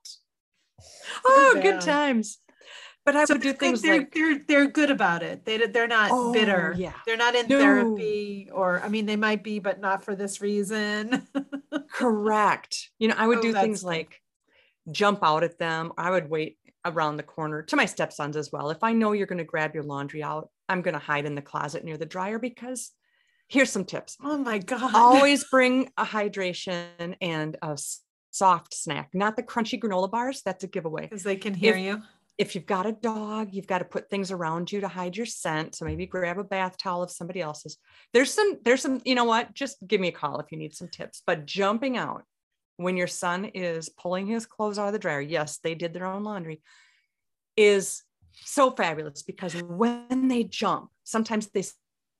oh, 1.25 1.59
good 1.63 1.81
times. 1.81 2.39
But 3.07 3.17
I 3.17 3.25
so 3.25 3.35
would 3.35 3.43
do 3.43 3.55
things 3.55 3.81
they're, 3.81 3.99
like 3.99 4.13
they're 4.13 4.41
they're 4.47 4.67
good 4.67 4.91
about 4.91 5.23
it. 5.23 5.47
They 5.47 5.59
they're 5.59 5.87
not 5.87 6.11
oh, 6.13 6.33
bitter. 6.33 6.75
Yeah, 6.77 6.93
they're 7.07 7.17
not 7.17 7.35
in 7.35 7.47
no. 7.47 7.59
therapy, 7.59 8.51
or 8.53 8.83
I 8.83 8.89
mean, 8.89 9.07
they 9.07 9.17
might 9.17 9.43
be, 9.43 9.59
but 9.59 9.81
not 9.81 10.05
for 10.05 10.17
this 10.17 10.43
reason. 10.43 11.27
Correct. 11.93 12.91
You 12.99 13.09
know, 13.09 13.15
I 13.17 13.27
would 13.27 13.39
oh, 13.39 13.43
do 13.43 13.53
things 13.53 13.85
like 13.85 14.21
jump 14.91 15.21
out 15.23 15.45
at 15.45 15.59
them. 15.59 15.93
I 15.97 16.11
would 16.11 16.29
wait 16.29 16.59
around 16.87 17.17
the 17.17 17.23
corner 17.23 17.63
to 17.63 17.77
my 17.77 17.87
stepsons 17.87 18.37
as 18.37 18.51
well. 18.53 18.71
If 18.71 18.83
I 18.83 18.93
know 18.93 19.13
you're 19.13 19.27
going 19.27 19.39
to 19.39 19.45
grab 19.45 19.75
your 19.75 19.85
laundry 19.85 20.23
out, 20.23 20.49
I'm 20.69 20.83
going 20.83 20.95
to 20.95 21.01
hide 21.01 21.27
in 21.27 21.35
the 21.35 21.43
closet 21.43 21.85
near 21.85 21.97
the 21.97 22.07
dryer 22.07 22.39
because 22.39 22.93
here's 23.49 23.71
some 23.71 23.85
tips. 23.85 24.17
Oh 24.23 24.39
my 24.39 24.59
God. 24.59 24.95
Always 24.95 25.45
bring 25.51 25.91
a 25.97 26.05
hydration 26.05 27.17
and 27.21 27.57
a 27.63 27.79
soft 28.31 28.75
snack, 28.75 29.11
not 29.15 29.37
the 29.37 29.43
crunchy 29.43 29.81
granola 29.81 30.11
bars. 30.11 30.43
That's 30.45 30.65
a 30.65 30.69
giveaway. 30.69 31.03
Because 31.03 31.23
they 31.23 31.37
can 31.37 31.55
hear 31.55 31.75
if, 31.75 31.83
you. 31.83 32.03
If 32.39 32.55
you've 32.55 32.67
got 32.67 32.87
a 32.87 32.93
dog, 32.93 33.49
you've 33.53 33.67
got 33.67 33.79
to 33.79 33.85
put 33.85 34.11
things 34.11 34.31
around 34.31 34.71
you 34.71 34.81
to 34.81 34.89
hide 34.89 35.17
your 35.17 35.27
scent. 35.27 35.75
So 35.75 35.85
maybe 35.85 36.07
grab 36.07 36.39
a 36.39 36.45
bath 36.45 36.77
towel 36.77 37.03
of 37.03 37.11
somebody 37.11 37.41
else's. 37.41 37.79
There's 38.13 38.33
some, 38.33 38.59
there's 38.65 38.83
some, 38.83 39.01
you 39.05 39.15
know 39.15 39.25
what? 39.25 39.55
Just 39.55 39.79
give 39.87 40.01
me 40.01 40.09
a 40.09 40.13
call 40.13 40.41
if 40.41 40.53
you 40.53 40.59
need 40.59 40.75
some 40.75 40.89
tips. 40.89 41.23
But 41.27 41.47
jumping 41.47 41.97
out 41.97 42.25
when 42.77 42.97
your 42.97 43.07
son 43.07 43.47
is 43.47 43.89
pulling 43.89 44.27
his 44.27 44.47
clothes 44.47 44.79
out 44.79 44.87
of 44.87 44.93
the 44.93 44.99
dryer, 44.99 45.21
yes, 45.21 45.59
they 45.59 45.75
did 45.75 45.93
their 45.93 46.07
own 46.07 46.25
laundry, 46.25 46.61
is 47.57 48.03
so 48.33 48.71
fabulous 48.71 49.23
because 49.23 49.55
when 49.63 50.29
they 50.29 50.45
jump, 50.45 50.91
sometimes 51.05 51.47
they 51.49 51.65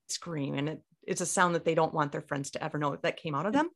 scream 0.09 0.55
and 0.55 0.69
it, 0.69 0.81
it's 1.07 1.21
a 1.21 1.27
sound 1.27 1.55
that 1.55 1.65
they 1.65 1.75
don't 1.75 1.95
want 1.95 2.13
their 2.13 2.23
friends 2.23 2.51
to 2.53 2.65
ever 2.65 2.79
know 2.79 2.97
that 3.03 3.17
came 3.17 3.35
out 3.35 3.47
of 3.47 3.53
them. 3.53 3.69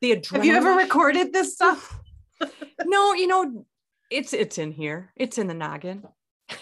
The 0.00 0.12
adrenaline. 0.12 0.36
Have 0.36 0.44
you 0.44 0.54
ever 0.54 0.72
recorded 0.72 1.32
this 1.32 1.54
stuff? 1.54 1.98
no, 2.84 3.14
you 3.14 3.26
know, 3.26 3.66
it's 4.10 4.32
it's 4.32 4.58
in 4.58 4.72
here. 4.72 5.12
It's 5.16 5.38
in 5.38 5.46
the 5.46 5.54
noggin. 5.54 6.04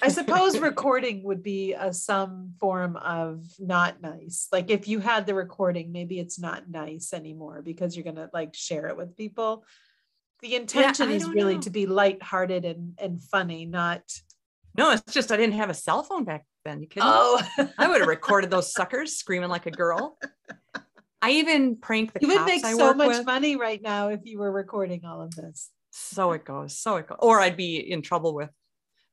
I 0.01 0.09
suppose 0.09 0.59
recording 0.59 1.25
would 1.25 1.43
be 1.43 1.75
a 1.75 1.93
some 1.93 2.55
form 2.61 2.97
of 2.97 3.45
not 3.59 4.01
nice. 4.01 4.49
Like 4.53 4.71
if 4.71 4.87
you 4.87 5.01
had 5.01 5.27
the 5.27 5.35
recording, 5.35 5.93
maybe 5.93 6.19
it's 6.19 6.39
not 6.39 6.71
nice 6.71 7.13
anymore 7.13 7.63
because 7.63 7.97
you're 7.97 8.05
gonna 8.05 8.31
like 8.33 8.55
share 8.55 8.89
it 8.89 8.97
with 8.97 9.17
people. 9.17 9.65
The 10.41 10.55
intention 10.57 11.11
yeah, 11.11 11.17
is 11.17 11.29
really 11.29 11.55
know. 11.55 11.61
to 11.63 11.71
be 11.71 11.87
lighthearted 11.87 12.65
and 12.65 12.95
and 12.99 13.23
funny, 13.23 13.65
not. 13.65 14.03
No, 14.77 14.93
it's 14.93 15.13
just 15.13 15.33
I 15.33 15.37
didn't 15.37 15.57
have 15.57 15.71
a 15.71 15.75
cell 15.75 16.03
phone 16.03 16.25
back 16.25 16.47
then. 16.65 16.81
You 16.81 16.89
kidding? 16.89 17.09
Oh, 17.11 17.43
I 17.79 17.89
would 17.89 18.01
have 18.01 18.09
recorded 18.09 18.51
those 18.51 18.73
suckers 18.73 19.17
screaming 19.17 19.51
like 19.51 19.67
a 19.67 19.71
girl. 19.71 20.19
I 21.21 21.33
even 21.33 21.77
prank 21.77 22.13
the. 22.13 22.21
You 22.23 22.29
would 22.29 22.45
make 22.45 22.65
I 22.65 22.73
so 22.73 22.95
much 22.95 23.09
with. 23.09 23.27
money 23.27 23.57
right 23.57 23.81
now 23.83 24.09
if 24.09 24.21
you 24.25 24.39
were 24.39 24.51
recording 24.51 25.05
all 25.05 25.21
of 25.21 25.35
this. 25.35 25.71
So 25.91 26.33
it 26.33 26.45
goes. 26.45 26.79
So 26.79 26.97
it 26.97 27.09
goes. 27.09 27.19
Or 27.21 27.41
I'd 27.41 27.57
be 27.57 27.77
in 27.79 28.03
trouble 28.03 28.35
with 28.35 28.51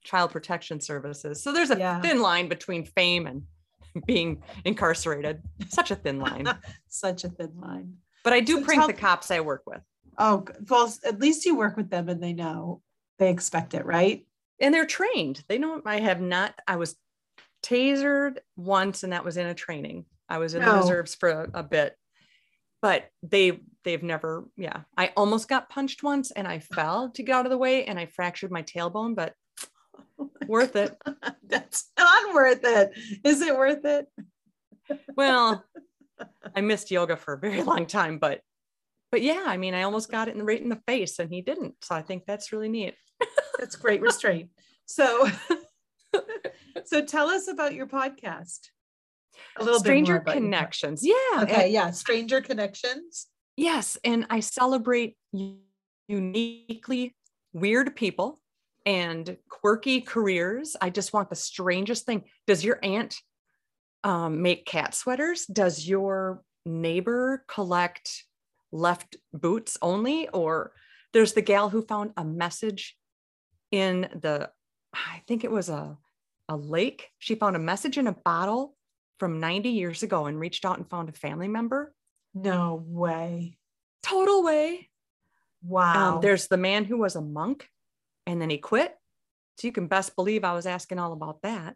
child 0.04 0.32
protection 0.32 0.80
services. 0.80 1.42
So 1.42 1.52
there's 1.52 1.72
a 1.72 1.78
yeah. 1.78 2.02
thin 2.02 2.22
line 2.22 2.48
between 2.48 2.86
fame 2.86 3.28
and 3.28 3.44
being 4.06 4.44
incarcerated. 4.66 5.42
Such 5.70 5.92
a 5.92 5.96
thin 5.96 6.20
line. 6.20 6.48
Such 6.88 7.24
a 7.24 7.30
thin 7.30 7.54
line. 7.60 7.96
But 8.24 8.34
I 8.34 8.40
do 8.40 8.60
so 8.60 8.66
prank 8.66 8.82
tell- 8.82 8.88
the 8.88 8.94
cops 8.94 9.32
I 9.32 9.40
work 9.40 9.64
with. 9.66 9.82
Oh, 10.18 10.46
well, 10.70 10.94
at 11.06 11.20
least 11.20 11.46
you 11.46 11.56
work 11.56 11.78
with 11.78 11.90
them 11.90 12.10
and 12.10 12.22
they 12.22 12.34
know 12.34 12.82
they 13.20 13.30
expect 13.30 13.74
it, 13.74 13.86
right? 13.86 14.26
And 14.60 14.74
they're 14.74 14.86
trained. 14.86 15.44
They 15.48 15.58
know 15.58 15.82
I 15.86 16.02
have 16.02 16.20
not, 16.20 16.54
I 16.68 16.76
was 16.76 16.96
tasered 17.64 18.40
once 18.58 19.04
and 19.04 19.14
that 19.14 19.24
was 19.24 19.38
in 19.38 19.48
a 19.48 19.54
training. 19.54 20.06
I 20.28 20.40
was 20.40 20.56
in 20.56 20.62
no. 20.62 20.68
the 20.68 20.74
oh. 20.74 20.82
reserves 20.82 21.16
for 21.16 21.30
a, 21.30 21.50
a 21.60 21.64
bit 21.64 21.96
but 22.82 23.10
they 23.24 23.60
they've 23.84 24.04
never 24.04 24.46
yeah 24.58 24.82
i 24.98 25.12
almost 25.18 25.48
got 25.48 25.70
punched 25.70 26.04
once 26.04 26.32
and 26.32 26.48
i 26.48 26.60
fell 26.60 27.10
to 27.10 27.24
get 27.24 27.36
out 27.36 27.46
of 27.46 27.50
the 27.50 27.58
way 27.58 27.86
and 27.86 28.00
i 28.00 28.06
fractured 28.06 28.52
my 28.52 28.64
tailbone 28.64 29.16
but 29.16 29.34
worth 30.48 30.76
it. 30.76 30.96
That's 31.48 31.90
not 31.98 32.34
worth 32.34 32.62
it. 32.64 32.92
Is 33.24 33.42
it 33.42 33.56
worth 33.56 33.86
it? 33.86 34.08
well, 35.16 35.64
I 36.56 36.62
missed 36.62 36.92
yoga 36.92 37.16
for 37.16 37.34
a 37.34 37.40
very 37.40 37.62
long 37.62 37.86
time, 37.86 38.18
but 38.18 38.42
but 39.12 39.22
yeah, 39.22 39.44
I 39.48 39.58
mean, 39.58 39.74
I 39.74 39.84
almost 39.84 40.12
got 40.12 40.28
it 40.28 40.32
in 40.32 40.38
the 40.38 40.44
right 40.44 40.62
in 40.62 40.70
the 40.70 40.82
face 40.88 41.20
and 41.20 41.32
he 41.32 41.42
didn't. 41.42 41.76
So 41.82 41.96
I 41.96 42.02
think 42.02 42.26
that's 42.26 42.52
really 42.52 42.70
neat. 42.70 42.96
that's 43.58 43.76
great 43.76 44.02
restraint. 44.02 44.50
So 44.86 45.28
so 46.86 47.04
tell 47.04 47.30
us 47.30 47.48
about 47.48 47.74
your 47.74 47.88
podcast. 47.88 48.70
A 49.58 49.64
little 49.64 49.80
Stranger 49.80 50.20
Connections. 50.20 51.02
Yeah. 51.06 51.44
Okay, 51.44 51.66
and, 51.66 51.72
yeah, 51.72 51.92
Stranger 51.92 52.42
Connections. 52.42 53.28
Yes, 53.56 53.98
and 54.04 54.26
I 54.30 54.42
celebrate 54.42 55.18
uniquely 56.08 57.16
weird 57.54 57.96
people 57.96 58.40
and 58.90 59.38
quirky 59.50 60.02
careers. 60.02 60.76
I 60.82 60.90
just 60.90 61.14
want 61.14 61.30
the 61.30 61.36
strangest 61.36 62.08
thing. 62.08 62.24
Does 62.48 62.66
your 62.66 62.80
aunt 62.82 63.16
um, 64.04 64.42
make 64.42 64.66
cat 64.66 64.96
sweaters? 64.96 65.46
Does 65.46 65.88
your 65.88 66.42
neighbor 66.66 67.46
collect 67.48 68.24
left 68.72 69.16
boots 69.32 69.78
only? 69.84 70.28
Or 70.30 70.72
there's 71.14 71.34
the 71.34 71.44
gal 71.44 71.70
who 71.70 71.84
found 71.84 72.14
a 72.18 72.26
message 72.26 72.98
in 73.72 74.10
the, 74.22 74.50
I 74.92 75.22
think 75.28 75.44
it 75.44 75.52
was 75.52 75.70
a, 75.70 75.96
a 76.48 76.58
lake. 76.58 77.10
She 77.20 77.36
found 77.36 77.56
a 77.56 77.60
message 77.60 78.00
in 78.00 78.08
a 78.08 78.14
bottle 78.14 78.76
from 79.20 79.40
90 79.40 79.70
years 79.70 80.02
ago 80.02 80.26
and 80.26 80.40
reached 80.40 80.66
out 80.66 80.78
and 80.78 80.90
found 80.90 81.10
a 81.10 81.14
family 81.14 81.48
member. 81.48 81.94
No 82.34 82.84
way. 82.88 83.60
Total 84.02 84.42
way. 84.42 84.90
Wow. 85.62 86.16
Um, 86.16 86.22
there's 86.22 86.48
the 86.48 86.58
man 86.58 86.86
who 86.86 86.98
was 86.98 87.16
a 87.16 87.22
monk 87.22 87.70
and 88.30 88.40
then 88.42 88.50
he 88.50 88.58
quit. 88.58 88.96
So 89.58 89.68
you 89.68 89.74
can 89.74 89.88
best 89.88 90.16
believe 90.16 90.44
I 90.44 90.54
was 90.54 90.66
asking 90.66 91.00
all 91.00 91.14
about 91.14 91.42
that. 91.42 91.76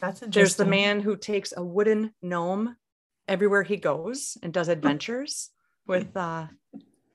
That's 0.00 0.22
interesting. 0.22 0.30
There's 0.30 0.56
the 0.56 0.64
man 0.64 1.00
who 1.00 1.16
takes 1.16 1.52
a 1.56 1.62
wooden 1.62 2.12
gnome 2.22 2.76
everywhere 3.28 3.62
he 3.62 3.76
goes 3.76 4.36
and 4.42 4.52
does 4.52 4.68
adventures 4.68 5.50
with 5.86 6.14
uh 6.16 6.46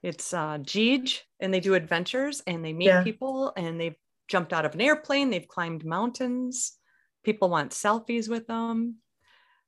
it's 0.01 0.34
uh 0.34 0.58
Jeej 0.60 1.19
and 1.39 1.53
they 1.53 1.60
do 1.60 1.73
adventures 1.73 2.41
and 2.47 2.63
they 2.63 2.73
meet 2.73 2.88
yeah. 2.88 3.03
people 3.03 3.53
and 3.58 3.79
they've 3.79 3.95
jumped 4.27 4.53
out 4.53 4.65
of 4.65 4.75
an 4.75 4.82
airplane, 4.82 5.32
they've 5.32 5.47
climbed 5.47 5.84
mountains. 5.84 6.73
People 7.23 7.49
want 7.49 7.71
selfies 7.71 8.29
with 8.29 8.47
them. 8.47 8.97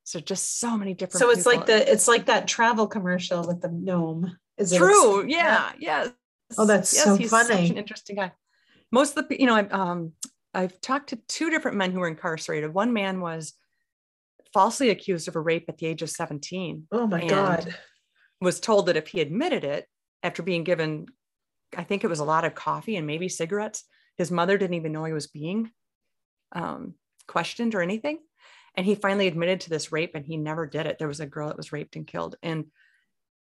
So 0.04 0.20
just 0.20 0.60
so 0.60 0.78
many 0.78 0.94
different 0.94 1.20
So 1.20 1.32
it's 1.32 1.44
people. 1.44 1.58
like 1.58 1.66
the 1.66 1.92
it's 1.92 2.08
like 2.08 2.28
that 2.28 2.48
travel 2.48 2.88
commercial 2.88 3.46
with 3.48 3.62
the 3.62 3.70
gnome. 3.70 4.38
Is 4.58 4.72
it 4.72 4.78
True. 4.78 5.26
Yeah. 5.28 5.72
Yes. 5.80 6.12
Oh, 6.58 6.66
that's 6.66 6.94
yes, 6.94 7.04
so 7.04 7.16
he's 7.16 7.30
funny. 7.30 7.48
Such 7.48 7.70
an 7.72 7.78
interesting 7.78 8.16
guy 8.18 8.32
most 8.92 9.18
of 9.18 9.28
the 9.28 9.40
you 9.40 9.48
know 9.48 9.56
I've 9.56 9.72
um 9.74 10.14
I've 10.54 10.80
talked 10.82 11.10
to 11.10 11.20
two 11.28 11.50
different 11.50 11.78
men 11.78 11.92
who 11.92 12.00
were 12.00 12.08
incarcerated. 12.08 12.74
One 12.74 12.94
man 12.94 13.22
was 13.22 13.54
falsely 14.54 14.90
accused 14.90 15.28
of 15.28 15.36
a 15.36 15.40
rape 15.40 15.66
at 15.70 15.78
the 15.78 15.88
age 15.88 16.02
of 16.02 16.10
17. 16.10 16.88
Oh 16.92 17.08
my 17.08 17.26
god. 17.26 17.74
Was 18.42 18.60
told 18.60 18.88
that 18.88 18.98
if 18.98 19.08
he 19.08 19.22
admitted 19.22 19.64
it 19.64 19.88
after 20.24 20.44
being 20.44 20.64
given 20.64 21.08
I 21.78 21.84
think 21.84 22.04
it 22.04 22.10
was 22.10 22.20
a 22.20 22.26
lot 22.26 22.44
of 22.44 22.56
coffee 22.56 22.98
and 22.98 23.08
maybe 23.08 23.30
cigarettes, 23.30 23.86
his 24.18 24.32
mother 24.32 24.58
didn't 24.58 24.76
even 24.76 24.92
know 24.92 25.06
he 25.06 25.14
was 25.14 25.28
being 25.28 25.72
um, 26.52 26.96
questioned 27.28 27.76
or 27.76 27.82
anything. 27.82 28.20
And 28.76 28.86
he 28.86 28.96
finally 28.96 29.28
admitted 29.28 29.62
to 29.62 29.70
this 29.70 29.92
rape 29.92 30.16
and 30.16 30.26
he 30.26 30.38
never 30.38 30.66
did 30.66 30.86
it. 30.86 30.98
There 30.98 31.08
was 31.08 31.20
a 31.20 31.26
girl 31.26 31.48
that 31.48 31.58
was 31.58 31.72
raped 31.72 31.96
and 31.96 32.08
killed. 32.08 32.36
And 32.42 32.66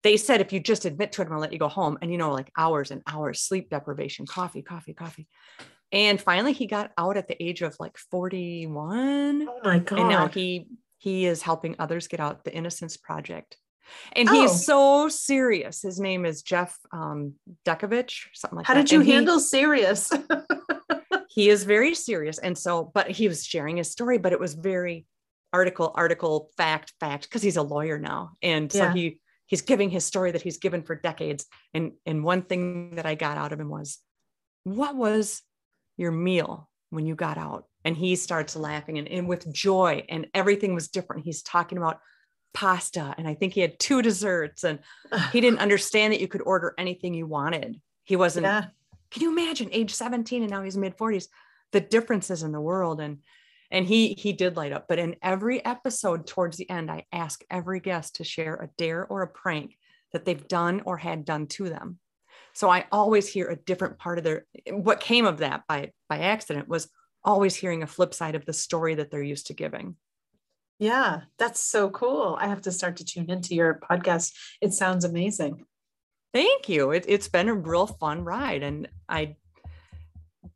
they 0.03 0.17
said 0.17 0.41
if 0.41 0.51
you 0.53 0.59
just 0.59 0.85
admit 0.85 1.13
to 1.13 1.21
it, 1.21 1.25
I'm 1.25 1.29
gonna 1.29 1.41
let 1.41 1.53
you 1.53 1.59
go 1.59 1.67
home. 1.67 1.97
And 2.01 2.11
you 2.11 2.17
know, 2.17 2.31
like 2.31 2.51
hours 2.57 2.91
and 2.91 3.01
hours, 3.07 3.41
sleep 3.41 3.69
deprivation, 3.69 4.25
coffee, 4.25 4.61
coffee, 4.61 4.93
coffee. 4.93 5.27
And 5.91 6.19
finally 6.19 6.53
he 6.53 6.65
got 6.65 6.91
out 6.97 7.17
at 7.17 7.27
the 7.27 7.41
age 7.41 7.61
of 7.61 7.75
like 7.79 7.97
41. 7.97 9.47
Oh 9.47 9.59
my 9.63 9.79
God. 9.79 9.99
And 9.99 10.09
now 10.09 10.27
he 10.27 10.67
he 10.97 11.25
is 11.25 11.41
helping 11.41 11.75
others 11.79 12.07
get 12.07 12.19
out 12.19 12.43
the 12.43 12.53
Innocence 12.53 12.97
Project. 12.97 13.57
And 14.13 14.29
oh. 14.29 14.33
he's 14.33 14.65
so 14.65 15.09
serious. 15.09 15.81
His 15.81 15.99
name 15.99 16.25
is 16.25 16.41
Jeff 16.41 16.77
um, 16.91 17.33
Deskovic, 17.65 18.13
something 18.33 18.57
like 18.57 18.65
How 18.65 18.73
that. 18.73 18.79
How 18.79 18.83
did 18.83 18.91
you 18.91 19.01
and 19.01 19.09
handle 19.09 19.35
he, 19.35 19.43
serious? 19.43 20.11
he 21.29 21.49
is 21.49 21.65
very 21.65 21.93
serious. 21.93 22.37
And 22.37 22.57
so, 22.57 22.89
but 22.93 23.09
he 23.09 23.27
was 23.27 23.45
sharing 23.45 23.77
his 23.77 23.91
story, 23.91 24.17
but 24.17 24.31
it 24.31 24.39
was 24.39 24.53
very 24.53 25.05
article, 25.51 25.91
article, 25.95 26.49
fact, 26.55 26.93
fact, 26.99 27.23
because 27.23 27.41
he's 27.41 27.57
a 27.57 27.61
lawyer 27.61 27.99
now. 27.99 28.31
And 28.41 28.71
so 28.71 28.89
he 28.89 29.19
he's 29.53 29.61
giving 29.61 29.91
his 29.91 30.03
story 30.03 30.31
that 30.31 30.41
he's 30.41 30.57
given 30.57 30.81
for 30.81 30.95
decades. 30.95 31.45
And, 31.75 31.91
and 32.07 32.23
one 32.23 32.41
thing 32.41 32.95
that 32.95 33.05
I 33.05 33.13
got 33.13 33.37
out 33.37 33.53
of 33.53 33.59
him 33.59 33.69
was, 33.69 33.99
what 34.63 34.95
was 34.95 35.43
your 35.95 36.11
meal 36.11 36.67
when 36.89 37.05
you 37.05 37.13
got 37.13 37.37
out? 37.37 37.67
And 37.85 37.95
he 37.95 38.15
starts 38.15 38.55
laughing 38.55 38.97
and, 38.97 39.07
and 39.07 39.27
with 39.27 39.53
joy, 39.53 40.05
and 40.09 40.25
everything 40.33 40.73
was 40.73 40.87
different. 40.87 41.23
He's 41.23 41.43
talking 41.43 41.77
about 41.77 41.99
pasta, 42.55 43.13
and 43.15 43.27
I 43.27 43.35
think 43.35 43.53
he 43.53 43.61
had 43.61 43.77
two 43.77 44.01
desserts, 44.01 44.63
and 44.63 44.79
he 45.31 45.39
didn't 45.39 45.59
understand 45.59 46.13
that 46.13 46.19
you 46.19 46.27
could 46.27 46.41
order 46.41 46.73
anything 46.79 47.13
you 47.13 47.27
wanted. 47.27 47.79
He 48.05 48.15
wasn't, 48.15 48.45
yeah. 48.45 48.65
can 49.11 49.21
you 49.21 49.31
imagine 49.31 49.69
age 49.71 49.93
17 49.93 50.41
and 50.41 50.49
now 50.49 50.63
he's 50.63 50.77
mid 50.77 50.97
40s, 50.97 51.27
the 51.73 51.79
differences 51.79 52.41
in 52.41 52.53
the 52.53 52.59
world. 52.59 52.99
And 52.99 53.19
and 53.73 53.85
he 53.85 54.13
he 54.13 54.31
did 54.31 54.55
light 54.55 54.71
up 54.71 54.85
but 54.87 54.99
in 54.99 55.15
every 55.21 55.63
episode 55.65 56.25
towards 56.25 56.55
the 56.55 56.69
end 56.69 56.89
i 56.89 57.05
ask 57.11 57.43
every 57.51 57.81
guest 57.81 58.15
to 58.15 58.23
share 58.23 58.55
a 58.55 58.69
dare 58.77 59.05
or 59.05 59.21
a 59.21 59.27
prank 59.27 59.75
that 60.13 60.25
they've 60.25 60.47
done 60.47 60.81
or 60.85 60.97
had 60.97 61.25
done 61.25 61.47
to 61.47 61.67
them. 61.67 61.99
So 62.53 62.69
i 62.69 62.85
always 62.91 63.27
hear 63.27 63.49
a 63.49 63.55
different 63.55 63.97
part 63.97 64.19
of 64.19 64.23
their 64.23 64.45
what 64.71 64.99
came 64.99 65.25
of 65.25 65.39
that 65.39 65.63
by 65.67 65.91
by 66.07 66.19
accident 66.19 66.69
was 66.69 66.87
always 67.25 67.55
hearing 67.55 67.83
a 67.83 67.87
flip 67.87 68.13
side 68.13 68.35
of 68.35 68.45
the 68.45 68.53
story 68.53 68.95
that 68.95 69.09
they're 69.09 69.23
used 69.23 69.47
to 69.47 69.53
giving. 69.53 69.95
Yeah 70.79 71.21
that's 71.37 71.59
so 71.59 71.89
cool. 71.89 72.37
I 72.39 72.47
have 72.47 72.61
to 72.61 72.71
start 72.71 72.97
to 72.97 73.05
tune 73.05 73.29
into 73.29 73.55
your 73.55 73.79
podcast. 73.89 74.33
It 74.61 74.73
sounds 74.73 75.03
amazing. 75.03 75.65
Thank 76.31 76.67
you. 76.67 76.91
It, 76.91 77.05
it's 77.07 77.27
been 77.27 77.49
a 77.49 77.53
real 77.53 77.87
fun 77.87 78.23
ride 78.23 78.63
and 78.63 78.87
i 79.09 79.35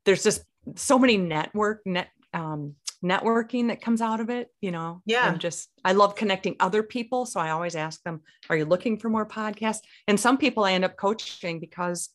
there's 0.06 0.24
just 0.24 0.44
so 0.76 1.00
many 1.00 1.18
network 1.18 1.82
net 1.86 2.10
um, 2.34 2.76
networking 3.04 3.68
that 3.68 3.82
comes 3.82 4.02
out 4.02 4.20
of 4.20 4.30
it, 4.30 4.50
you 4.62 4.72
know. 4.72 5.02
Yeah. 5.06 5.30
And 5.30 5.40
just 5.40 5.70
I 5.86 5.94
love 5.94 6.16
connecting 6.16 6.56
other 6.60 6.84
people. 6.84 7.26
So 7.26 7.40
I 7.40 7.52
always 7.52 7.76
ask 7.76 8.02
them, 8.04 8.22
are 8.50 8.58
you 8.58 8.66
looking 8.66 8.98
for 8.98 9.10
more 9.10 9.26
podcasts? 9.26 9.82
And 10.08 10.20
some 10.20 10.38
people 10.38 10.64
I 10.64 10.74
end 10.74 10.86
up 10.86 10.98
coaching 10.98 11.60
because 11.60 12.10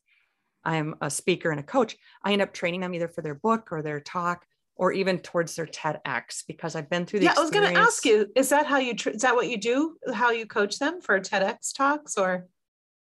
I'm 0.65 0.95
a 1.01 1.11
speaker 1.11 1.51
and 1.51 1.61
a 1.61 1.65
coach. 1.65 1.97
I 2.25 2.33
end 2.33 2.43
up 2.43 2.53
training 2.53 2.81
them 2.81 2.95
either 2.95 3.09
for 3.09 3.23
their 3.23 3.35
book 3.35 3.69
or 3.71 3.83
their 3.83 4.01
talk 4.01 4.45
or 4.77 4.93
even 4.93 5.19
towards 5.19 5.55
their 5.55 5.67
TEDx 5.67 6.45
because 6.47 6.75
I've 6.75 6.91
been 6.91 7.07
through 7.07 7.21
the 7.21 7.27
Yeah, 7.27 7.35
I 7.37 7.41
was 7.41 7.51
going 7.51 7.73
to 7.73 7.79
ask 7.79 8.05
you, 8.05 8.29
is 8.35 8.49
that 8.49 8.67
how 8.67 8.79
you, 8.79 8.95
tr- 8.95 9.11
is 9.11 9.23
that 9.23 9.35
what 9.35 9.49
you 9.49 9.59
do? 9.59 9.97
How 10.13 10.31
you 10.31 10.47
coach 10.47 10.79
them 10.79 11.01
for 11.01 11.21
TEDx 11.21 11.75
talks 11.77 12.17
or? 12.17 12.47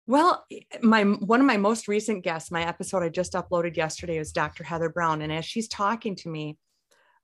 Well, 0.07 0.45
my 0.81 1.03
one 1.03 1.41
of 1.41 1.45
my 1.45 1.57
most 1.57 1.89
recent 1.89 2.23
guests, 2.23 2.49
my 2.49 2.65
episode 2.65 3.03
I 3.03 3.09
just 3.09 3.33
uploaded 3.33 3.75
yesterday 3.75 4.17
is 4.17 4.31
Dr. 4.31 4.63
Heather 4.63 4.87
Brown. 4.87 5.21
And 5.21 5.33
as 5.33 5.43
she's 5.43 5.67
talking 5.67 6.15
to 6.17 6.29
me 6.29 6.57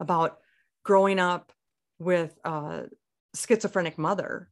about 0.01 0.39
growing 0.83 1.19
up 1.19 1.51
with 1.99 2.37
a 2.43 2.85
schizophrenic 3.35 3.97
mother 3.97 4.49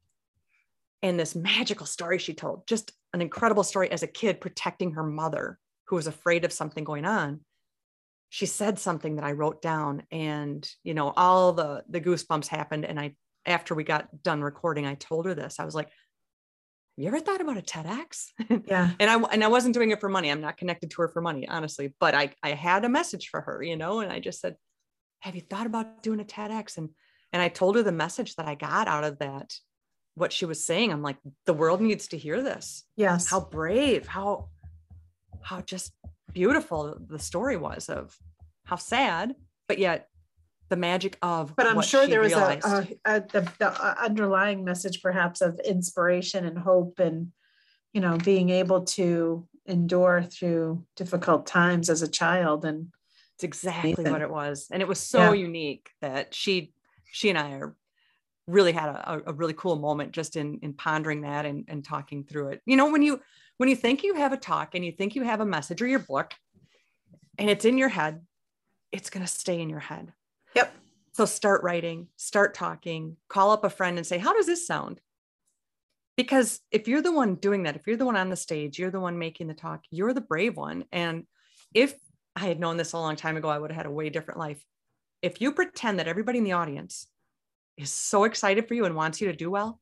and 1.01 1.19
this 1.19 1.35
magical 1.35 1.85
story 1.85 2.17
she 2.17 2.33
told, 2.33 2.67
just 2.67 2.91
an 3.13 3.21
incredible 3.21 3.63
story 3.63 3.91
as 3.91 4.03
a 4.03 4.07
kid 4.07 4.39
protecting 4.39 4.93
her 4.93 5.03
mother 5.03 5.59
who 5.87 5.95
was 5.95 6.07
afraid 6.07 6.45
of 6.45 6.53
something 6.53 6.83
going 6.83 7.05
on. 7.05 7.41
She 8.29 8.45
said 8.45 8.79
something 8.79 9.15
that 9.15 9.25
I 9.25 9.33
wrote 9.33 9.61
down 9.61 10.03
and, 10.11 10.67
you 10.83 10.93
know, 10.93 11.11
all 11.17 11.51
the 11.51 11.83
the 11.89 11.99
goosebumps 11.99 12.47
happened 12.47 12.85
and 12.85 12.97
I 12.99 13.15
after 13.45 13.75
we 13.75 13.83
got 13.83 14.23
done 14.23 14.41
recording, 14.41 14.85
I 14.85 14.95
told 14.95 15.25
her 15.25 15.33
this. 15.33 15.59
I 15.59 15.65
was 15.65 15.75
like, 15.75 15.87
Have 15.87 15.93
you 16.97 17.07
ever 17.07 17.19
thought 17.19 17.41
about 17.41 17.57
a 17.57 17.61
TEDx? 17.61 18.27
Yeah. 18.67 18.91
and 18.99 19.09
I 19.09 19.15
and 19.33 19.43
I 19.43 19.47
wasn't 19.49 19.73
doing 19.73 19.91
it 19.91 19.99
for 19.99 20.07
money. 20.07 20.31
I'm 20.31 20.39
not 20.39 20.55
connected 20.57 20.91
to 20.91 21.01
her 21.01 21.09
for 21.09 21.21
money, 21.21 21.45
honestly. 21.47 21.93
But 21.99 22.15
I 22.15 22.33
I 22.41 22.51
had 22.51 22.85
a 22.85 22.89
message 22.89 23.27
for 23.29 23.41
her, 23.41 23.61
you 23.61 23.75
know, 23.75 23.99
and 23.99 24.11
I 24.13 24.19
just 24.19 24.39
said, 24.39 24.55
Have 25.21 25.35
you 25.35 25.41
thought 25.41 25.65
about 25.65 26.03
doing 26.03 26.19
a 26.19 26.25
TEDx? 26.25 26.77
And 26.77 26.89
and 27.33 27.41
I 27.41 27.47
told 27.47 27.75
her 27.77 27.83
the 27.83 27.91
message 27.91 28.35
that 28.35 28.47
I 28.47 28.55
got 28.55 28.87
out 28.87 29.05
of 29.05 29.19
that, 29.19 29.53
what 30.15 30.33
she 30.33 30.45
was 30.45 30.65
saying. 30.65 30.91
I'm 30.91 31.01
like, 31.01 31.17
the 31.45 31.53
world 31.53 31.79
needs 31.79 32.07
to 32.09 32.17
hear 32.17 32.41
this. 32.41 32.83
Yes. 32.97 33.29
How 33.29 33.39
brave, 33.39 34.07
how 34.07 34.49
how 35.41 35.61
just 35.61 35.93
beautiful 36.33 36.97
the 37.07 37.19
story 37.19 37.57
was 37.57 37.89
of 37.89 38.15
how 38.65 38.75
sad, 38.75 39.35
but 39.67 39.79
yet 39.79 40.07
the 40.69 40.77
magic 40.77 41.17
of 41.21 41.53
but 41.57 41.67
i'm 41.67 41.81
sure 41.81 42.07
there 42.07 42.21
was 42.21 42.31
a, 42.31 42.59
a, 42.63 42.87
a, 43.03 43.19
the, 43.19 43.51
the 43.59 43.67
uh, 43.67 43.93
underlying 44.01 44.63
message 44.63 45.01
perhaps 45.01 45.41
of 45.41 45.59
inspiration 45.65 46.45
and 46.45 46.57
hope 46.57 46.97
and 46.97 47.27
you 47.91 47.99
know 47.99 48.17
being 48.19 48.49
able 48.49 48.81
to 48.83 49.45
endure 49.65 50.23
through 50.23 50.81
difficult 50.95 51.45
times 51.45 51.89
as 51.89 52.01
a 52.01 52.07
child 52.07 52.63
and 52.63 52.87
it's 53.43 53.59
exactly 53.61 54.03
what 54.09 54.21
it 54.21 54.29
was 54.29 54.67
and 54.71 54.81
it 54.81 54.87
was 54.87 54.99
so 54.99 55.33
yeah. 55.33 55.43
unique 55.45 55.89
that 56.01 56.33
she 56.33 56.73
she 57.11 57.29
and 57.29 57.37
i 57.37 57.51
are 57.53 57.75
really 58.47 58.71
had 58.71 58.89
a, 58.89 59.21
a 59.27 59.33
really 59.33 59.53
cool 59.53 59.77
moment 59.77 60.11
just 60.11 60.35
in 60.35 60.59
in 60.61 60.73
pondering 60.73 61.21
that 61.21 61.45
and, 61.45 61.65
and 61.67 61.85
talking 61.85 62.23
through 62.23 62.49
it 62.49 62.61
you 62.65 62.75
know 62.75 62.91
when 62.91 63.01
you 63.01 63.19
when 63.57 63.69
you 63.69 63.75
think 63.75 64.03
you 64.03 64.15
have 64.15 64.33
a 64.33 64.37
talk 64.37 64.75
and 64.75 64.83
you 64.83 64.91
think 64.91 65.15
you 65.15 65.23
have 65.23 65.41
a 65.41 65.45
message 65.45 65.81
or 65.81 65.87
your 65.87 65.99
book 65.99 66.33
and 67.37 67.49
it's 67.49 67.65
in 67.65 67.77
your 67.77 67.89
head 67.89 68.21
it's 68.91 69.09
going 69.09 69.25
to 69.25 69.31
stay 69.31 69.61
in 69.61 69.69
your 69.69 69.79
head 69.79 70.11
Yep. 70.55 70.73
So 71.13 71.25
start 71.25 71.63
writing, 71.63 72.07
start 72.17 72.53
talking, 72.53 73.17
call 73.27 73.51
up 73.51 73.63
a 73.63 73.69
friend 73.69 73.97
and 73.97 74.05
say, 74.05 74.17
How 74.17 74.33
does 74.33 74.45
this 74.45 74.67
sound? 74.67 74.99
Because 76.17 76.59
if 76.71 76.87
you're 76.87 77.01
the 77.01 77.11
one 77.11 77.35
doing 77.35 77.63
that, 77.63 77.75
if 77.75 77.87
you're 77.87 77.97
the 77.97 78.05
one 78.05 78.17
on 78.17 78.29
the 78.29 78.35
stage, 78.35 78.77
you're 78.77 78.91
the 78.91 78.99
one 78.99 79.17
making 79.17 79.47
the 79.47 79.53
talk, 79.53 79.83
you're 79.89 80.13
the 80.13 80.21
brave 80.21 80.57
one. 80.57 80.85
And 80.91 81.25
if 81.73 81.95
I 82.35 82.47
had 82.47 82.59
known 82.59 82.77
this 82.77 82.93
a 82.93 82.97
long 82.97 83.15
time 83.15 83.37
ago, 83.37 83.49
I 83.49 83.57
would 83.57 83.71
have 83.71 83.77
had 83.77 83.85
a 83.85 83.91
way 83.91 84.09
different 84.09 84.39
life. 84.39 84.63
If 85.21 85.41
you 85.41 85.51
pretend 85.51 85.99
that 85.99 86.07
everybody 86.07 86.37
in 86.37 86.43
the 86.43 86.53
audience 86.53 87.07
is 87.77 87.91
so 87.91 88.23
excited 88.23 88.67
for 88.67 88.73
you 88.73 88.85
and 88.85 88.95
wants 88.95 89.21
you 89.21 89.27
to 89.27 89.35
do 89.35 89.51
well, 89.51 89.79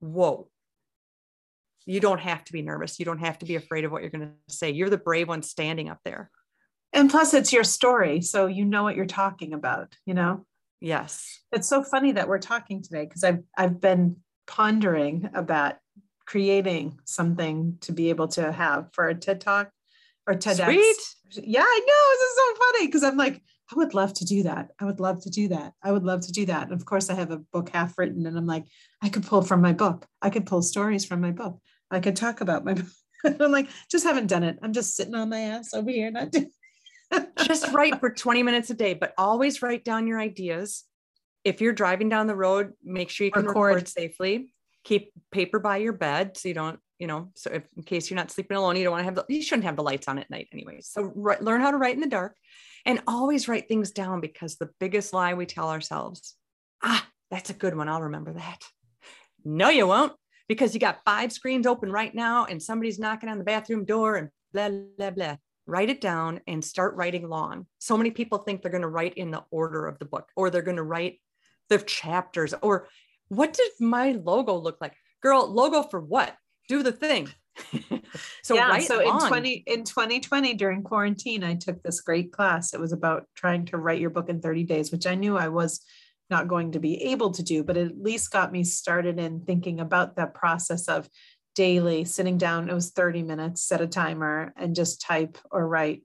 whoa. 0.00 0.48
You 1.86 2.00
don't 2.00 2.20
have 2.20 2.44
to 2.44 2.52
be 2.52 2.62
nervous. 2.62 2.98
You 2.98 3.04
don't 3.04 3.20
have 3.20 3.38
to 3.38 3.46
be 3.46 3.54
afraid 3.54 3.84
of 3.84 3.92
what 3.92 4.02
you're 4.02 4.10
going 4.10 4.28
to 4.28 4.54
say. 4.54 4.70
You're 4.70 4.90
the 4.90 4.98
brave 4.98 5.28
one 5.28 5.42
standing 5.42 5.88
up 5.88 6.00
there 6.04 6.30
and 6.96 7.10
plus 7.10 7.34
it's 7.34 7.52
your 7.52 7.64
story 7.64 8.20
so 8.20 8.46
you 8.46 8.64
know 8.64 8.82
what 8.82 8.96
you're 8.96 9.06
talking 9.06 9.52
about 9.52 9.94
you 10.06 10.14
know 10.14 10.44
yes 10.80 11.40
it's 11.52 11.68
so 11.68 11.82
funny 11.82 12.12
that 12.12 12.28
we're 12.28 12.38
talking 12.38 12.82
today 12.82 13.04
because 13.04 13.22
i've 13.22 13.42
i've 13.56 13.80
been 13.80 14.16
pondering 14.46 15.28
about 15.34 15.76
creating 16.24 16.98
something 17.04 17.76
to 17.80 17.92
be 17.92 18.10
able 18.10 18.28
to 18.28 18.50
have 18.50 18.88
for 18.92 19.08
a 19.08 19.14
ted 19.14 19.40
talk 19.40 19.70
or 20.26 20.34
TEDx. 20.34 20.64
Sweet. 20.64 21.44
Yeah, 21.46 21.62
I 21.62 21.80
know. 21.86 22.10
This 22.12 22.30
is 22.30 22.36
so 22.36 22.64
funny 22.64 22.86
because 22.86 23.02
I'm 23.02 23.16
like, 23.16 23.42
I 23.72 23.76
would 23.76 23.94
love 23.94 24.14
to 24.14 24.24
do 24.24 24.44
that. 24.44 24.70
I 24.78 24.84
would 24.84 25.00
love 25.00 25.22
to 25.22 25.30
do 25.30 25.48
that. 25.48 25.72
I 25.82 25.90
would 25.90 26.04
love 26.04 26.20
to 26.26 26.32
do 26.32 26.46
that. 26.46 26.64
And 26.64 26.72
of 26.72 26.84
course, 26.84 27.10
I 27.10 27.14
have 27.14 27.30
a 27.30 27.38
book 27.38 27.70
half 27.70 27.98
written, 27.98 28.26
and 28.26 28.38
I'm 28.38 28.46
like, 28.46 28.64
I 29.02 29.08
could 29.08 29.26
pull 29.26 29.42
from 29.42 29.60
my 29.60 29.72
book. 29.72 30.06
I 30.22 30.30
could 30.30 30.46
pull 30.46 30.62
stories 30.62 31.04
from 31.04 31.20
my 31.20 31.32
book. 31.32 31.58
I 31.90 32.00
could 32.00 32.16
talk 32.16 32.40
about 32.40 32.64
my. 32.64 32.74
book. 32.74 32.86
I'm 33.40 33.50
like, 33.50 33.68
just 33.90 34.04
haven't 34.04 34.28
done 34.28 34.44
it. 34.44 34.58
I'm 34.62 34.72
just 34.72 34.94
sitting 34.94 35.14
on 35.14 35.30
my 35.30 35.40
ass 35.40 35.74
over 35.74 35.90
here, 35.90 36.10
not 36.10 36.30
doing 36.30 36.50
just 37.44 37.72
write 37.72 38.00
for 38.00 38.10
20 38.10 38.42
minutes 38.42 38.70
a 38.70 38.74
day, 38.74 38.94
but 38.94 39.14
always 39.18 39.62
write 39.62 39.84
down 39.84 40.06
your 40.06 40.18
ideas. 40.18 40.84
If 41.44 41.60
you're 41.60 41.72
driving 41.72 42.08
down 42.08 42.26
the 42.26 42.36
road, 42.36 42.72
make 42.82 43.10
sure 43.10 43.24
you 43.24 43.30
can 43.30 43.46
record, 43.46 43.74
record 43.74 43.88
safely. 43.88 44.52
Keep 44.84 45.12
paper 45.30 45.58
by 45.58 45.78
your 45.78 45.92
bed 45.92 46.36
so 46.36 46.48
you 46.48 46.54
don't, 46.54 46.80
you 46.98 47.06
know, 47.06 47.30
so 47.34 47.50
if, 47.50 47.64
in 47.76 47.82
case 47.82 48.10
you're 48.10 48.16
not 48.16 48.30
sleeping 48.30 48.56
alone, 48.56 48.76
you 48.76 48.84
don't 48.84 48.92
want 48.92 49.00
to 49.00 49.04
have 49.04 49.14
the, 49.14 49.24
you 49.28 49.42
shouldn't 49.42 49.64
have 49.64 49.76
the 49.76 49.82
lights 49.82 50.08
on 50.08 50.18
at 50.18 50.30
night 50.30 50.48
anyway. 50.52 50.80
So 50.80 51.12
learn 51.14 51.60
how 51.60 51.70
to 51.70 51.76
write 51.76 51.94
in 51.94 52.00
the 52.00 52.06
dark 52.06 52.36
and 52.84 53.02
always 53.06 53.48
write 53.48 53.68
things 53.68 53.90
down 53.90 54.20
because 54.20 54.56
the 54.56 54.70
biggest 54.80 55.12
lie 55.12 55.34
we 55.34 55.46
tell 55.46 55.70
ourselves, 55.70 56.36
ah, 56.82 57.06
that's 57.30 57.50
a 57.50 57.54
good 57.54 57.76
one. 57.76 57.88
I'll 57.88 58.02
remember 58.02 58.32
that. 58.34 58.62
No, 59.44 59.68
you 59.68 59.86
won't 59.86 60.12
because 60.48 60.74
you 60.74 60.80
got 60.80 61.04
five 61.04 61.32
screens 61.32 61.66
open 61.66 61.90
right 61.90 62.14
now 62.14 62.44
and 62.44 62.62
somebody's 62.62 62.98
knocking 62.98 63.28
on 63.28 63.38
the 63.38 63.44
bathroom 63.44 63.84
door 63.84 64.16
and 64.16 64.28
blah, 64.52 64.70
blah, 64.96 65.10
blah 65.10 65.36
write 65.66 65.90
it 65.90 66.00
down 66.00 66.40
and 66.46 66.64
start 66.64 66.94
writing 66.94 67.28
long. 67.28 67.66
So 67.78 67.96
many 67.96 68.10
people 68.10 68.38
think 68.38 68.62
they're 68.62 68.70
going 68.70 68.82
to 68.82 68.88
write 68.88 69.14
in 69.14 69.30
the 69.30 69.44
order 69.50 69.86
of 69.86 69.98
the 69.98 70.04
book 70.04 70.28
or 70.36 70.48
they're 70.48 70.62
going 70.62 70.76
to 70.76 70.82
write 70.82 71.20
the 71.68 71.78
chapters 71.78 72.54
or 72.62 72.88
what 73.28 73.52
did 73.52 73.72
my 73.80 74.12
logo 74.12 74.56
look 74.56 74.78
like? 74.80 74.94
Girl, 75.20 75.52
logo 75.52 75.82
for 75.82 76.00
what? 76.00 76.36
Do 76.68 76.82
the 76.82 76.92
thing. 76.92 77.28
so 78.42 78.54
yeah, 78.54 78.78
so 78.80 79.00
in 79.00 79.28
20 79.28 79.64
in 79.66 79.84
2020 79.84 80.54
during 80.54 80.82
quarantine 80.82 81.42
I 81.42 81.54
took 81.54 81.82
this 81.82 82.02
great 82.02 82.32
class. 82.32 82.74
It 82.74 82.80
was 82.80 82.92
about 82.92 83.26
trying 83.34 83.64
to 83.66 83.78
write 83.78 84.00
your 84.00 84.10
book 84.10 84.28
in 84.28 84.40
30 84.40 84.64
days, 84.64 84.92
which 84.92 85.06
I 85.06 85.14
knew 85.14 85.38
I 85.38 85.48
was 85.48 85.80
not 86.28 86.48
going 86.48 86.72
to 86.72 86.80
be 86.80 87.02
able 87.04 87.30
to 87.30 87.42
do, 87.42 87.64
but 87.64 87.76
it 87.76 87.86
at 87.86 88.02
least 88.02 88.30
got 88.30 88.52
me 88.52 88.64
started 88.64 89.18
in 89.18 89.40
thinking 89.40 89.80
about 89.80 90.16
that 90.16 90.34
process 90.34 90.88
of 90.88 91.08
daily 91.54 92.04
sitting 92.04 92.36
down 92.36 92.68
it 92.68 92.74
was 92.74 92.90
30 92.90 93.22
minutes 93.22 93.62
set 93.62 93.80
a 93.80 93.86
timer 93.86 94.52
and 94.58 94.76
just 94.76 95.00
type 95.00 95.38
or 95.50 95.66
write 95.66 96.02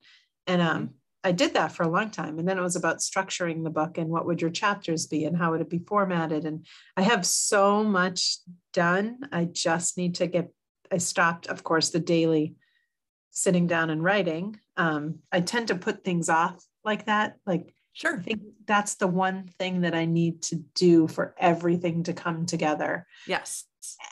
and 0.48 0.62
um. 0.62 0.92
I 1.24 1.32
did 1.32 1.54
that 1.54 1.72
for 1.72 1.84
a 1.84 1.90
long 1.90 2.10
time 2.10 2.40
and 2.40 2.48
then 2.48 2.58
it 2.58 2.62
was 2.62 2.76
about 2.76 2.98
structuring 2.98 3.64
the 3.64 3.70
book 3.70 3.98
and 3.98 4.10
what 4.10 4.26
would 4.26 4.42
your 4.42 4.50
chapters 4.50 5.08
be 5.08 5.26
and 5.26 5.38
how 5.38 5.52
would 5.52 5.62
it 5.62 5.70
be 5.70 5.80
formatted 5.80 6.46
and 6.46 6.66
i 6.98 7.02
have 7.02 7.26
so 7.26 7.84
much 7.84 8.38
done 8.74 9.20
i 9.32 9.46
just 9.46 9.98
need 9.98 10.16
to 10.16 10.28
get 10.28 10.52
i 10.92 10.98
stopped 10.98 11.48
of 11.48 11.64
course 11.64 11.90
the 11.90 12.00
daily 12.00 12.56
sitting 13.32 13.68
down 13.68 13.90
and 13.90 14.04
writing 14.04 14.60
um, 14.78 15.20
i 15.32 15.40
tend 15.40 15.68
to 15.68 15.76
put 15.76 16.04
things 16.04 16.30
off 16.30 16.64
like 16.84 17.06
that 17.06 17.38
like 17.46 17.74
Sure. 17.94 18.18
I 18.18 18.22
think 18.22 18.42
that's 18.66 18.96
the 18.96 19.08
one 19.08 19.50
thing 19.60 19.82
that 19.82 19.94
I 19.94 20.06
need 20.06 20.44
to 20.44 20.56
do 20.76 21.10
for 21.10 21.36
everything 21.38 22.04
to 22.04 22.14
come 22.14 22.46
together. 22.46 23.06
Yes 23.28 23.66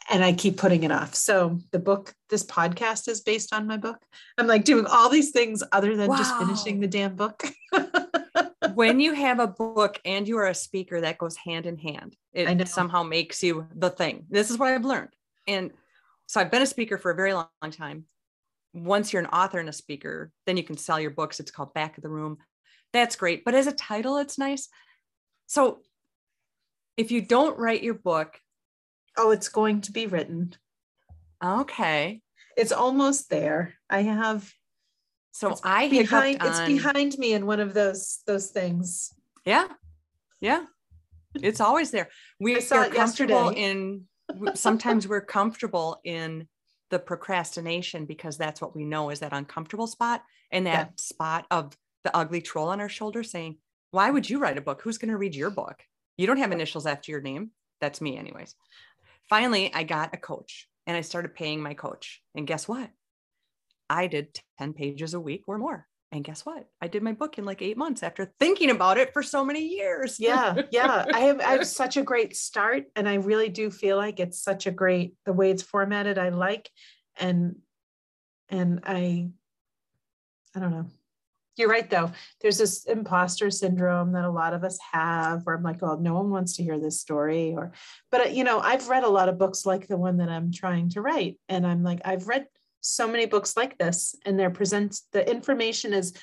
and 0.10 0.24
I 0.24 0.34
keep 0.34 0.58
putting 0.58 0.84
it 0.84 0.92
off. 0.92 1.16
So 1.16 1.60
the 1.72 1.80
book, 1.80 2.14
this 2.30 2.44
podcast 2.44 3.08
is 3.08 3.22
based 3.22 3.54
on 3.54 3.68
my 3.68 3.78
book. 3.78 3.98
I'm 4.38 4.48
like 4.48 4.66
doing 4.66 4.86
all 4.86 5.10
these 5.10 5.32
things 5.32 5.64
other 5.72 5.96
than 5.96 6.10
wow. 6.10 6.18
just 6.18 6.36
finishing 6.38 6.80
the 6.80 6.88
damn 6.88 7.16
book. 7.16 7.44
when 8.74 9.00
you 9.00 9.14
have 9.14 9.40
a 9.40 9.48
book 9.48 10.00
and 10.06 10.28
you 10.28 10.38
are 10.38 10.48
a 10.48 10.56
speaker, 10.56 11.02
that 11.02 11.18
goes 11.18 11.36
hand 11.36 11.66
in 11.66 11.78
hand. 11.78 12.16
It 12.34 12.68
somehow 12.68 13.04
makes 13.04 13.44
you 13.44 13.68
the 13.76 13.90
thing. 13.90 14.26
This 14.30 14.50
is 14.50 14.58
what 14.58 14.72
I've 14.72 14.86
learned. 14.86 15.10
And 15.48 15.72
so 16.28 16.40
I've 16.40 16.52
been 16.52 16.62
a 16.62 16.68
speaker 16.68 16.98
for 16.98 17.12
a 17.12 17.16
very 17.16 17.34
long, 17.34 17.48
long 17.62 17.72
time. 17.72 18.06
Once 18.74 19.12
you're 19.12 19.22
an 19.22 19.30
author 19.30 19.60
and 19.60 19.70
a 19.70 19.74
speaker, 19.74 20.32
then 20.46 20.58
you 20.58 20.64
can 20.64 20.78
sell 20.78 21.00
your 21.00 21.12
books. 21.12 21.40
It's 21.40 21.52
called 21.52 21.74
Back 21.74 21.98
of 21.98 22.04
the 22.04 22.10
Room. 22.10 22.38
That's 22.94 23.16
great. 23.16 23.44
But 23.44 23.56
as 23.56 23.68
a 23.68 23.72
title, 23.72 24.18
it's 24.18 24.38
nice. 24.38 24.70
So 25.48 25.80
if 26.98 27.12
you 27.12 27.22
don't 27.22 27.58
write 27.58 27.82
your 27.82 27.96
book, 27.96 28.40
Oh, 29.22 29.32
it's 29.32 29.50
going 29.50 29.82
to 29.82 29.92
be 29.92 30.08
written. 30.08 30.54
Okay. 31.44 32.22
It's 32.56 32.72
almost 32.72 33.30
there. 33.30 33.74
I 33.90 34.04
have 34.04 34.50
so 35.32 35.58
I 35.62 35.90
behind 35.90 36.38
it's 36.42 36.62
behind 36.62 37.18
me 37.18 37.34
in 37.34 37.46
one 37.46 37.60
of 37.60 37.74
those 37.74 38.20
those 38.26 38.48
things. 38.48 39.14
Yeah. 39.44 39.68
Yeah. 40.40 40.64
It's 41.36 41.60
always 41.60 41.92
there. 41.92 42.08
We 42.40 42.56
are 42.56 42.62
comfortable 42.62 43.52
yesterday. 43.52 43.62
in 43.62 44.06
sometimes 44.54 45.06
we're 45.06 45.22
comfortable 45.22 46.00
in 46.06 46.48
the 46.90 47.00
procrastination 47.00 48.06
because 48.06 48.38
that's 48.38 48.62
what 48.62 48.74
we 48.74 48.86
know 48.86 49.10
is 49.10 49.20
that 49.20 49.34
uncomfortable 49.34 49.88
spot 49.88 50.24
and 50.50 50.66
that 50.66 50.88
yeah. 50.88 50.94
spot 50.96 51.46
of 51.52 51.78
the 52.06 52.16
ugly 52.16 52.42
troll 52.42 52.70
on 52.70 52.80
our 52.80 52.90
shoulder 52.90 53.24
saying, 53.24 53.58
Why 53.92 54.12
would 54.12 54.30
you 54.30 54.40
write 54.40 54.58
a 54.58 54.62
book? 54.62 54.82
Who's 54.82 54.98
going 54.98 55.12
to 55.12 55.18
read 55.18 55.36
your 55.36 55.50
book? 55.50 55.84
You 56.18 56.26
don't 56.26 56.38
have 56.38 56.54
initials 56.54 56.86
after 56.86 57.12
your 57.12 57.22
name. 57.22 57.52
That's 57.82 58.00
me, 58.00 58.18
anyways 58.18 58.56
finally, 59.30 59.74
I 59.74 59.84
got 59.84 60.14
a 60.14 60.18
coach 60.18 60.68
and 60.88 60.98
I 60.98 61.02
started 61.02 61.36
paying 61.36 61.62
my 61.62 61.74
coach. 61.74 62.22
And 62.36 62.48
guess 62.48 62.68
what? 62.68 62.90
I 63.90 64.08
did 64.08 64.40
10 64.60 64.74
pages 64.74 65.14
a 65.14 65.20
week 65.20 65.44
or 65.48 65.58
more. 65.58 65.88
And 66.12 66.24
guess 66.24 66.46
what? 66.46 66.68
I 66.82 66.88
did 66.88 67.04
my 67.04 67.12
book 67.14 67.38
in 67.38 67.46
like 67.46 67.62
eight 67.62 67.78
months 67.78 68.02
after 68.02 68.34
thinking 68.40 68.72
about 68.72 68.98
it 68.98 69.14
for 69.14 69.22
so 69.22 69.46
many 69.46 69.68
years. 69.68 70.20
yeah. 70.20 70.64
Yeah. 70.72 71.06
I 71.14 71.20
have, 71.22 71.40
I 71.40 71.52
have 71.54 71.68
such 71.68 71.98
a 71.98 72.04
great 72.04 72.36
start. 72.36 72.86
And 72.96 73.08
I 73.08 73.16
really 73.16 73.50
do 73.50 73.70
feel 73.70 73.98
like 73.98 74.20
it's 74.20 74.42
such 74.42 74.66
a 74.66 74.72
great, 74.72 75.14
the 75.26 75.34
way 75.34 75.52
it's 75.52 75.64
formatted, 75.64 76.18
I 76.18 76.30
like. 76.30 76.70
and 77.20 77.56
and 78.52 78.80
i 78.84 79.30
i 80.56 80.60
don't 80.60 80.72
know 80.72 80.88
you're 81.60 81.70
right 81.70 81.90
though 81.90 82.12
there's 82.42 82.58
this 82.58 82.86
imposter 82.86 83.52
syndrome 83.52 84.14
that 84.14 84.24
a 84.24 84.32
lot 84.32 84.54
of 84.54 84.64
us 84.64 84.80
have 84.92 85.42
where 85.44 85.56
i'm 85.56 85.64
like 85.64 85.84
oh 85.84 85.96
no 85.96 86.14
one 86.14 86.30
wants 86.30 86.56
to 86.56 86.64
hear 86.64 86.80
this 86.80 87.00
story 87.00 87.54
or 87.56 87.72
but 88.12 88.28
uh, 88.28 88.30
you 88.30 88.44
know 88.44 88.60
i've 88.62 88.88
read 88.88 89.04
a 89.04 89.10
lot 89.10 89.30
of 89.30 89.38
books 89.38 89.66
like 89.66 89.88
the 89.88 89.98
one 89.98 90.18
that 90.18 90.30
i'm 90.30 90.52
trying 90.52 90.90
to 90.90 91.02
write 91.02 91.38
and 91.50 91.68
i'm 91.68 91.84
like 91.84 92.00
i've 92.06 92.28
read 92.28 92.48
so 92.82 93.08
many 93.08 93.26
books 93.26 93.58
like 93.58 93.78
this 93.78 94.16
and 94.26 94.40
they're 94.40 94.50
present 94.50 95.02
the 95.12 95.30
information 95.30 95.94
is 95.94 96.14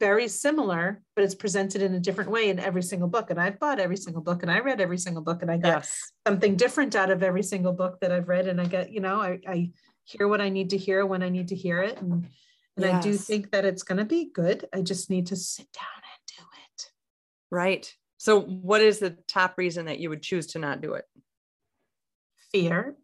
very 0.00 0.28
similar 0.28 1.02
but 1.14 1.24
it's 1.24 1.34
presented 1.34 1.82
in 1.82 1.94
a 1.94 2.00
different 2.00 2.30
way 2.30 2.50
in 2.50 2.58
every 2.58 2.82
single 2.82 3.08
book 3.08 3.30
and 3.30 3.40
i've 3.40 3.58
bought 3.58 3.78
every 3.78 3.96
single 3.96 4.22
book 4.22 4.42
and 4.42 4.50
i 4.50 4.58
read 4.58 4.80
every 4.80 4.98
single 4.98 5.22
book 5.22 5.42
and 5.42 5.50
i 5.50 5.56
got 5.56 5.68
yes. 5.68 6.12
something 6.26 6.56
different 6.56 6.94
out 6.94 7.10
of 7.10 7.22
every 7.22 7.42
single 7.42 7.72
book 7.72 7.98
that 8.00 8.12
i've 8.12 8.28
read 8.28 8.46
and 8.46 8.60
i 8.60 8.64
get 8.64 8.90
you 8.90 9.00
know 9.00 9.20
i, 9.20 9.38
I 9.46 9.70
hear 10.04 10.28
what 10.28 10.40
i 10.40 10.48
need 10.48 10.70
to 10.70 10.76
hear 10.76 11.04
when 11.06 11.22
i 11.22 11.28
need 11.28 11.48
to 11.48 11.54
hear 11.54 11.82
it 11.82 12.00
and 12.00 12.26
and 12.76 12.84
yes. 12.84 12.94
I 12.94 13.00
do 13.00 13.16
think 13.16 13.50
that 13.52 13.64
it's 13.64 13.82
going 13.82 13.98
to 13.98 14.04
be 14.04 14.30
good. 14.32 14.66
I 14.74 14.82
just 14.82 15.08
need 15.08 15.28
to 15.28 15.36
sit 15.36 15.66
down 15.72 15.84
and 15.94 16.36
do 16.36 16.42
it. 16.42 16.90
Right. 17.50 17.92
So, 18.18 18.40
what 18.40 18.82
is 18.82 18.98
the 18.98 19.16
top 19.28 19.54
reason 19.56 19.86
that 19.86 19.98
you 19.98 20.10
would 20.10 20.22
choose 20.22 20.48
to 20.48 20.58
not 20.58 20.80
do 20.80 20.94
it? 20.94 21.04
Fear 22.52 22.96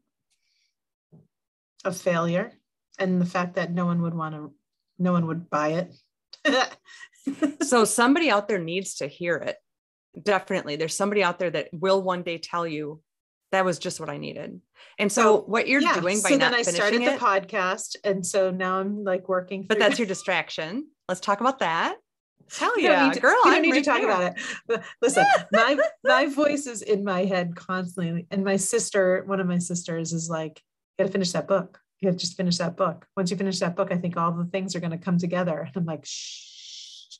of 1.85 1.97
failure 1.97 2.53
and 2.99 3.21
the 3.21 3.27
fact 3.27 3.55
that 3.55 3.73
no 3.73 3.87
one 3.87 4.03
would 4.03 4.15
want 4.15 4.35
to, 4.35 4.53
no 4.99 5.13
one 5.13 5.27
would 5.27 5.51
buy 5.51 5.87
it. 6.45 6.77
so, 7.63 7.85
somebody 7.85 8.31
out 8.31 8.49
there 8.49 8.59
needs 8.59 8.97
to 8.97 9.07
hear 9.07 9.37
it. 9.37 9.57
Definitely. 10.23 10.77
There's 10.77 10.97
somebody 10.97 11.23
out 11.23 11.39
there 11.39 11.51
that 11.51 11.69
will 11.73 12.03
one 12.03 12.23
day 12.23 12.37
tell 12.37 12.67
you 12.67 13.01
that 13.53 13.65
was 13.65 13.79
just 13.79 14.01
what 14.01 14.11
I 14.11 14.17
needed. 14.17 14.61
And 14.99 15.13
so, 15.13 15.43
what 15.43 15.69
you're 15.69 15.81
yeah. 15.81 16.01
doing 16.01 16.21
by 16.21 16.31
so 16.31 16.37
not 16.37 16.51
then 16.51 16.55
I 16.55 16.63
started 16.63 17.03
the 17.03 17.19
podcast, 17.19 17.97
and 18.03 18.27
so 18.27 18.51
now 18.51 18.81
I'm 18.81 19.05
like 19.05 19.29
working. 19.29 19.65
But 19.69 19.79
that's 19.79 19.99
your 19.99 20.09
distraction. 20.09 20.89
Let's 21.09 21.21
talk 21.21 21.41
about 21.41 21.61
that. 21.61 21.97
Hell 22.51 22.79
yeah, 22.79 23.11
to, 23.11 23.21
girl! 23.21 23.37
I 23.45 23.55
don't 23.55 23.63
need 23.63 23.73
to 23.75 23.83
talk 23.83 24.03
about 24.03 24.35
it. 24.69 24.83
Listen, 25.03 25.25
my 25.53 25.79
my 26.05 26.27
voice 26.27 26.67
is 26.67 26.83
in 26.83 27.05
my 27.05 27.25
head 27.25 27.55
constantly, 27.55 28.27
and 28.31 28.45
my 28.45 28.57
sister, 28.57 29.23
one 29.27 29.41
of 29.41 29.47
my 29.47 29.59
sisters, 29.59 30.13
is 30.13 30.29
like, 30.29 30.61
"You 30.99 31.05
got 31.05 31.07
to 31.07 31.13
finish 31.13 31.33
that 31.33 31.47
book. 31.47 31.79
You 32.01 32.11
got 32.11 32.19
to 32.19 32.19
just 32.19 32.37
finish 32.37 32.59
that 32.59 32.77
book. 32.77 33.07
Once 33.17 33.31
you 33.31 33.37
finish 33.37 33.61
that 33.61 33.77
book, 33.77 33.93
I 33.93 33.97
think 33.97 34.17
all 34.17 34.33
the 34.33 34.45
things 34.47 34.75
are 34.75 34.81
going 34.81 34.91
to 34.91 34.99
come 34.99 35.19
together." 35.19 35.61
And 35.61 35.77
I'm 35.77 35.85
like, 35.85 36.05
"Shh." 36.05 37.19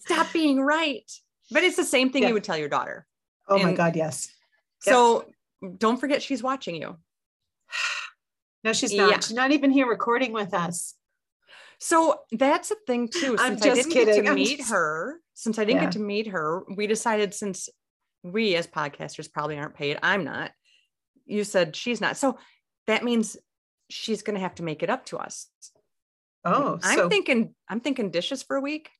Stop 0.00 0.32
being 0.32 0.60
right. 0.60 1.10
But 1.50 1.62
it's 1.62 1.76
the 1.76 1.84
same 1.84 2.10
thing 2.10 2.22
yeah. 2.22 2.28
you 2.28 2.34
would 2.34 2.44
tell 2.44 2.58
your 2.58 2.68
daughter. 2.68 3.06
Oh 3.48 3.56
and, 3.56 3.64
my 3.64 3.72
God, 3.72 3.96
yes. 3.96 4.33
So 4.84 5.26
don't 5.78 5.98
forget 5.98 6.22
she's 6.22 6.42
watching 6.42 6.76
you. 6.76 6.96
No, 8.62 8.72
she's 8.72 8.94
not. 8.94 9.10
Yeah. 9.10 9.20
She's 9.20 9.34
not 9.34 9.50
even 9.50 9.70
here 9.70 9.86
recording 9.86 10.32
with 10.32 10.54
us. 10.54 10.94
So 11.78 12.20
that's 12.32 12.70
a 12.70 12.76
thing 12.86 13.08
too. 13.08 13.36
Since 13.36 13.40
I'm 13.42 13.56
just 13.56 13.66
I 13.66 13.74
didn't 13.74 13.92
kidding. 13.92 14.14
get 14.22 14.24
to 14.30 14.34
meet 14.34 14.56
just... 14.56 14.70
her, 14.70 15.20
since 15.34 15.58
I 15.58 15.66
didn't 15.66 15.82
yeah. 15.82 15.84
get 15.84 15.92
to 15.92 15.98
meet 15.98 16.28
her, 16.28 16.62
we 16.74 16.86
decided 16.86 17.34
since 17.34 17.68
we 18.22 18.56
as 18.56 18.66
podcasters 18.66 19.30
probably 19.30 19.58
aren't 19.58 19.74
paid, 19.74 19.98
I'm 20.02 20.24
not. 20.24 20.50
You 21.26 21.44
said 21.44 21.76
she's 21.76 22.00
not. 22.00 22.16
So 22.16 22.38
that 22.86 23.04
means 23.04 23.36
she's 23.90 24.22
going 24.22 24.34
to 24.34 24.40
have 24.40 24.54
to 24.54 24.62
make 24.62 24.82
it 24.82 24.88
up 24.88 25.04
to 25.06 25.18
us. 25.18 25.48
Oh, 26.42 26.78
I'm 26.82 26.96
so... 26.96 27.08
thinking 27.10 27.54
I'm 27.68 27.80
thinking 27.80 28.10
dishes 28.10 28.42
for 28.42 28.56
a 28.56 28.62
week. 28.62 28.90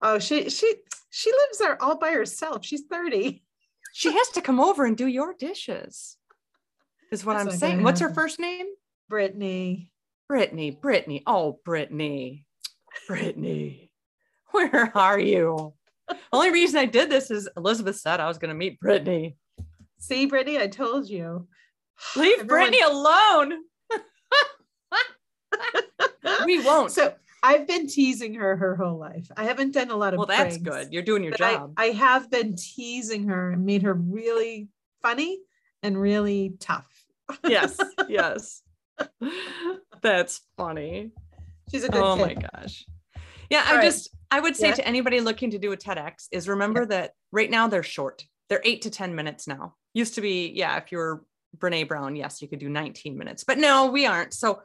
Oh, 0.00 0.18
she 0.18 0.50
she 0.50 0.74
she 1.10 1.30
lives 1.30 1.58
there 1.58 1.80
all 1.80 1.96
by 1.96 2.10
herself. 2.10 2.64
She's 2.64 2.82
30 2.90 3.44
she 3.92 4.12
has 4.12 4.28
to 4.30 4.42
come 4.42 4.60
over 4.60 4.84
and 4.84 4.96
do 4.96 5.06
your 5.06 5.34
dishes 5.34 6.16
is 7.12 7.24
what 7.24 7.34
That's 7.34 7.54
I'm 7.54 7.58
saying. 7.58 7.82
What's 7.82 8.00
her 8.00 8.12
first 8.12 8.40
name? 8.40 8.66
Brittany. 9.08 9.90
Brittany, 10.28 10.70
Brittany. 10.70 11.22
Oh, 11.26 11.60
Brittany. 11.64 12.46
Brittany. 13.06 13.90
Where 14.50 14.90
are 14.96 15.18
you? 15.18 15.74
Only 16.32 16.50
reason 16.50 16.78
I 16.78 16.86
did 16.86 17.10
this 17.10 17.30
is 17.30 17.48
Elizabeth 17.56 17.96
said 17.96 18.20
I 18.20 18.28
was 18.28 18.38
going 18.38 18.48
to 18.48 18.54
meet 18.54 18.80
Brittany. 18.80 19.36
See, 19.98 20.26
Brittany, 20.26 20.58
I 20.58 20.66
told 20.66 21.08
you. 21.08 21.46
Leave 22.16 22.40
Everyone... 22.40 22.48
Brittany 22.48 22.80
alone. 22.82 23.52
we 26.46 26.64
won't. 26.64 26.92
So 26.92 27.14
I've 27.42 27.66
been 27.66 27.88
teasing 27.88 28.34
her 28.34 28.56
her 28.56 28.76
whole 28.76 28.98
life. 28.98 29.26
I 29.36 29.44
haven't 29.44 29.72
done 29.72 29.90
a 29.90 29.96
lot 29.96 30.14
of. 30.14 30.18
Well, 30.18 30.26
that's 30.26 30.58
good. 30.58 30.92
You're 30.92 31.02
doing 31.02 31.24
your 31.24 31.32
job. 31.32 31.74
I, 31.76 31.86
I, 31.86 31.90
have 31.90 32.30
been 32.30 32.54
teasing 32.54 33.28
her 33.28 33.50
and 33.50 33.64
made 33.64 33.82
her 33.82 33.94
really 33.94 34.68
funny 35.02 35.40
and 35.82 36.00
really 36.00 36.54
tough. 36.60 36.88
yes, 37.44 37.78
yes. 38.08 38.62
That's 40.02 40.40
funny. 40.56 41.10
She's 41.70 41.84
a 41.84 41.88
good. 41.88 42.02
Oh 42.02 42.16
kid. 42.16 42.36
my 42.36 42.48
gosh. 42.54 42.86
Yeah, 43.50 43.64
All 43.66 43.72
I 43.72 43.76
right. 43.76 43.84
just 43.84 44.10
I 44.30 44.40
would 44.40 44.56
say 44.56 44.68
yeah. 44.68 44.74
to 44.74 44.86
anybody 44.86 45.20
looking 45.20 45.50
to 45.50 45.58
do 45.58 45.72
a 45.72 45.76
TEDx 45.76 46.28
is 46.30 46.48
remember 46.48 46.82
yeah. 46.82 46.86
that 46.86 47.10
right 47.32 47.50
now 47.50 47.66
they're 47.66 47.82
short. 47.82 48.24
They're 48.48 48.62
eight 48.64 48.82
to 48.82 48.90
ten 48.90 49.14
minutes 49.14 49.48
now. 49.48 49.74
Used 49.94 50.14
to 50.14 50.20
be, 50.20 50.52
yeah, 50.54 50.78
if 50.78 50.90
you 50.90 50.98
were 50.98 51.24
Brene 51.58 51.88
Brown, 51.88 52.16
yes, 52.16 52.40
you 52.40 52.48
could 52.48 52.60
do 52.60 52.68
19 52.70 53.18
minutes, 53.18 53.44
but 53.44 53.58
no, 53.58 53.90
we 53.90 54.06
aren't. 54.06 54.32
So 54.32 54.62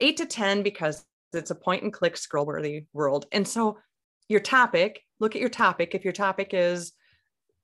eight 0.00 0.18
to 0.18 0.26
10 0.26 0.62
because 0.62 1.04
it's 1.32 1.50
a 1.50 1.54
point 1.54 1.82
and 1.82 1.92
click 1.92 2.16
scroll 2.16 2.46
worthy 2.46 2.86
world. 2.92 3.26
And 3.32 3.46
so 3.46 3.78
your 4.28 4.40
topic, 4.40 5.02
look 5.20 5.34
at 5.34 5.40
your 5.40 5.50
topic. 5.50 5.94
If 5.94 6.04
your 6.04 6.12
topic 6.12 6.50
is 6.52 6.92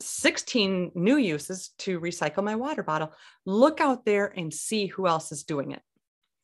16 0.00 0.92
new 0.94 1.16
uses 1.16 1.70
to 1.78 2.00
recycle 2.00 2.44
my 2.44 2.56
water 2.56 2.82
bottle, 2.82 3.12
look 3.46 3.80
out 3.80 4.04
there 4.04 4.26
and 4.26 4.52
see 4.52 4.86
who 4.86 5.06
else 5.06 5.32
is 5.32 5.44
doing 5.44 5.72
it 5.72 5.82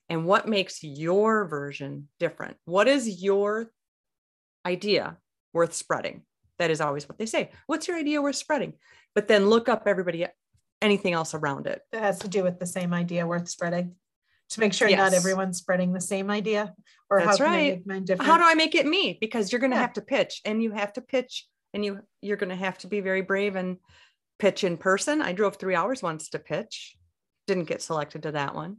and 0.08 0.24
what 0.24 0.48
makes 0.48 0.82
your 0.82 1.46
version 1.46 2.08
different. 2.18 2.56
What 2.64 2.88
is 2.88 3.22
your 3.22 3.70
idea 4.66 5.18
worth 5.52 5.74
spreading? 5.74 6.22
That 6.58 6.70
is 6.70 6.80
always 6.80 7.08
what 7.08 7.18
they 7.18 7.26
say. 7.26 7.50
What's 7.66 7.88
your 7.88 7.96
idea 7.96 8.20
worth 8.20 8.36
spreading? 8.36 8.74
But 9.14 9.28
then 9.28 9.48
look 9.48 9.68
up 9.68 9.84
everybody, 9.86 10.26
anything 10.82 11.14
else 11.14 11.34
around 11.34 11.66
it. 11.66 11.80
That 11.92 12.02
has 12.02 12.18
to 12.20 12.28
do 12.28 12.42
with 12.42 12.58
the 12.58 12.66
same 12.66 12.92
idea 12.92 13.26
worth 13.26 13.48
spreading 13.48 13.94
to 14.50 14.60
make 14.60 14.72
sure 14.72 14.88
yes. 14.88 14.98
not 14.98 15.14
everyone's 15.14 15.58
spreading 15.58 15.92
the 15.92 16.00
same 16.00 16.30
idea 16.30 16.74
or 17.08 17.20
That's 17.20 17.38
how 17.38 17.44
right. 17.44 17.54
I 17.54 17.70
make 17.70 17.86
mine 17.86 18.04
different? 18.04 18.30
How 18.30 18.36
do 18.36 18.44
I 18.44 18.54
make 18.54 18.74
it 18.74 18.86
me? 18.86 19.16
Because 19.20 19.52
you're 19.52 19.60
going 19.60 19.70
to 19.70 19.76
yeah. 19.76 19.82
have 19.82 19.92
to 19.94 20.02
pitch 20.02 20.40
and 20.44 20.62
you 20.62 20.72
have 20.72 20.92
to 20.94 21.00
pitch 21.00 21.46
and 21.72 21.84
you 21.84 22.00
you're 22.20 22.36
going 22.36 22.50
to 22.50 22.56
have 22.56 22.78
to 22.78 22.88
be 22.88 23.00
very 23.00 23.22
brave 23.22 23.56
and 23.56 23.78
pitch 24.38 24.64
in 24.64 24.76
person. 24.76 25.22
I 25.22 25.32
drove 25.32 25.56
3 25.56 25.74
hours 25.74 26.02
once 26.02 26.30
to 26.30 26.38
pitch. 26.38 26.96
Didn't 27.46 27.64
get 27.64 27.82
selected 27.82 28.24
to 28.24 28.32
that 28.32 28.54
one. 28.54 28.78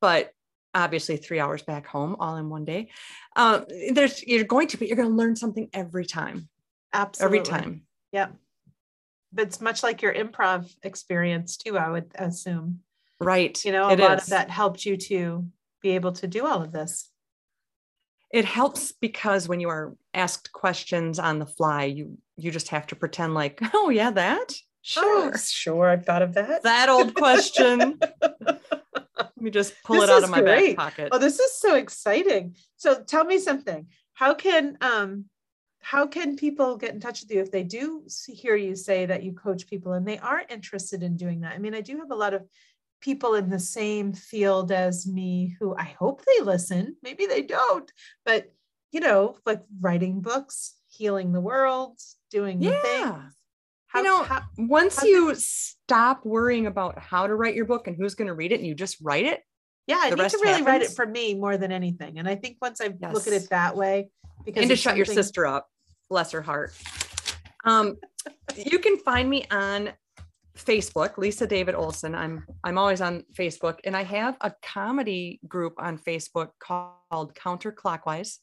But 0.00 0.30
obviously 0.74 1.16
3 1.16 1.38
hours 1.40 1.62
back 1.62 1.86
home 1.86 2.16
all 2.18 2.36
in 2.36 2.48
one 2.48 2.64
day. 2.64 2.90
Um, 3.36 3.66
there's 3.92 4.22
you're 4.22 4.44
going 4.44 4.68
to 4.68 4.78
be 4.78 4.86
you're 4.86 4.96
going 4.96 5.10
to 5.10 5.14
learn 5.14 5.36
something 5.36 5.68
every 5.72 6.06
time. 6.06 6.48
Absolutely. 6.92 7.38
Every 7.38 7.50
time. 7.50 7.82
Yep. 8.12 8.36
But 9.32 9.48
it's 9.48 9.60
much 9.60 9.82
like 9.82 10.00
your 10.00 10.14
improv 10.14 10.72
experience 10.82 11.56
too, 11.56 11.76
I 11.76 11.90
would 11.90 12.12
assume. 12.14 12.80
Right. 13.20 13.62
You 13.64 13.72
know, 13.72 13.88
a 13.88 13.92
it 13.92 13.98
lot 14.00 14.18
is. 14.18 14.24
of 14.24 14.30
that 14.30 14.50
helped 14.50 14.84
you 14.84 14.96
to 14.96 15.46
be 15.82 15.90
able 15.90 16.12
to 16.12 16.26
do 16.26 16.46
all 16.46 16.62
of 16.62 16.72
this. 16.72 17.10
It 18.32 18.44
helps 18.44 18.92
because 18.92 19.48
when 19.48 19.60
you 19.60 19.68
are 19.68 19.94
asked 20.12 20.52
questions 20.52 21.18
on 21.18 21.38
the 21.38 21.46
fly, 21.46 21.84
you 21.84 22.18
you 22.36 22.50
just 22.50 22.68
have 22.68 22.86
to 22.88 22.96
pretend 22.96 23.34
like, 23.34 23.60
oh 23.74 23.90
yeah, 23.90 24.10
that 24.10 24.54
sure, 24.82 25.32
oh, 25.32 25.36
sure, 25.36 25.88
I've 25.88 26.04
thought 26.04 26.22
of 26.22 26.34
that. 26.34 26.62
That 26.62 26.88
old 26.88 27.14
question. 27.14 27.98
Let 29.16 29.40
me 29.40 29.50
just 29.50 29.74
pull 29.84 30.00
this 30.00 30.04
it 30.04 30.10
out 30.10 30.24
of 30.24 30.30
my 30.30 30.40
great. 30.40 30.76
back 30.76 30.94
pocket. 30.94 31.08
Oh, 31.12 31.18
this 31.18 31.38
is 31.38 31.58
so 31.58 31.74
exciting. 31.74 32.56
So 32.76 33.02
tell 33.02 33.24
me 33.24 33.38
something. 33.38 33.86
How 34.14 34.34
can 34.34 34.78
um 34.80 35.26
how 35.80 36.06
can 36.06 36.36
people 36.36 36.76
get 36.76 36.94
in 36.94 37.00
touch 37.00 37.20
with 37.20 37.30
you 37.30 37.40
if 37.40 37.50
they 37.50 37.62
do 37.62 38.04
hear 38.26 38.56
you 38.56 38.74
say 38.74 39.04
that 39.04 39.22
you 39.22 39.32
coach 39.32 39.66
people 39.66 39.92
and 39.92 40.08
they 40.08 40.18
are 40.18 40.42
interested 40.48 41.02
in 41.02 41.16
doing 41.16 41.40
that? 41.40 41.52
I 41.52 41.58
mean, 41.58 41.74
I 41.74 41.82
do 41.82 41.98
have 41.98 42.10
a 42.10 42.16
lot 42.16 42.32
of 42.32 42.42
people 43.04 43.34
in 43.34 43.50
the 43.50 43.58
same 43.58 44.14
field 44.14 44.72
as 44.72 45.06
me 45.06 45.54
who 45.60 45.76
I 45.76 45.94
hope 45.98 46.22
they 46.24 46.42
listen. 46.42 46.96
Maybe 47.02 47.26
they 47.26 47.42
don't, 47.42 47.92
but 48.24 48.50
you 48.92 49.00
know, 49.00 49.36
like 49.44 49.60
writing 49.80 50.22
books, 50.22 50.74
healing 50.88 51.32
the 51.32 51.40
world, 51.40 51.98
doing 52.30 52.62
yeah. 52.62 52.70
the 52.70 52.76
things. 52.80 53.36
How, 53.88 53.98
you 54.00 54.04
know, 54.06 54.22
how, 54.22 54.42
once 54.56 55.00
how 55.00 55.06
you 55.06 55.34
stop 55.34 56.24
worrying 56.24 56.66
about 56.66 56.98
how 56.98 57.26
to 57.26 57.34
write 57.34 57.54
your 57.54 57.66
book 57.66 57.86
and 57.86 57.96
who's 57.96 58.14
going 58.14 58.28
to 58.28 58.34
read 58.34 58.52
it 58.52 58.60
and 58.60 58.66
you 58.66 58.74
just 58.74 58.96
write 59.02 59.26
it. 59.26 59.42
Yeah, 59.86 59.98
I 60.00 60.10
need 60.10 60.16
to 60.16 60.38
really 60.38 60.48
happens. 60.48 60.66
write 60.66 60.82
it 60.82 60.90
for 60.92 61.06
me 61.06 61.34
more 61.34 61.58
than 61.58 61.70
anything. 61.70 62.18
And 62.18 62.26
I 62.26 62.36
think 62.36 62.56
once 62.62 62.80
I 62.80 62.90
yes. 62.98 63.12
look 63.12 63.26
at 63.26 63.34
it 63.34 63.50
that 63.50 63.76
way, 63.76 64.08
because 64.44 64.62
and 64.62 64.70
to 64.70 64.76
shut 64.76 64.96
your 64.96 65.06
sister 65.06 65.46
up, 65.46 65.68
bless 66.08 66.30
her 66.30 66.40
heart. 66.40 66.72
Um, 67.64 67.98
you 68.56 68.78
can 68.78 68.98
find 68.98 69.28
me 69.28 69.44
on 69.50 69.92
Facebook, 70.56 71.18
Lisa 71.18 71.46
David 71.46 71.74
Olson. 71.74 72.14
I'm 72.14 72.44
I'm 72.62 72.78
always 72.78 73.00
on 73.00 73.24
Facebook, 73.34 73.78
and 73.84 73.96
I 73.96 74.04
have 74.04 74.36
a 74.40 74.52
comedy 74.62 75.40
group 75.48 75.74
on 75.78 75.98
Facebook 75.98 76.50
called 76.60 77.34
Counterclockwise, 77.34 78.38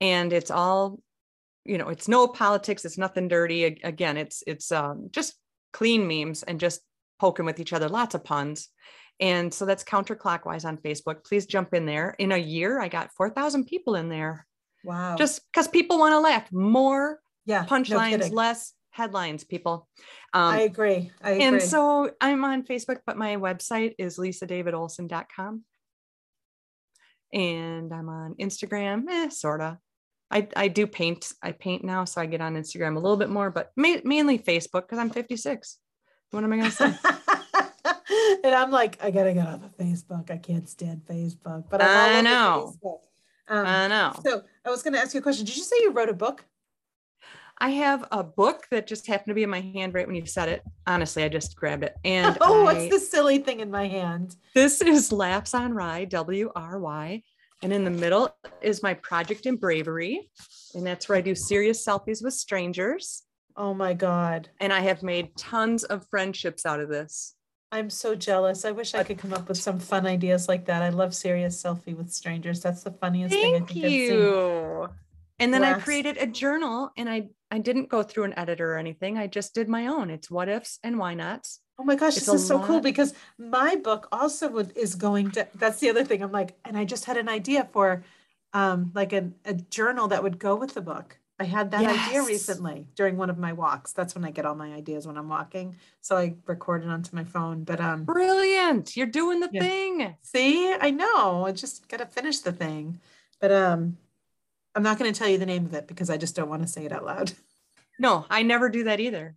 and 0.00 0.32
it's 0.32 0.50
all, 0.50 1.00
you 1.64 1.78
know, 1.78 1.88
it's 1.88 2.08
no 2.08 2.28
politics, 2.28 2.84
it's 2.84 2.98
nothing 2.98 3.28
dirty. 3.28 3.64
Again, 3.64 4.16
it's 4.16 4.42
it's 4.46 4.70
um, 4.70 5.08
just 5.10 5.34
clean 5.72 6.06
memes 6.06 6.42
and 6.42 6.60
just 6.60 6.80
poking 7.18 7.46
with 7.46 7.60
each 7.60 7.72
other, 7.72 7.88
lots 7.88 8.14
of 8.14 8.24
puns, 8.24 8.68
And 9.20 9.52
so 9.52 9.66
that's 9.66 9.84
counterclockwise 9.84 10.64
on 10.64 10.78
Facebook. 10.78 11.24
Please 11.24 11.44
jump 11.44 11.74
in 11.74 11.84
there. 11.84 12.14
In 12.18 12.32
a 12.32 12.38
year, 12.38 12.80
I 12.80 12.88
got 12.88 13.12
4,000 13.12 13.66
people 13.66 13.94
in 13.94 14.08
there. 14.08 14.46
Wow. 14.82 15.16
Just 15.16 15.42
because 15.52 15.68
people 15.68 15.98
want 15.98 16.14
to 16.14 16.20
laugh. 16.20 16.50
More 16.50 17.20
yeah, 17.44 17.66
punchlines, 17.66 18.30
no 18.30 18.34
less 18.34 18.72
headlines, 18.90 19.44
people. 19.44 19.88
Um, 20.32 20.54
I 20.54 20.60
agree. 20.60 21.10
I 21.22 21.30
agree. 21.30 21.44
And 21.44 21.62
so 21.62 22.10
I'm 22.20 22.44
on 22.44 22.64
Facebook, 22.64 22.98
but 23.06 23.16
my 23.16 23.36
website 23.36 23.94
is 23.98 24.18
lisadavidolson.com. 24.18 25.64
And 27.32 27.92
I'm 27.92 28.08
on 28.08 28.34
Instagram, 28.34 29.08
eh, 29.08 29.28
sort 29.28 29.60
of. 29.60 29.76
I, 30.32 30.48
I 30.56 30.68
do 30.68 30.86
paint. 30.86 31.32
I 31.42 31.52
paint 31.52 31.84
now, 31.84 32.04
so 32.04 32.20
I 32.20 32.26
get 32.26 32.40
on 32.40 32.54
Instagram 32.54 32.96
a 32.96 33.00
little 33.00 33.16
bit 33.16 33.30
more, 33.30 33.50
but 33.50 33.70
ma- 33.76 33.96
mainly 34.04 34.38
Facebook 34.38 34.82
because 34.82 34.98
I'm 34.98 35.10
56. 35.10 35.78
What 36.30 36.44
am 36.44 36.52
I 36.52 36.56
going 36.56 36.70
to 36.70 36.76
say? 36.76 36.94
and 38.44 38.54
I'm 38.54 38.70
like, 38.70 39.02
I 39.02 39.10
gotta 39.10 39.34
get 39.34 39.46
off 39.46 39.64
of 39.64 39.76
Facebook. 39.76 40.30
I 40.30 40.36
can't 40.36 40.68
stand 40.68 41.02
Facebook, 41.08 41.64
but 41.68 41.82
I'm 41.82 42.18
i 42.18 42.20
know. 42.20 42.74
Um, 43.48 43.66
I 43.66 43.88
know. 43.88 44.12
So 44.24 44.42
I 44.64 44.70
was 44.70 44.82
going 44.82 44.94
to 44.94 45.00
ask 45.00 45.12
you 45.12 45.20
a 45.20 45.22
question. 45.22 45.44
Did 45.44 45.56
you 45.56 45.64
say 45.64 45.76
you 45.80 45.90
wrote 45.90 46.08
a 46.08 46.14
book? 46.14 46.44
I 47.62 47.70
have 47.70 48.06
a 48.10 48.24
book 48.24 48.66
that 48.70 48.86
just 48.86 49.06
happened 49.06 49.30
to 49.30 49.34
be 49.34 49.42
in 49.42 49.50
my 49.50 49.60
hand 49.60 49.92
right 49.92 50.06
when 50.06 50.16
you 50.16 50.24
said 50.24 50.48
it. 50.48 50.62
Honestly, 50.86 51.22
I 51.24 51.28
just 51.28 51.56
grabbed 51.56 51.84
it. 51.84 51.94
And 52.04 52.38
oh, 52.40 52.62
I, 52.66 52.72
what's 52.72 52.88
the 52.88 52.98
silly 52.98 53.38
thing 53.38 53.60
in 53.60 53.70
my 53.70 53.86
hand? 53.86 54.36
This 54.54 54.80
is 54.80 55.12
Laps 55.12 55.52
on 55.52 55.74
Wry, 55.74 56.06
W 56.06 56.50
R 56.56 56.78
Y. 56.78 57.22
And 57.62 57.72
in 57.72 57.84
the 57.84 57.90
middle 57.90 58.34
is 58.62 58.82
my 58.82 58.94
project 58.94 59.44
in 59.44 59.56
bravery. 59.56 60.30
And 60.74 60.86
that's 60.86 61.08
where 61.08 61.18
I 61.18 61.20
do 61.20 61.34
serious 61.34 61.84
selfies 61.84 62.24
with 62.24 62.32
strangers. 62.32 63.24
Oh 63.56 63.74
my 63.74 63.92
God. 63.92 64.48
And 64.60 64.72
I 64.72 64.80
have 64.80 65.02
made 65.02 65.36
tons 65.36 65.84
of 65.84 66.06
friendships 66.08 66.64
out 66.64 66.80
of 66.80 66.88
this. 66.88 67.34
I'm 67.72 67.90
so 67.90 68.14
jealous. 68.14 68.64
I 68.64 68.70
wish 68.70 68.94
I 68.94 69.04
could 69.04 69.18
come 69.18 69.34
up 69.34 69.48
with 69.48 69.58
some 69.58 69.78
fun 69.78 70.06
ideas 70.06 70.48
like 70.48 70.64
that. 70.64 70.82
I 70.82 70.88
love 70.88 71.14
serious 71.14 71.62
selfie 71.62 71.94
with 71.94 72.10
strangers. 72.10 72.62
That's 72.62 72.82
the 72.82 72.90
funniest 72.90 73.34
Thank 73.34 73.68
thing 73.68 73.84
I 73.84 73.88
think 73.88 73.92
you. 73.92 74.88
And 75.40 75.52
then 75.54 75.64
I 75.64 75.80
created 75.80 76.18
a 76.18 76.26
journal 76.26 76.90
and 76.96 77.08
I 77.08 77.28
I 77.50 77.58
didn't 77.58 77.88
go 77.88 78.02
through 78.02 78.24
an 78.24 78.38
editor 78.38 78.74
or 78.74 78.78
anything. 78.78 79.18
I 79.18 79.26
just 79.26 79.54
did 79.54 79.68
my 79.68 79.88
own. 79.88 80.10
It's 80.10 80.30
what 80.30 80.48
ifs 80.48 80.78
and 80.84 80.98
why 80.98 81.14
nots. 81.14 81.60
Oh 81.78 81.84
my 81.84 81.96
gosh, 81.96 82.16
it's 82.16 82.26
this 82.26 82.42
is 82.42 82.46
so 82.46 82.62
cool 82.62 82.80
because 82.80 83.14
my 83.38 83.74
book 83.76 84.06
also 84.12 84.48
would, 84.50 84.76
is 84.76 84.94
going 84.94 85.30
to 85.32 85.48
that's 85.54 85.80
the 85.80 85.88
other 85.88 86.04
thing. 86.04 86.22
I'm 86.22 86.30
like, 86.30 86.56
and 86.64 86.76
I 86.76 86.84
just 86.84 87.06
had 87.06 87.16
an 87.16 87.28
idea 87.28 87.68
for 87.72 88.04
um 88.52 88.92
like 88.94 89.12
a, 89.12 89.30
a 89.44 89.54
journal 89.54 90.08
that 90.08 90.22
would 90.22 90.38
go 90.38 90.56
with 90.56 90.74
the 90.74 90.82
book. 90.82 91.18
I 91.40 91.44
had 91.44 91.70
that 91.70 91.80
yes. 91.80 92.08
idea 92.08 92.22
recently 92.22 92.86
during 92.94 93.16
one 93.16 93.30
of 93.30 93.38
my 93.38 93.54
walks. 93.54 93.92
That's 93.92 94.14
when 94.14 94.26
I 94.26 94.30
get 94.30 94.44
all 94.44 94.54
my 94.54 94.74
ideas 94.74 95.06
when 95.06 95.16
I'm 95.16 95.30
walking. 95.30 95.76
So 96.02 96.18
I 96.18 96.34
recorded 96.46 96.90
onto 96.90 97.16
my 97.16 97.24
phone. 97.24 97.64
But 97.64 97.80
um 97.80 98.04
brilliant. 98.04 98.94
You're 98.94 99.06
doing 99.06 99.40
the 99.40 99.48
yeah. 99.50 99.62
thing. 99.62 100.16
See, 100.22 100.70
I 100.78 100.90
know. 100.90 101.46
I 101.46 101.52
just 101.52 101.88
gotta 101.88 102.04
finish 102.04 102.40
the 102.40 102.52
thing. 102.52 103.00
But 103.40 103.52
um 103.52 103.96
I'm 104.74 104.82
not 104.82 104.98
gonna 104.98 105.12
tell 105.12 105.28
you 105.28 105.38
the 105.38 105.46
name 105.46 105.66
of 105.66 105.74
it 105.74 105.88
because 105.88 106.10
I 106.10 106.16
just 106.16 106.36
don't 106.36 106.48
want 106.48 106.62
to 106.62 106.68
say 106.68 106.84
it 106.84 106.92
out 106.92 107.04
loud. 107.04 107.32
No, 107.98 108.24
I 108.30 108.42
never 108.42 108.68
do 108.68 108.84
that 108.84 109.00
either. 109.00 109.36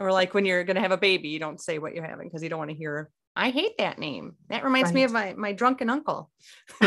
or 0.00 0.12
like 0.12 0.32
when 0.32 0.44
you're 0.44 0.64
gonna 0.64 0.80
have 0.80 0.92
a 0.92 0.96
baby, 0.96 1.28
you 1.28 1.38
don't 1.38 1.60
say 1.60 1.78
what 1.78 1.94
you're 1.94 2.06
having 2.06 2.28
because 2.28 2.42
you 2.42 2.48
don't 2.48 2.58
want 2.58 2.70
to 2.70 2.76
hear 2.76 3.10
I 3.36 3.50
hate 3.50 3.78
that 3.78 3.98
name. 3.98 4.34
That 4.48 4.64
reminds 4.64 4.88
right. 4.88 4.94
me 4.94 5.04
of 5.04 5.12
my 5.12 5.34
my 5.34 5.52
drunken 5.52 5.88
uncle. 5.88 6.30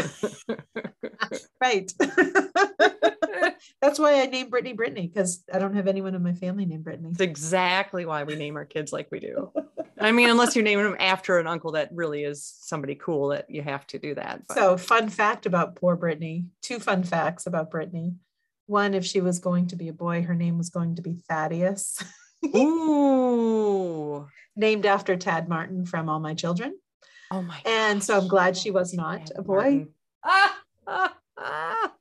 right. 1.62 1.92
That's 3.82 4.00
why 4.00 4.22
I 4.22 4.26
named 4.26 4.52
Brittany 4.52 4.74
Brittany 4.74 5.08
because 5.08 5.44
I 5.52 5.60
don't 5.60 5.76
have 5.76 5.88
anyone 5.88 6.16
in 6.16 6.24
my 6.24 6.34
family 6.34 6.66
named 6.66 6.84
Brittany. 6.84 7.10
It's 7.12 7.22
exactly 7.22 8.06
why 8.06 8.24
we 8.24 8.36
name 8.36 8.56
our 8.58 8.66
kids 8.66 8.92
like 8.92 9.08
we 9.12 9.20
do. 9.20 9.52
I 10.00 10.12
mean, 10.12 10.30
unless 10.30 10.56
you're 10.56 10.64
naming 10.64 10.86
them 10.86 10.98
after 11.00 11.38
an 11.40 11.48
uncle 11.48 11.74
that 11.74 11.90
really 11.92 12.24
is 12.24 12.44
somebody 12.62 12.96
cool 12.96 13.30
that 13.30 13.50
you 13.50 13.62
have 13.62 13.86
to 13.88 14.00
do 14.00 14.16
that. 14.16 14.48
But. 14.48 14.58
So, 14.58 14.78
fun 14.78 15.10
fact 15.10 15.46
about 15.46 15.76
poor 15.76 15.96
Brittany. 15.96 16.46
Two 16.62 16.80
fun 16.80 17.04
facts 17.04 17.46
about 17.46 17.72
Brittany. 17.72 18.16
One, 18.66 18.94
if 18.94 19.06
she 19.06 19.22
was 19.22 19.40
going 19.40 19.68
to 19.68 19.76
be 19.76 19.90
a 19.90 19.94
boy, 19.94 20.24
her 20.24 20.36
name 20.36 20.58
was 20.58 20.70
going 20.70 20.96
to 20.96 21.02
be 21.02 21.16
Thaddeus. 21.30 22.02
Ooh. 22.56 24.28
Named 24.56 24.86
after 24.86 25.16
Tad 25.16 25.48
Martin 25.48 25.86
from 25.86 26.10
All 26.10 26.20
My 26.20 26.34
Children. 26.34 26.78
Oh 27.32 27.42
my. 27.42 27.60
And 27.66 28.04
so 28.04 28.18
I'm 28.18 28.28
glad 28.28 28.58
she 28.58 28.72
was 28.72 28.94
not 28.94 29.28
Tad 29.28 29.38
a 29.38 29.42
boy. 29.42 29.88
Ah, 30.24 30.60
ah, 30.88 31.18
ah. 31.38 31.94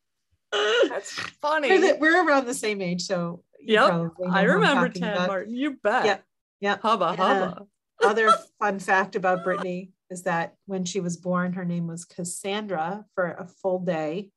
That's 0.88 1.12
funny. 1.12 1.68
We're, 1.68 1.80
the, 1.80 1.98
we're, 1.98 2.26
around 2.26 2.46
the 2.46 2.54
same 2.54 2.82
age, 2.82 3.02
so 3.02 3.42
yep. 3.60 4.10
I 4.30 4.42
remember 4.42 4.88
Tad. 4.88 5.26
Martin. 5.26 5.54
You 5.54 5.78
bet. 5.82 6.04
Yeah. 6.04 6.18
Yeah. 6.60 6.76
Hubba 6.82 7.16
hubba. 7.16 7.66
Other 8.04 8.32
fun 8.58 8.78
fact 8.78 9.16
about 9.16 9.44
Brittany 9.44 9.92
is 10.10 10.22
that 10.22 10.54
when 10.66 10.84
she 10.84 11.00
was 11.00 11.16
born, 11.16 11.52
her 11.54 11.64
name 11.64 11.86
was 11.86 12.04
Cassandra 12.04 13.04
for 13.14 13.32
a 13.32 13.46
full 13.46 13.78
day. 13.80 14.30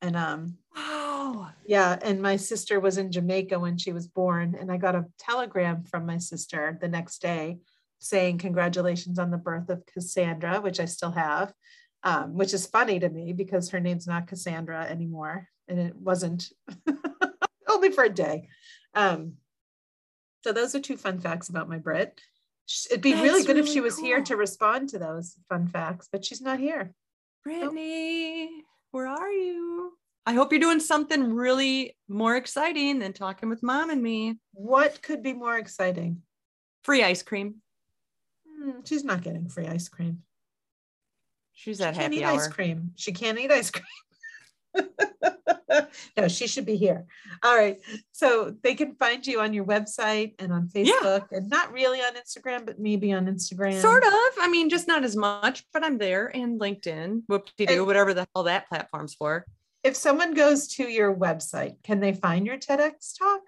And 0.00 0.16
um 0.16 0.58
wow. 0.76 1.50
Yeah. 1.66 1.98
And 2.02 2.20
my 2.20 2.36
sister 2.36 2.80
was 2.80 2.98
in 2.98 3.12
Jamaica 3.12 3.58
when 3.58 3.78
she 3.78 3.92
was 3.92 4.06
born. 4.06 4.56
And 4.58 4.70
I 4.70 4.76
got 4.76 4.96
a 4.96 5.06
telegram 5.18 5.84
from 5.84 6.06
my 6.06 6.18
sister 6.18 6.78
the 6.80 6.88
next 6.88 7.20
day 7.22 7.58
saying 7.98 8.38
congratulations 8.38 9.18
on 9.18 9.30
the 9.30 9.36
birth 9.36 9.70
of 9.70 9.86
Cassandra, 9.86 10.60
which 10.60 10.80
I 10.80 10.86
still 10.86 11.12
have 11.12 11.52
um, 12.04 12.34
which 12.34 12.52
is 12.52 12.66
funny 12.66 12.98
to 13.00 13.08
me 13.08 13.32
because 13.32 13.70
her 13.70 13.80
name's 13.80 14.06
not 14.06 14.26
Cassandra 14.26 14.84
anymore, 14.84 15.48
and 15.68 15.78
it 15.78 15.94
wasn't 15.96 16.50
only 17.68 17.90
for 17.90 18.04
a 18.04 18.08
day. 18.08 18.48
Um, 18.94 19.34
so 20.42 20.52
those 20.52 20.74
are 20.74 20.80
two 20.80 20.96
fun 20.96 21.20
facts 21.20 21.48
about 21.48 21.68
my 21.68 21.78
Brit. 21.78 22.20
It'd 22.90 23.00
be 23.00 23.12
That's 23.12 23.22
really 23.22 23.42
good 23.42 23.56
really 23.56 23.68
if 23.68 23.72
she 23.72 23.80
was 23.80 23.96
cool. 23.96 24.04
here 24.04 24.22
to 24.22 24.36
respond 24.36 24.88
to 24.90 24.98
those 24.98 25.36
fun 25.48 25.66
facts, 25.68 26.08
but 26.10 26.24
she's 26.24 26.40
not 26.40 26.58
here. 26.58 26.94
Brittany, 27.44 28.44
nope. 28.46 28.64
where 28.92 29.06
are 29.06 29.30
you? 29.30 29.92
I 30.24 30.32
hope 30.34 30.52
you're 30.52 30.60
doing 30.60 30.78
something 30.80 31.32
really 31.34 31.96
more 32.08 32.36
exciting 32.36 33.00
than 33.00 33.12
talking 33.12 33.48
with 33.48 33.62
mom 33.62 33.90
and 33.90 34.00
me. 34.02 34.38
What 34.52 35.02
could 35.02 35.22
be 35.22 35.32
more 35.32 35.58
exciting? 35.58 36.22
Free 36.84 37.02
ice 37.02 37.22
cream. 37.22 37.56
Hmm, 38.48 38.80
she's 38.84 39.02
not 39.04 39.22
getting 39.22 39.48
free 39.48 39.66
ice 39.66 39.88
cream. 39.88 40.22
She's 41.52 41.80
at 41.80 41.96
she 41.96 42.02
happy 42.02 42.16
eat 42.18 42.22
hour. 42.24 42.34
ice 42.34 42.48
cream. 42.48 42.92
She 42.96 43.12
can't 43.12 43.38
eat 43.38 43.50
ice 43.50 43.70
cream. 43.70 43.84
no, 46.16 46.28
she 46.28 46.46
should 46.46 46.66
be 46.66 46.76
here. 46.76 47.04
All 47.42 47.56
right. 47.56 47.80
So 48.12 48.54
they 48.62 48.74
can 48.74 48.94
find 48.94 49.26
you 49.26 49.40
on 49.40 49.52
your 49.52 49.64
website 49.64 50.34
and 50.38 50.52
on 50.52 50.68
Facebook 50.68 51.26
yeah. 51.30 51.38
and 51.38 51.48
not 51.48 51.72
really 51.72 52.00
on 52.00 52.14
Instagram, 52.14 52.66
but 52.66 52.78
maybe 52.78 53.12
on 53.12 53.26
Instagram. 53.26 53.80
Sort 53.80 54.04
of. 54.04 54.12
I 54.40 54.48
mean, 54.50 54.70
just 54.70 54.88
not 54.88 55.04
as 55.04 55.16
much, 55.16 55.64
but 55.72 55.84
I'm 55.84 55.98
there 55.98 56.34
and 56.34 56.60
LinkedIn, 56.60 57.22
whoop 57.28 57.48
de 57.56 57.66
doo, 57.66 57.84
whatever 57.84 58.14
the 58.14 58.26
hell 58.34 58.44
that 58.44 58.68
platform's 58.68 59.14
for. 59.14 59.46
If 59.82 59.96
someone 59.96 60.34
goes 60.34 60.68
to 60.74 60.84
your 60.84 61.14
website, 61.14 61.82
can 61.82 62.00
they 62.00 62.12
find 62.12 62.46
your 62.46 62.56
TEDx 62.56 63.18
talk? 63.18 63.40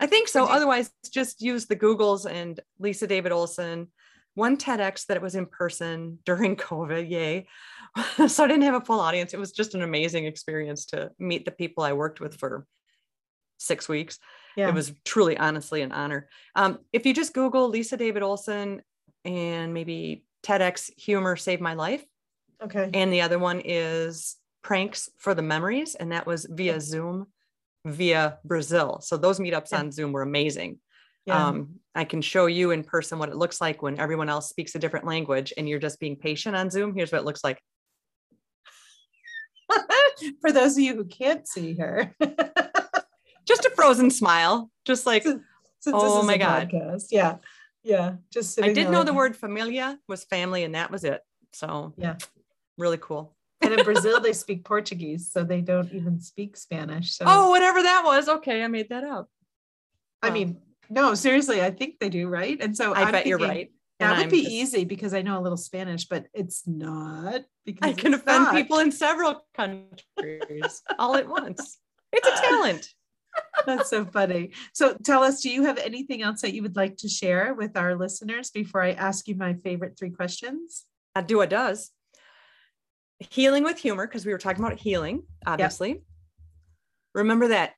I 0.00 0.06
think 0.06 0.28
so. 0.28 0.46
Otherwise, 0.46 0.90
just 1.10 1.42
use 1.42 1.66
the 1.66 1.76
Googles 1.76 2.30
and 2.30 2.60
Lisa 2.78 3.06
David 3.06 3.32
Olson 3.32 3.88
one 4.38 4.56
TEDx 4.56 5.06
that 5.06 5.16
it 5.16 5.22
was 5.22 5.34
in 5.34 5.46
person 5.46 6.20
during 6.24 6.56
COVID, 6.70 7.10
yay. 7.10 7.48
so 8.28 8.44
I 8.44 8.46
didn't 8.46 8.62
have 8.62 8.74
a 8.74 8.84
full 8.84 9.00
audience. 9.00 9.34
It 9.34 9.40
was 9.40 9.52
just 9.52 9.74
an 9.74 9.82
amazing 9.82 10.26
experience 10.26 10.86
to 10.86 11.10
meet 11.18 11.44
the 11.44 11.50
people 11.50 11.84
I 11.84 11.92
worked 11.92 12.20
with 12.20 12.36
for 12.36 12.66
six 13.58 13.88
weeks. 13.88 14.18
Yeah. 14.56 14.68
It 14.68 14.74
was 14.74 14.92
truly, 15.04 15.36
honestly, 15.36 15.82
an 15.82 15.92
honor. 15.92 16.28
Um, 16.54 16.78
if 16.92 17.06
you 17.06 17.14
just 17.14 17.34
Google 17.34 17.68
Lisa 17.68 17.96
David 17.96 18.22
Olson 18.22 18.82
and 19.24 19.72
maybe 19.72 20.24
TEDx 20.42 20.90
humor 20.98 21.36
saved 21.36 21.62
my 21.62 21.74
life. 21.74 22.04
Okay. 22.62 22.90
And 22.92 23.12
the 23.12 23.20
other 23.20 23.38
one 23.38 23.62
is 23.64 24.36
pranks 24.62 25.08
for 25.16 25.34
the 25.34 25.42
memories. 25.42 25.94
And 25.94 26.12
that 26.12 26.26
was 26.26 26.46
via 26.50 26.80
Zoom 26.80 27.28
via 27.84 28.38
Brazil. 28.44 29.00
So 29.02 29.16
those 29.16 29.38
meetups 29.38 29.72
yeah. 29.72 29.78
on 29.78 29.92
Zoom 29.92 30.12
were 30.12 30.22
amazing. 30.22 30.78
Yeah. 31.26 31.46
Um, 31.46 31.80
I 31.94 32.04
can 32.04 32.22
show 32.22 32.46
you 32.46 32.70
in 32.70 32.84
person 32.84 33.18
what 33.18 33.28
it 33.28 33.36
looks 33.36 33.60
like 33.60 33.82
when 33.82 33.98
everyone 33.98 34.28
else 34.28 34.48
speaks 34.48 34.74
a 34.74 34.78
different 34.78 35.06
language 35.06 35.52
and 35.56 35.68
you're 35.68 35.78
just 35.78 36.00
being 36.00 36.16
patient 36.16 36.56
on 36.56 36.70
Zoom. 36.70 36.94
Here's 36.94 37.12
what 37.12 37.20
it 37.20 37.24
looks 37.24 37.44
like. 37.44 37.60
For 40.40 40.52
those 40.52 40.76
of 40.76 40.80
you 40.80 40.94
who 40.94 41.04
can't 41.04 41.46
see 41.46 41.74
her, 41.74 42.14
just 43.46 43.64
a 43.64 43.70
frozen 43.70 44.10
smile, 44.10 44.70
just 44.84 45.06
like, 45.06 45.22
since, 45.22 45.42
since 45.80 45.96
oh 45.96 46.22
my 46.22 46.36
God. 46.36 46.70
Podcast. 46.70 47.06
Yeah. 47.10 47.36
Yeah. 47.82 48.14
Just 48.32 48.60
I 48.60 48.72
did 48.72 48.90
know 48.90 48.98
like, 48.98 49.06
the 49.06 49.14
word 49.14 49.36
familia 49.36 49.98
was 50.08 50.24
family 50.24 50.64
and 50.64 50.74
that 50.74 50.90
was 50.90 51.04
it. 51.04 51.22
So, 51.52 51.94
yeah, 51.96 52.16
really 52.76 52.98
cool. 52.98 53.34
and 53.62 53.72
in 53.72 53.84
Brazil, 53.84 54.20
they 54.20 54.32
speak 54.34 54.64
Portuguese, 54.64 55.30
so 55.32 55.44
they 55.44 55.60
don't 55.60 55.92
even 55.92 56.20
speak 56.20 56.56
Spanish. 56.56 57.12
So. 57.12 57.24
Oh, 57.26 57.50
whatever 57.50 57.82
that 57.82 58.02
was. 58.04 58.28
Okay, 58.28 58.62
I 58.62 58.68
made 58.68 58.90
that 58.90 59.04
up. 59.04 59.30
I 60.22 60.30
mean, 60.30 60.58
no, 60.90 61.14
seriously, 61.14 61.62
I 61.62 61.70
think 61.70 61.98
they 62.00 62.08
do, 62.08 62.28
right? 62.28 62.58
And 62.60 62.76
so 62.76 62.92
I 62.92 63.02
I'm 63.02 63.04
bet 63.06 63.24
thinking, 63.24 63.30
you're 63.30 63.38
right. 63.38 63.70
That 63.98 64.16
would 64.16 64.24
I'm 64.24 64.30
be 64.30 64.42
just... 64.42 64.52
easy 64.52 64.84
because 64.84 65.12
I 65.12 65.22
know 65.22 65.38
a 65.38 65.42
little 65.42 65.56
Spanish, 65.56 66.04
but 66.04 66.26
it's 66.32 66.66
not 66.66 67.42
because 67.64 67.90
I 67.90 67.92
can 67.94 68.14
offend 68.14 68.44
not. 68.44 68.54
people 68.54 68.78
in 68.78 68.92
several 68.92 69.44
countries 69.54 70.82
all 70.98 71.16
at 71.16 71.28
once. 71.28 71.78
It's 72.12 72.28
a 72.28 72.42
talent. 72.42 72.88
That's 73.66 73.90
so 73.90 74.04
funny. 74.04 74.52
So 74.72 74.96
tell 75.04 75.22
us, 75.22 75.42
do 75.42 75.50
you 75.50 75.64
have 75.64 75.78
anything 75.78 76.22
else 76.22 76.40
that 76.42 76.54
you 76.54 76.62
would 76.62 76.76
like 76.76 76.96
to 76.98 77.08
share 77.08 77.54
with 77.54 77.76
our 77.76 77.96
listeners 77.96 78.50
before 78.50 78.82
I 78.82 78.92
ask 78.92 79.26
you 79.28 79.34
my 79.34 79.54
favorite 79.54 79.98
three 79.98 80.10
questions? 80.10 80.84
I 81.14 81.22
do 81.22 81.40
it 81.40 81.50
does. 81.50 81.90
Healing 83.18 83.64
with 83.64 83.78
humor, 83.78 84.06
because 84.06 84.24
we 84.24 84.32
were 84.32 84.38
talking 84.38 84.64
about 84.64 84.78
healing, 84.78 85.24
obviously. 85.44 85.88
Yep. 85.88 86.02
Remember 87.14 87.48
that 87.48 87.74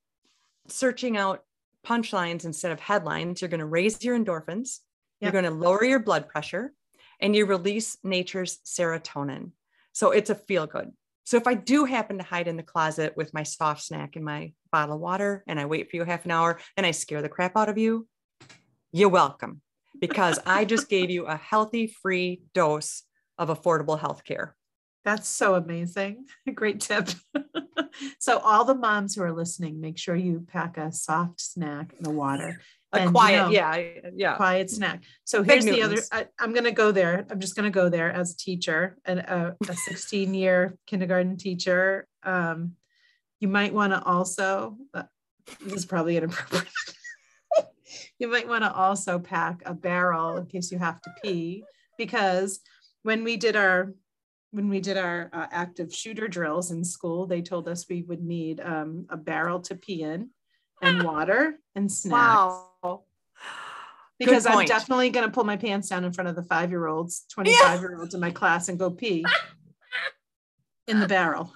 searching 0.68 1.16
out 1.16 1.44
punchlines 1.86 2.44
instead 2.44 2.72
of 2.72 2.80
headlines, 2.80 3.40
you're 3.40 3.48
going 3.48 3.60
to 3.60 3.66
raise 3.66 4.04
your 4.04 4.18
endorphins, 4.18 4.80
yep. 5.20 5.32
you're 5.32 5.42
going 5.42 5.52
to 5.52 5.58
lower 5.58 5.84
your 5.84 6.00
blood 6.00 6.28
pressure, 6.28 6.72
and 7.20 7.34
you 7.34 7.46
release 7.46 7.98
nature's 8.02 8.58
serotonin. 8.64 9.52
So 9.92 10.10
it's 10.10 10.30
a 10.30 10.34
feel 10.34 10.66
good. 10.66 10.92
So 11.24 11.36
if 11.36 11.46
I 11.46 11.54
do 11.54 11.84
happen 11.84 12.18
to 12.18 12.24
hide 12.24 12.48
in 12.48 12.56
the 12.56 12.62
closet 12.62 13.16
with 13.16 13.34
my 13.34 13.42
soft 13.42 13.82
snack 13.82 14.16
and 14.16 14.24
my 14.24 14.52
bottle 14.72 14.96
of 14.96 15.00
water 15.00 15.44
and 15.46 15.60
I 15.60 15.66
wait 15.66 15.90
for 15.90 15.96
you 15.96 16.04
half 16.04 16.24
an 16.24 16.30
hour 16.30 16.58
and 16.76 16.84
I 16.84 16.90
scare 16.90 17.22
the 17.22 17.28
crap 17.28 17.56
out 17.56 17.68
of 17.68 17.78
you, 17.78 18.08
you're 18.92 19.08
welcome 19.08 19.60
because 20.00 20.38
I 20.46 20.64
just 20.64 20.88
gave 20.88 21.10
you 21.10 21.26
a 21.26 21.36
healthy, 21.36 21.86
free 21.86 22.42
dose 22.54 23.02
of 23.38 23.48
affordable 23.48 24.00
health 24.00 24.24
care. 24.24 24.56
That's 25.04 25.28
so 25.28 25.54
amazing. 25.54 26.26
Great 26.54 26.80
tip. 26.80 27.08
so, 28.18 28.38
all 28.38 28.64
the 28.64 28.74
moms 28.74 29.14
who 29.14 29.22
are 29.22 29.32
listening, 29.32 29.80
make 29.80 29.98
sure 29.98 30.14
you 30.14 30.44
pack 30.46 30.76
a 30.76 30.92
soft 30.92 31.40
snack 31.40 31.94
and 31.96 32.06
a 32.06 32.10
water 32.10 32.60
a 32.92 33.00
and, 33.00 33.10
quiet, 33.12 33.34
you 33.34 33.42
know, 33.42 33.50
yeah, 33.50 34.10
yeah, 34.14 34.36
quiet 34.36 34.70
snack. 34.70 35.04
So 35.24 35.42
here's 35.42 35.64
the 35.64 35.82
other. 35.82 35.98
I, 36.10 36.26
am 36.40 36.52
going 36.52 36.64
to 36.64 36.72
go 36.72 36.90
there. 36.90 37.24
I'm 37.30 37.38
just 37.38 37.54
going 37.54 37.70
to 37.70 37.74
go 37.74 37.88
there 37.88 38.10
as 38.10 38.32
a 38.32 38.36
teacher 38.36 38.98
and 39.04 39.20
a, 39.20 39.56
a 39.68 39.74
16 39.74 40.34
year 40.34 40.76
kindergarten 40.86 41.36
teacher. 41.36 42.08
Um, 42.24 42.72
you 43.38 43.48
might 43.48 43.72
want 43.72 43.92
to 43.92 44.02
also. 44.02 44.76
Uh, 44.92 45.04
this 45.64 45.74
is 45.74 45.86
probably 45.86 46.16
inappropriate. 46.16 46.66
you 48.18 48.28
might 48.28 48.48
want 48.48 48.64
to 48.64 48.72
also 48.72 49.18
pack 49.18 49.62
a 49.66 49.74
barrel 49.74 50.36
in 50.36 50.46
case 50.46 50.72
you 50.72 50.78
have 50.78 51.00
to 51.02 51.10
pee, 51.22 51.64
because 51.96 52.60
when 53.02 53.22
we 53.24 53.36
did 53.36 53.54
our 53.54 53.94
when 54.52 54.68
we 54.68 54.80
did 54.80 54.96
our 54.96 55.30
uh, 55.32 55.46
active 55.52 55.94
shooter 55.94 56.26
drills 56.26 56.72
in 56.72 56.84
school, 56.84 57.24
they 57.24 57.40
told 57.40 57.68
us 57.68 57.86
we 57.88 58.02
would 58.02 58.22
need 58.22 58.60
um, 58.60 59.06
a 59.08 59.16
barrel 59.16 59.60
to 59.60 59.76
pee 59.76 60.02
in 60.02 60.30
and 60.80 61.02
water 61.02 61.58
and 61.74 61.90
snacks. 61.90 62.12
Wow. 62.12 63.02
Because 64.18 64.44
I'm 64.44 64.66
definitely 64.66 65.08
going 65.10 65.26
to 65.26 65.32
pull 65.32 65.44
my 65.44 65.56
pants 65.56 65.88
down 65.88 66.04
in 66.04 66.12
front 66.12 66.28
of 66.28 66.36
the 66.36 66.42
five 66.42 66.70
year 66.70 66.86
olds, 66.86 67.24
25 67.32 67.80
year 67.80 67.98
olds 67.98 68.14
in 68.14 68.20
my 68.20 68.30
class 68.30 68.68
and 68.68 68.78
go 68.78 68.90
pee 68.90 69.24
in 70.86 71.00
the 71.00 71.08
barrel. 71.08 71.54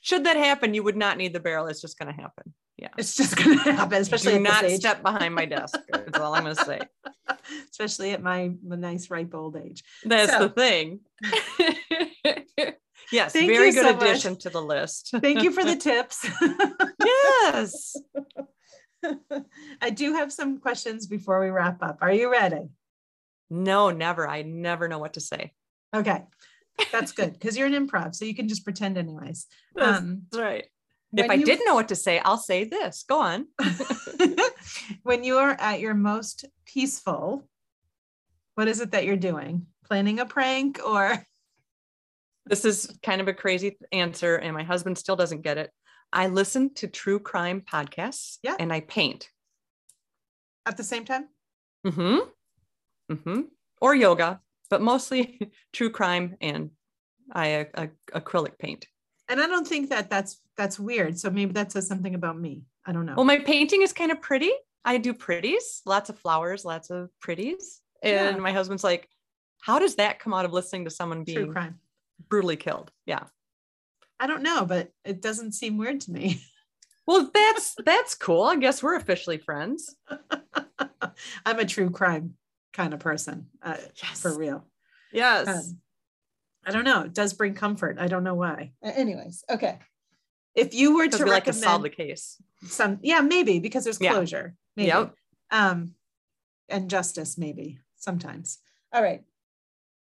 Should 0.00 0.24
that 0.24 0.36
happen, 0.36 0.74
you 0.74 0.84
would 0.84 0.96
not 0.96 1.16
need 1.16 1.32
the 1.32 1.40
barrel. 1.40 1.66
It's 1.66 1.80
just 1.80 1.98
going 1.98 2.14
to 2.14 2.20
happen. 2.20 2.54
Yeah. 2.76 2.88
It's 2.96 3.16
just 3.16 3.36
going 3.36 3.58
to 3.64 3.72
happen, 3.72 4.00
especially 4.00 4.34
Do 4.34 4.40
not 4.40 4.70
step 4.70 5.02
behind 5.02 5.34
my 5.34 5.44
desk. 5.44 5.78
That's 5.90 6.18
all 6.18 6.34
I'm 6.34 6.44
going 6.44 6.56
to 6.56 6.64
say. 6.64 6.80
Especially 7.70 8.12
at 8.12 8.22
my, 8.22 8.52
my 8.64 8.76
nice 8.76 9.10
ripe 9.10 9.34
old 9.34 9.56
age. 9.56 9.82
That's 10.04 10.32
so. 10.32 10.46
the 10.46 10.48
thing. 10.50 11.00
yes, 13.12 13.32
Thank 13.32 13.50
very 13.50 13.72
good 13.72 13.84
so 13.84 13.96
addition 13.96 14.32
much. 14.32 14.42
to 14.42 14.50
the 14.50 14.62
list. 14.62 15.14
Thank 15.20 15.42
you 15.42 15.50
for 15.50 15.64
the 15.64 15.76
tips. 15.76 16.28
Yes. 17.00 17.96
I 19.80 19.90
do 19.90 20.14
have 20.14 20.32
some 20.32 20.58
questions 20.58 21.06
before 21.06 21.40
we 21.40 21.50
wrap 21.50 21.82
up. 21.82 21.98
Are 22.00 22.12
you 22.12 22.30
ready? 22.30 22.68
No, 23.50 23.90
never. 23.90 24.28
I 24.28 24.42
never 24.42 24.88
know 24.88 24.98
what 24.98 25.14
to 25.14 25.20
say. 25.20 25.52
Okay. 25.94 26.22
That's 26.92 27.12
good 27.12 27.32
because 27.32 27.56
you're 27.56 27.66
an 27.66 27.88
improv, 27.88 28.14
so 28.14 28.24
you 28.24 28.34
can 28.34 28.48
just 28.48 28.64
pretend 28.64 28.98
anyways. 28.98 29.46
That's 29.74 29.98
um, 29.98 30.22
right. 30.34 30.66
If 31.16 31.30
I 31.30 31.34
you, 31.34 31.44
didn't 31.44 31.64
know 31.66 31.74
what 31.74 31.88
to 31.88 31.96
say, 31.96 32.18
I'll 32.18 32.36
say 32.38 32.64
this. 32.64 33.04
Go 33.08 33.20
on. 33.20 33.46
when 35.02 35.24
you 35.24 35.38
are 35.38 35.56
at 35.58 35.80
your 35.80 35.94
most 35.94 36.44
peaceful, 36.66 37.48
what 38.54 38.68
is 38.68 38.80
it 38.80 38.92
that 38.92 39.06
you're 39.06 39.16
doing? 39.16 39.66
Planning 39.86 40.20
a 40.20 40.26
prank 40.26 40.80
or? 40.84 41.24
This 42.44 42.64
is 42.64 42.98
kind 43.02 43.20
of 43.20 43.28
a 43.28 43.34
crazy 43.34 43.78
answer, 43.90 44.36
and 44.36 44.54
my 44.54 44.64
husband 44.64 44.98
still 44.98 45.16
doesn't 45.16 45.42
get 45.42 45.58
it. 45.58 45.70
I 46.12 46.28
listen 46.28 46.74
to 46.74 46.88
true 46.88 47.18
crime 47.18 47.60
podcasts 47.60 48.38
yeah. 48.42 48.56
and 48.58 48.72
I 48.72 48.80
paint. 48.80 49.28
At 50.66 50.76
the 50.76 50.84
same 50.84 51.04
time? 51.04 51.28
Mm-hmm. 51.86 53.14
Mm-hmm. 53.14 53.40
Or 53.80 53.94
yoga, 53.94 54.40
but 54.70 54.82
mostly 54.82 55.40
true 55.72 55.90
crime 55.90 56.36
and 56.40 56.70
I 57.32 57.68
uh, 57.74 57.86
acrylic 58.12 58.58
paint. 58.58 58.86
And 59.28 59.40
I 59.40 59.46
don't 59.46 59.66
think 59.66 59.90
that 59.90 60.08
that's 60.08 60.40
that's 60.56 60.78
weird. 60.78 61.18
So 61.18 61.30
maybe 61.30 61.52
that 61.52 61.72
says 61.72 61.86
something 61.86 62.14
about 62.14 62.38
me. 62.38 62.62
I 62.86 62.92
don't 62.92 63.04
know. 63.04 63.14
Well, 63.16 63.26
my 63.26 63.38
painting 63.38 63.82
is 63.82 63.92
kind 63.92 64.10
of 64.10 64.20
pretty. 64.22 64.50
I 64.84 64.96
do 64.96 65.12
pretties, 65.12 65.82
lots 65.84 66.08
of 66.08 66.18
flowers, 66.18 66.64
lots 66.64 66.88
of 66.90 67.10
pretties. 67.20 67.80
And 68.02 68.36
yeah. 68.36 68.42
my 68.42 68.52
husband's 68.52 68.84
like, 68.84 69.08
how 69.60 69.78
does 69.78 69.96
that 69.96 70.18
come 70.18 70.32
out 70.32 70.44
of 70.44 70.52
listening 70.52 70.84
to 70.84 70.90
someone 70.90 71.24
being 71.24 71.44
True 71.44 71.52
crime. 71.52 71.78
brutally 72.28 72.56
killed? 72.56 72.90
Yeah. 73.04 73.24
I 74.20 74.26
don't 74.26 74.42
know, 74.42 74.64
but 74.64 74.90
it 75.04 75.22
doesn't 75.22 75.52
seem 75.52 75.78
weird 75.78 76.00
to 76.02 76.10
me. 76.10 76.42
Well, 77.08 77.30
that's 77.32 77.74
that's 77.86 78.14
cool. 78.14 78.42
I 78.42 78.56
guess 78.56 78.82
we're 78.82 78.94
officially 78.94 79.38
friends. 79.38 79.96
I'm 81.46 81.58
a 81.58 81.64
true 81.64 81.88
crime 81.88 82.34
kind 82.74 82.92
of 82.92 83.00
person, 83.00 83.46
uh, 83.62 83.78
yes. 84.02 84.20
for 84.20 84.36
real. 84.36 84.66
Yes. 85.10 85.48
Um, 85.48 85.78
I 86.66 86.70
don't 86.70 86.84
know. 86.84 87.04
It 87.04 87.14
does 87.14 87.32
bring 87.32 87.54
comfort. 87.54 87.96
I 87.98 88.08
don't 88.08 88.24
know 88.24 88.34
why. 88.34 88.72
Anyways, 88.82 89.42
okay. 89.48 89.78
If 90.54 90.74
you 90.74 90.96
were 90.96 91.08
to 91.08 91.24
we 91.24 91.30
like 91.30 91.44
to 91.44 91.54
solve 91.54 91.82
the 91.82 91.88
case, 91.88 92.36
some 92.66 92.98
yeah, 93.02 93.20
maybe 93.20 93.58
because 93.58 93.84
there's 93.84 93.96
closure. 93.96 94.54
Yeah. 94.76 94.84
Maybe. 94.84 94.88
Yep. 94.88 95.14
Um, 95.50 95.94
and 96.68 96.90
justice, 96.90 97.38
maybe 97.38 97.78
sometimes. 97.96 98.58
All 98.92 99.02
right. 99.02 99.22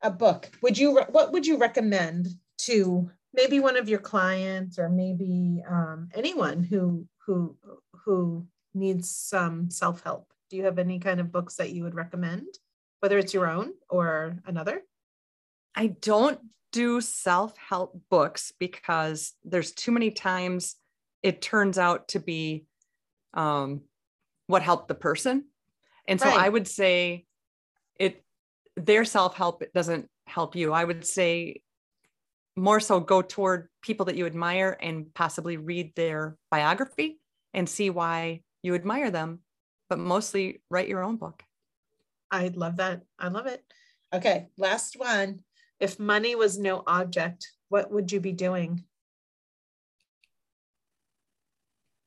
A 0.02 0.10
book. 0.10 0.50
Would 0.60 0.76
you 0.76 1.00
what 1.08 1.32
would 1.32 1.46
you 1.46 1.56
recommend 1.56 2.28
to 2.58 3.10
maybe 3.32 3.60
one 3.60 3.76
of 3.76 3.88
your 3.88 3.98
clients 3.98 4.78
or 4.78 4.88
maybe 4.88 5.62
um, 5.68 6.08
anyone 6.14 6.62
who 6.62 7.06
who 7.26 7.56
who 8.04 8.46
needs 8.74 9.10
some 9.10 9.70
self-help. 9.70 10.26
Do 10.48 10.56
you 10.56 10.64
have 10.64 10.78
any 10.78 10.98
kind 10.98 11.20
of 11.20 11.32
books 11.32 11.56
that 11.56 11.70
you 11.70 11.84
would 11.84 11.94
recommend 11.94 12.46
whether 13.00 13.18
it's 13.18 13.34
your 13.34 13.48
own 13.48 13.72
or 13.88 14.36
another? 14.46 14.82
I 15.74 15.88
don't 15.88 16.38
do 16.72 17.00
self-help 17.00 18.00
books 18.10 18.52
because 18.58 19.32
there's 19.44 19.72
too 19.72 19.90
many 19.92 20.10
times 20.10 20.76
it 21.22 21.42
turns 21.42 21.78
out 21.78 22.08
to 22.08 22.20
be 22.20 22.64
um, 23.34 23.82
what 24.46 24.62
helped 24.62 24.88
the 24.88 24.94
person. 24.94 25.44
And 26.06 26.20
so 26.20 26.26
right. 26.26 26.40
i 26.40 26.48
would 26.48 26.66
say 26.66 27.26
it 27.98 28.24
their 28.76 29.04
self-help 29.04 29.62
doesn't 29.74 30.08
help 30.26 30.56
you. 30.56 30.72
I 30.72 30.84
would 30.84 31.04
say 31.04 31.62
more 32.60 32.80
so 32.80 33.00
go 33.00 33.22
toward 33.22 33.68
people 33.82 34.06
that 34.06 34.16
you 34.16 34.26
admire 34.26 34.76
and 34.80 35.12
possibly 35.14 35.56
read 35.56 35.94
their 35.96 36.36
biography 36.50 37.18
and 37.54 37.68
see 37.68 37.88
why 37.90 38.42
you 38.62 38.74
admire 38.74 39.10
them, 39.10 39.40
but 39.88 39.98
mostly 39.98 40.62
write 40.70 40.88
your 40.88 41.02
own 41.02 41.16
book. 41.16 41.42
I 42.30 42.48
love 42.48 42.76
that. 42.76 43.02
I 43.18 43.28
love 43.28 43.46
it. 43.46 43.64
Okay, 44.12 44.48
last 44.58 44.98
one. 44.98 45.40
If 45.80 45.98
money 45.98 46.34
was 46.34 46.58
no 46.58 46.82
object, 46.86 47.48
what 47.70 47.90
would 47.90 48.12
you 48.12 48.20
be 48.20 48.32
doing? 48.32 48.84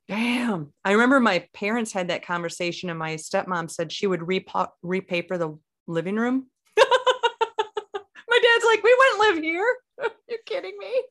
Damn. 0.08 0.72
I 0.86 0.92
remember 0.92 1.20
my 1.20 1.48
parents 1.54 1.92
had 1.92 2.10
that 2.10 2.26
conversation, 2.26 2.92
and 2.92 3.00
my 3.00 3.16
stepmom 3.16 3.72
said 3.72 3.92
she 3.92 4.06
would 4.06 4.20
repa- 4.20 4.70
repaper 4.84 5.38
the 5.38 5.58
living 5.88 6.18
room. 6.18 6.48
Like, 8.74 8.84
We 8.84 8.96
wouldn't 8.98 9.20
live 9.20 9.44
here. 9.44 9.76
You're 10.30 10.40
kidding 10.46 10.78
me. 10.78 11.04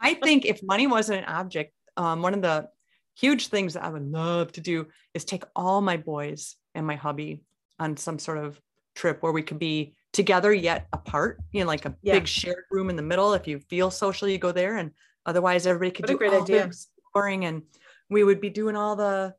I 0.00 0.14
think 0.14 0.44
if 0.44 0.62
money 0.62 0.86
wasn't 0.86 1.20
an 1.20 1.24
object, 1.24 1.72
um, 1.96 2.22
one 2.22 2.34
of 2.34 2.42
the 2.42 2.68
huge 3.16 3.48
things 3.48 3.74
that 3.74 3.84
I 3.84 3.88
would 3.88 4.10
love 4.10 4.52
to 4.52 4.60
do 4.60 4.86
is 5.14 5.24
take 5.24 5.44
all 5.54 5.80
my 5.80 5.96
boys 5.96 6.56
and 6.74 6.86
my 6.86 6.94
hubby 6.94 7.42
on 7.78 7.96
some 7.96 8.18
sort 8.18 8.38
of 8.38 8.60
trip 8.94 9.22
where 9.22 9.32
we 9.32 9.42
could 9.42 9.58
be 9.58 9.94
together 10.12 10.52
yet 10.52 10.86
apart, 10.92 11.38
you 11.52 11.60
know, 11.60 11.66
like 11.66 11.84
a 11.84 11.94
yeah. 12.02 12.14
big 12.14 12.26
shared 12.26 12.64
room 12.70 12.90
in 12.90 12.96
the 12.96 13.02
middle. 13.02 13.34
If 13.34 13.46
you 13.46 13.58
feel 13.58 13.90
social, 13.90 14.28
you 14.28 14.38
go 14.38 14.52
there, 14.52 14.76
and 14.76 14.92
otherwise, 15.26 15.66
everybody 15.66 15.90
could 15.90 16.04
what 16.04 16.08
do 16.08 16.14
a 16.14 16.18
great 16.18 16.40
idea. 16.40 16.64
exploring, 16.64 17.44
and 17.44 17.62
we 18.10 18.24
would 18.24 18.40
be 18.40 18.50
doing 18.50 18.76
all 18.76 18.96
the, 18.96 19.34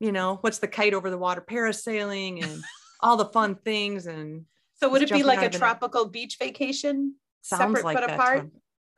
you 0.00 0.12
know, 0.12 0.38
what's 0.40 0.58
the 0.58 0.68
kite 0.68 0.94
over 0.94 1.10
the 1.10 1.18
water, 1.18 1.40
parasailing, 1.40 2.44
and 2.44 2.62
all 3.00 3.16
the 3.16 3.26
fun 3.26 3.56
things. 3.56 4.06
And 4.06 4.44
so, 4.74 4.88
would 4.88 5.02
it 5.02 5.10
be 5.10 5.22
like 5.22 5.42
a 5.42 5.50
tropical 5.56 6.06
beach 6.06 6.36
vacation? 6.38 7.14
Sounds 7.42 7.60
separate 7.60 7.84
like 7.84 7.96
but 7.96 8.10
apart. 8.10 8.50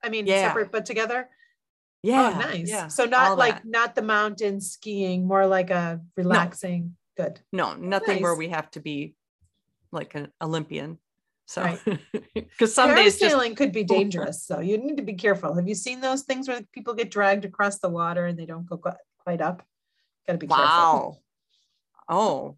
I 0.03 0.09
mean, 0.09 0.27
yeah. 0.27 0.49
separate 0.49 0.71
but 0.71 0.87
together. 0.87 1.29
Oh, 1.29 2.09
yeah. 2.09 2.33
Oh, 2.35 2.39
nice. 2.39 2.71
Yeah. 2.71 2.89
So 2.89 3.05
not 3.05 3.31
All 3.31 3.37
like 3.37 3.57
that. 3.57 3.67
not 3.67 3.95
the 3.95 4.03
mountain 4.03 4.61
skiing, 4.61 5.27
more 5.27 5.47
like 5.47 5.71
a 5.71 6.01
relaxing. 6.17 6.97
No. 7.19 7.25
Good. 7.25 7.41
No, 7.53 7.75
nothing 7.75 8.17
nice. 8.17 8.23
where 8.23 8.35
we 8.35 8.49
have 8.51 8.71
to 8.73 8.81
be 8.81 9.15
like 9.91 10.15
an 10.15 10.31
Olympian. 10.41 10.99
So, 11.47 11.79
because 12.35 12.75
some 12.75 12.95
days 12.95 13.19
sailing 13.19 13.53
just... 13.53 13.59
could 13.59 13.73
be 13.73 13.85
dangerous, 13.85 14.45
so 14.45 14.61
you 14.61 14.79
need 14.79 14.97
to 14.97 15.03
be 15.03 15.15
careful. 15.15 15.55
Have 15.55 15.69
you 15.69 15.75
seen 15.75 16.01
those 16.01 16.23
things 16.23 16.49
where 16.49 16.61
people 16.73 16.93
get 16.95 17.11
dragged 17.11 17.45
across 17.45 17.79
the 17.79 17.89
water 17.89 18.27
and 18.27 18.39
they 18.39 18.47
don't 18.47 18.69
go 18.69 18.77
quite 18.77 19.41
up? 19.41 19.63
Gotta 20.27 20.39
be 20.39 20.47
wow. 20.47 20.57
careful. 20.57 21.23
Oh, 22.09 22.57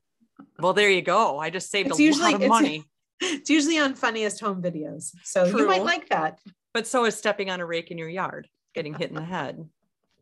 well, 0.59 0.73
there 0.73 0.91
you 0.91 1.03
go. 1.03 1.39
I 1.39 1.51
just 1.51 1.71
saved 1.71 1.91
it's 1.91 1.99
a 1.99 2.03
usually, 2.03 2.33
lot 2.33 2.43
of 2.43 2.49
money. 2.49 2.85
It's 3.21 3.51
usually 3.51 3.79
on 3.79 3.95
funniest 3.95 4.41
home 4.41 4.63
videos. 4.63 5.15
So 5.25 5.49
True. 5.51 5.63
you 5.63 5.67
might 5.67 5.83
like 5.83 6.09
that. 6.11 6.39
But 6.75 6.87
so 6.87 7.05
is 7.05 7.17
stepping 7.17 7.51
on 7.51 7.61
a 7.61 7.67
rake 7.67 7.91
in 7.91 7.99
your 7.99 8.09
yard, 8.09 8.49
getting 8.75 8.95
hit 8.95 9.09
in 9.11 9.17
the 9.17 9.25
head, 9.25 9.69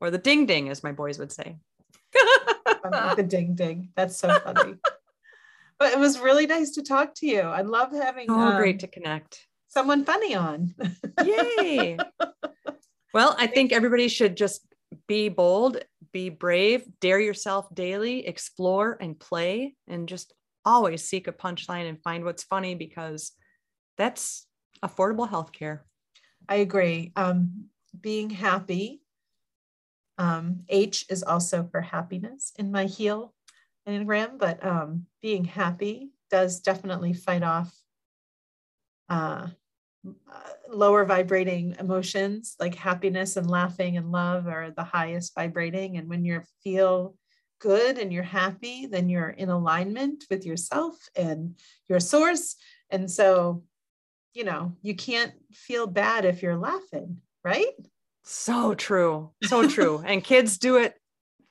or 0.01 0.11
the 0.11 0.18
ding 0.18 0.47
ding, 0.47 0.68
as 0.68 0.82
my 0.82 0.92
boys 0.92 1.18
would 1.18 1.32
say. 1.32 1.57
the 2.12 3.26
ding 3.26 3.55
ding. 3.55 3.90
That's 3.97 4.16
so 4.16 4.38
funny. 4.40 4.76
but 5.78 5.92
it 5.92 5.99
was 5.99 6.18
really 6.18 6.47
nice 6.47 6.70
to 6.72 6.82
talk 6.82 7.14
to 7.16 7.26
you. 7.26 7.40
I 7.40 7.62
love 7.62 7.92
having. 7.92 8.30
Oh, 8.30 8.40
um, 8.40 8.57
great 8.57 8.80
to 8.80 8.86
connect. 8.86 9.47
Someone 9.68 10.05
funny 10.05 10.34
on. 10.34 10.74
Yay. 11.24 11.99
Well, 13.12 13.34
I 13.38 13.47
think 13.47 13.72
everybody 13.72 14.09
should 14.09 14.36
just 14.36 14.66
be 15.07 15.28
bold, 15.28 15.78
be 16.12 16.28
brave, 16.28 16.86
dare 17.01 17.20
yourself 17.20 17.66
daily, 17.74 18.26
explore 18.26 18.97
and 19.01 19.18
play, 19.18 19.74
and 19.88 20.09
just 20.09 20.34
always 20.66 21.02
seek 21.02 21.28
a 21.28 21.32
punchline 21.32 21.88
and 21.88 22.02
find 22.02 22.24
what's 22.24 22.42
funny 22.42 22.74
because 22.74 23.32
that's 23.96 24.46
affordable 24.84 25.28
healthcare. 25.28 25.80
I 26.48 26.56
agree. 26.56 27.12
Um, 27.16 27.66
being 27.98 28.28
happy. 28.28 29.00
Um, 30.18 30.64
H 30.68 31.06
is 31.08 31.22
also 31.22 31.68
for 31.70 31.80
happiness 31.80 32.52
in 32.58 32.72
my 32.72 32.84
heal 32.84 33.34
enneagram, 33.88 34.38
but 34.38 34.64
um, 34.64 35.06
being 35.22 35.44
happy 35.44 36.10
does 36.30 36.60
definitely 36.60 37.12
fight 37.12 37.42
off 37.42 37.72
uh, 39.08 39.48
lower 40.68 41.04
vibrating 41.04 41.76
emotions 41.78 42.56
like 42.60 42.74
happiness 42.74 43.36
and 43.36 43.48
laughing 43.48 43.96
and 43.96 44.10
love 44.10 44.46
are 44.46 44.70
the 44.70 44.84
highest 44.84 45.34
vibrating 45.34 45.96
and 45.96 46.08
when 46.08 46.24
you 46.24 46.42
feel 46.62 47.16
good 47.59 47.98
and 47.98 48.12
you're 48.12 48.22
happy 48.22 48.86
then 48.86 49.09
you're 49.09 49.28
in 49.28 49.48
alignment 49.48 50.24
with 50.30 50.44
yourself 50.44 50.96
and 51.16 51.59
your 51.88 52.00
source 52.00 52.57
and 52.90 53.11
so 53.11 53.62
you 54.34 54.44
know 54.44 54.72
you 54.82 54.94
can't 54.94 55.32
feel 55.52 55.86
bad 55.86 56.24
if 56.24 56.42
you're 56.42 56.57
laughing 56.57 57.18
right 57.44 57.74
so 58.24 58.74
true 58.74 59.30
so 59.44 59.68
true 59.68 60.02
and 60.07 60.24
kids 60.24 60.59
do 60.59 60.76
it 60.76 60.94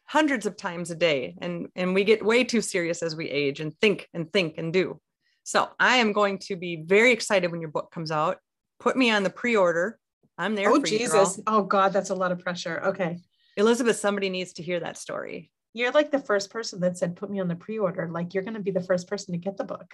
hundreds 0.06 0.46
of 0.46 0.56
times 0.56 0.92
a 0.92 0.96
day 0.96 1.36
and 1.42 1.68
and 1.76 1.94
we 1.94 2.04
get 2.04 2.24
way 2.24 2.44
too 2.44 2.62
serious 2.62 3.02
as 3.02 3.16
we 3.16 3.30
age 3.30 3.60
and 3.60 3.76
think 3.80 4.08
and 4.14 4.32
think 4.32 4.56
and 4.58 4.72
do 4.72 5.00
so 5.44 5.70
I 5.80 5.98
am 5.98 6.12
going 6.12 6.40
to 6.40 6.56
be 6.56 6.84
very 6.86 7.12
excited 7.12 7.52
when 7.52 7.62
your 7.62 7.72
book 7.72 7.92
comes 7.92 8.12
out 8.12 8.38
put 8.80 8.96
me 8.96 9.10
on 9.10 9.24
the 9.24 9.30
pre-order. 9.30 10.00
I'm 10.38 10.56
there. 10.56 10.70
Oh 10.70 10.82
Jesus! 10.82 11.40
oh 11.48 11.64
God, 11.64 11.94
that's 11.94 12.10
a 12.10 12.16
lot 12.16 12.32
of 12.32 12.40
pressure. 12.40 12.82
Okay, 12.88 13.20
Elizabeth, 13.56 13.98
somebody 13.98 14.30
needs 14.30 14.54
to 14.54 14.64
hear 14.64 14.80
that 14.82 14.98
story. 14.98 15.52
You're 15.76 15.92
like 15.92 16.10
the 16.10 16.20
first 16.20 16.52
person 16.52 16.80
that 16.80 16.98
said, 16.98 17.18
"Put 17.18 17.30
me 17.30 17.42
on 17.42 17.50
the 17.50 17.56
pre-order." 17.56 18.08
Like 18.10 18.34
you're 18.34 18.44
going 18.44 18.54
to 18.54 18.62
be 18.62 18.72
the 18.72 18.80
first 18.80 19.10
person 19.10 19.34
to 19.34 19.38
get 19.38 19.58
the 19.58 19.66
book. 19.66 19.92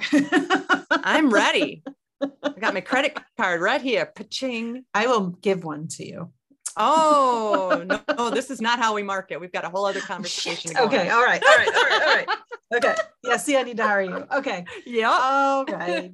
I'm 0.91 1.29
ready. 1.33 1.83
I 2.21 2.51
got 2.59 2.75
my 2.75 2.81
credit 2.81 3.17
card 3.35 3.61
right 3.61 3.81
here. 3.81 4.05
Paching. 4.05 4.85
I 4.93 5.07
will 5.07 5.29
give 5.29 5.63
one 5.63 5.87
to 5.89 6.07
you. 6.07 6.31
Oh 6.77 7.83
no, 7.83 7.99
no, 8.15 8.29
this 8.29 8.51
is 8.51 8.61
not 8.61 8.77
how 8.77 8.93
we 8.93 9.01
market. 9.01 9.41
We've 9.41 9.51
got 9.51 9.65
a 9.65 9.69
whole 9.69 9.85
other 9.85 10.01
conversation. 10.01 10.77
okay, 10.77 11.09
all 11.09 11.23
right, 11.23 11.43
all 11.43 11.57
right, 11.57 11.67
all 11.67 11.83
right, 11.83 12.01
all 12.01 12.15
right. 12.15 12.29
Okay. 12.73 12.95
Yeah, 13.25 13.35
see, 13.35 13.57
I 13.57 13.63
need 13.63 13.75
to 13.75 13.83
hire 13.83 14.01
you. 14.01 14.25
Okay. 14.33 14.63
Yeah. 14.85 15.09
All 15.11 15.65
right. 15.65 16.13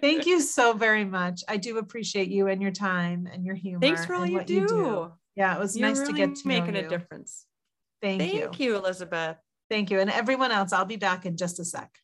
Thank 0.00 0.26
you 0.26 0.40
so 0.40 0.74
very 0.74 1.04
much. 1.04 1.42
I 1.48 1.56
do 1.56 1.78
appreciate 1.78 2.28
you 2.28 2.46
and 2.46 2.62
your 2.62 2.70
time 2.70 3.26
and 3.26 3.44
your 3.44 3.56
humor. 3.56 3.80
Thanks 3.80 4.06
for 4.06 4.14
all 4.14 4.24
you 4.24 4.44
do. 4.44 4.54
you 4.54 4.68
do. 4.68 5.12
Yeah, 5.34 5.56
it 5.56 5.58
was 5.58 5.76
You're 5.76 5.88
nice 5.88 5.98
really 5.98 6.12
to 6.12 6.16
get 6.16 6.36
to 6.36 6.46
making 6.46 6.76
a 6.76 6.88
difference. 6.88 7.46
Thank, 8.02 8.20
Thank 8.20 8.34
you. 8.34 8.40
Thank 8.40 8.60
you, 8.60 8.76
Elizabeth. 8.76 9.36
Thank 9.70 9.90
you. 9.90 10.00
And 10.00 10.10
everyone 10.10 10.50
else, 10.50 10.72
I'll 10.72 10.84
be 10.84 10.96
back 10.96 11.24
in 11.24 11.36
just 11.36 11.60
a 11.60 11.64
sec. 11.64 12.02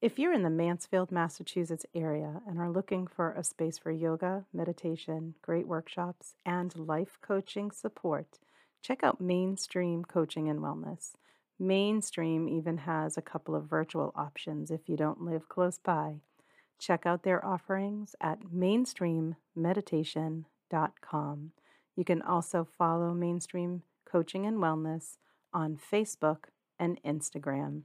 If 0.00 0.16
you're 0.16 0.32
in 0.32 0.44
the 0.44 0.50
Mansfield, 0.50 1.10
Massachusetts 1.10 1.84
area 1.92 2.40
and 2.46 2.60
are 2.60 2.70
looking 2.70 3.08
for 3.08 3.32
a 3.32 3.42
space 3.42 3.78
for 3.78 3.90
yoga, 3.90 4.44
meditation, 4.52 5.34
great 5.42 5.66
workshops, 5.66 6.34
and 6.46 6.72
life 6.76 7.18
coaching 7.20 7.72
support, 7.72 8.38
check 8.80 9.02
out 9.02 9.20
Mainstream 9.20 10.04
Coaching 10.04 10.48
and 10.48 10.60
Wellness. 10.60 11.14
Mainstream 11.58 12.48
even 12.48 12.78
has 12.78 13.16
a 13.16 13.22
couple 13.22 13.56
of 13.56 13.64
virtual 13.64 14.12
options 14.14 14.70
if 14.70 14.88
you 14.88 14.96
don't 14.96 15.22
live 15.22 15.48
close 15.48 15.78
by. 15.78 16.20
Check 16.78 17.04
out 17.04 17.24
their 17.24 17.44
offerings 17.44 18.14
at 18.20 18.38
mainstreammeditation.com. 18.54 21.50
You 21.96 22.04
can 22.04 22.22
also 22.22 22.68
follow 22.78 23.12
Mainstream 23.12 23.82
Coaching 24.10 24.46
and 24.46 24.58
Wellness 24.58 25.16
on 25.52 25.76
Facebook 25.76 26.44
and 26.78 27.00
Instagram. 27.02 27.82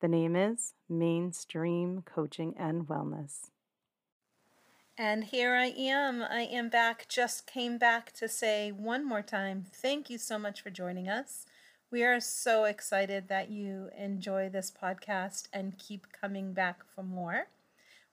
The 0.00 0.08
name 0.08 0.34
is 0.34 0.74
Mainstream 0.88 2.02
Coaching 2.02 2.54
and 2.58 2.88
Wellness. 2.88 3.50
And 4.98 5.24
here 5.24 5.54
I 5.54 5.66
am. 5.66 6.22
I 6.22 6.42
am 6.42 6.68
back. 6.68 7.06
Just 7.08 7.46
came 7.46 7.78
back 7.78 8.12
to 8.12 8.28
say 8.28 8.70
one 8.70 9.06
more 9.06 9.22
time 9.22 9.64
thank 9.72 10.10
you 10.10 10.18
so 10.18 10.38
much 10.38 10.60
for 10.60 10.70
joining 10.70 11.08
us. 11.08 11.46
We 11.90 12.04
are 12.04 12.20
so 12.20 12.64
excited 12.64 13.28
that 13.28 13.50
you 13.50 13.90
enjoy 13.96 14.48
this 14.48 14.70
podcast 14.70 15.48
and 15.52 15.78
keep 15.78 16.06
coming 16.12 16.52
back 16.52 16.82
for 16.94 17.02
more. 17.02 17.48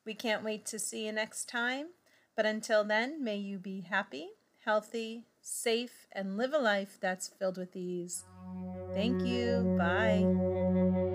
We 0.05 0.14
can't 0.14 0.43
wait 0.43 0.66
to 0.68 0.80
see 0.80 1.05
you 1.05 1.12
next 1.12 1.49
time. 1.49 1.88
But 2.36 2.45
until 2.45 2.84
then, 2.84 3.24
may 3.24 3.38
you 3.38 3.58
be 3.58 3.82
happy, 3.82 4.30
healthy, 4.64 5.24
safe, 5.47 6.07
and 6.11 6.37
live 6.37 6.53
a 6.53 6.57
life 6.57 6.97
that's 6.99 7.29
filled 7.29 7.57
with 7.57 7.75
ease. 7.75 8.25
Thank 8.93 9.23
you. 9.23 9.75
Bye. 9.77 11.05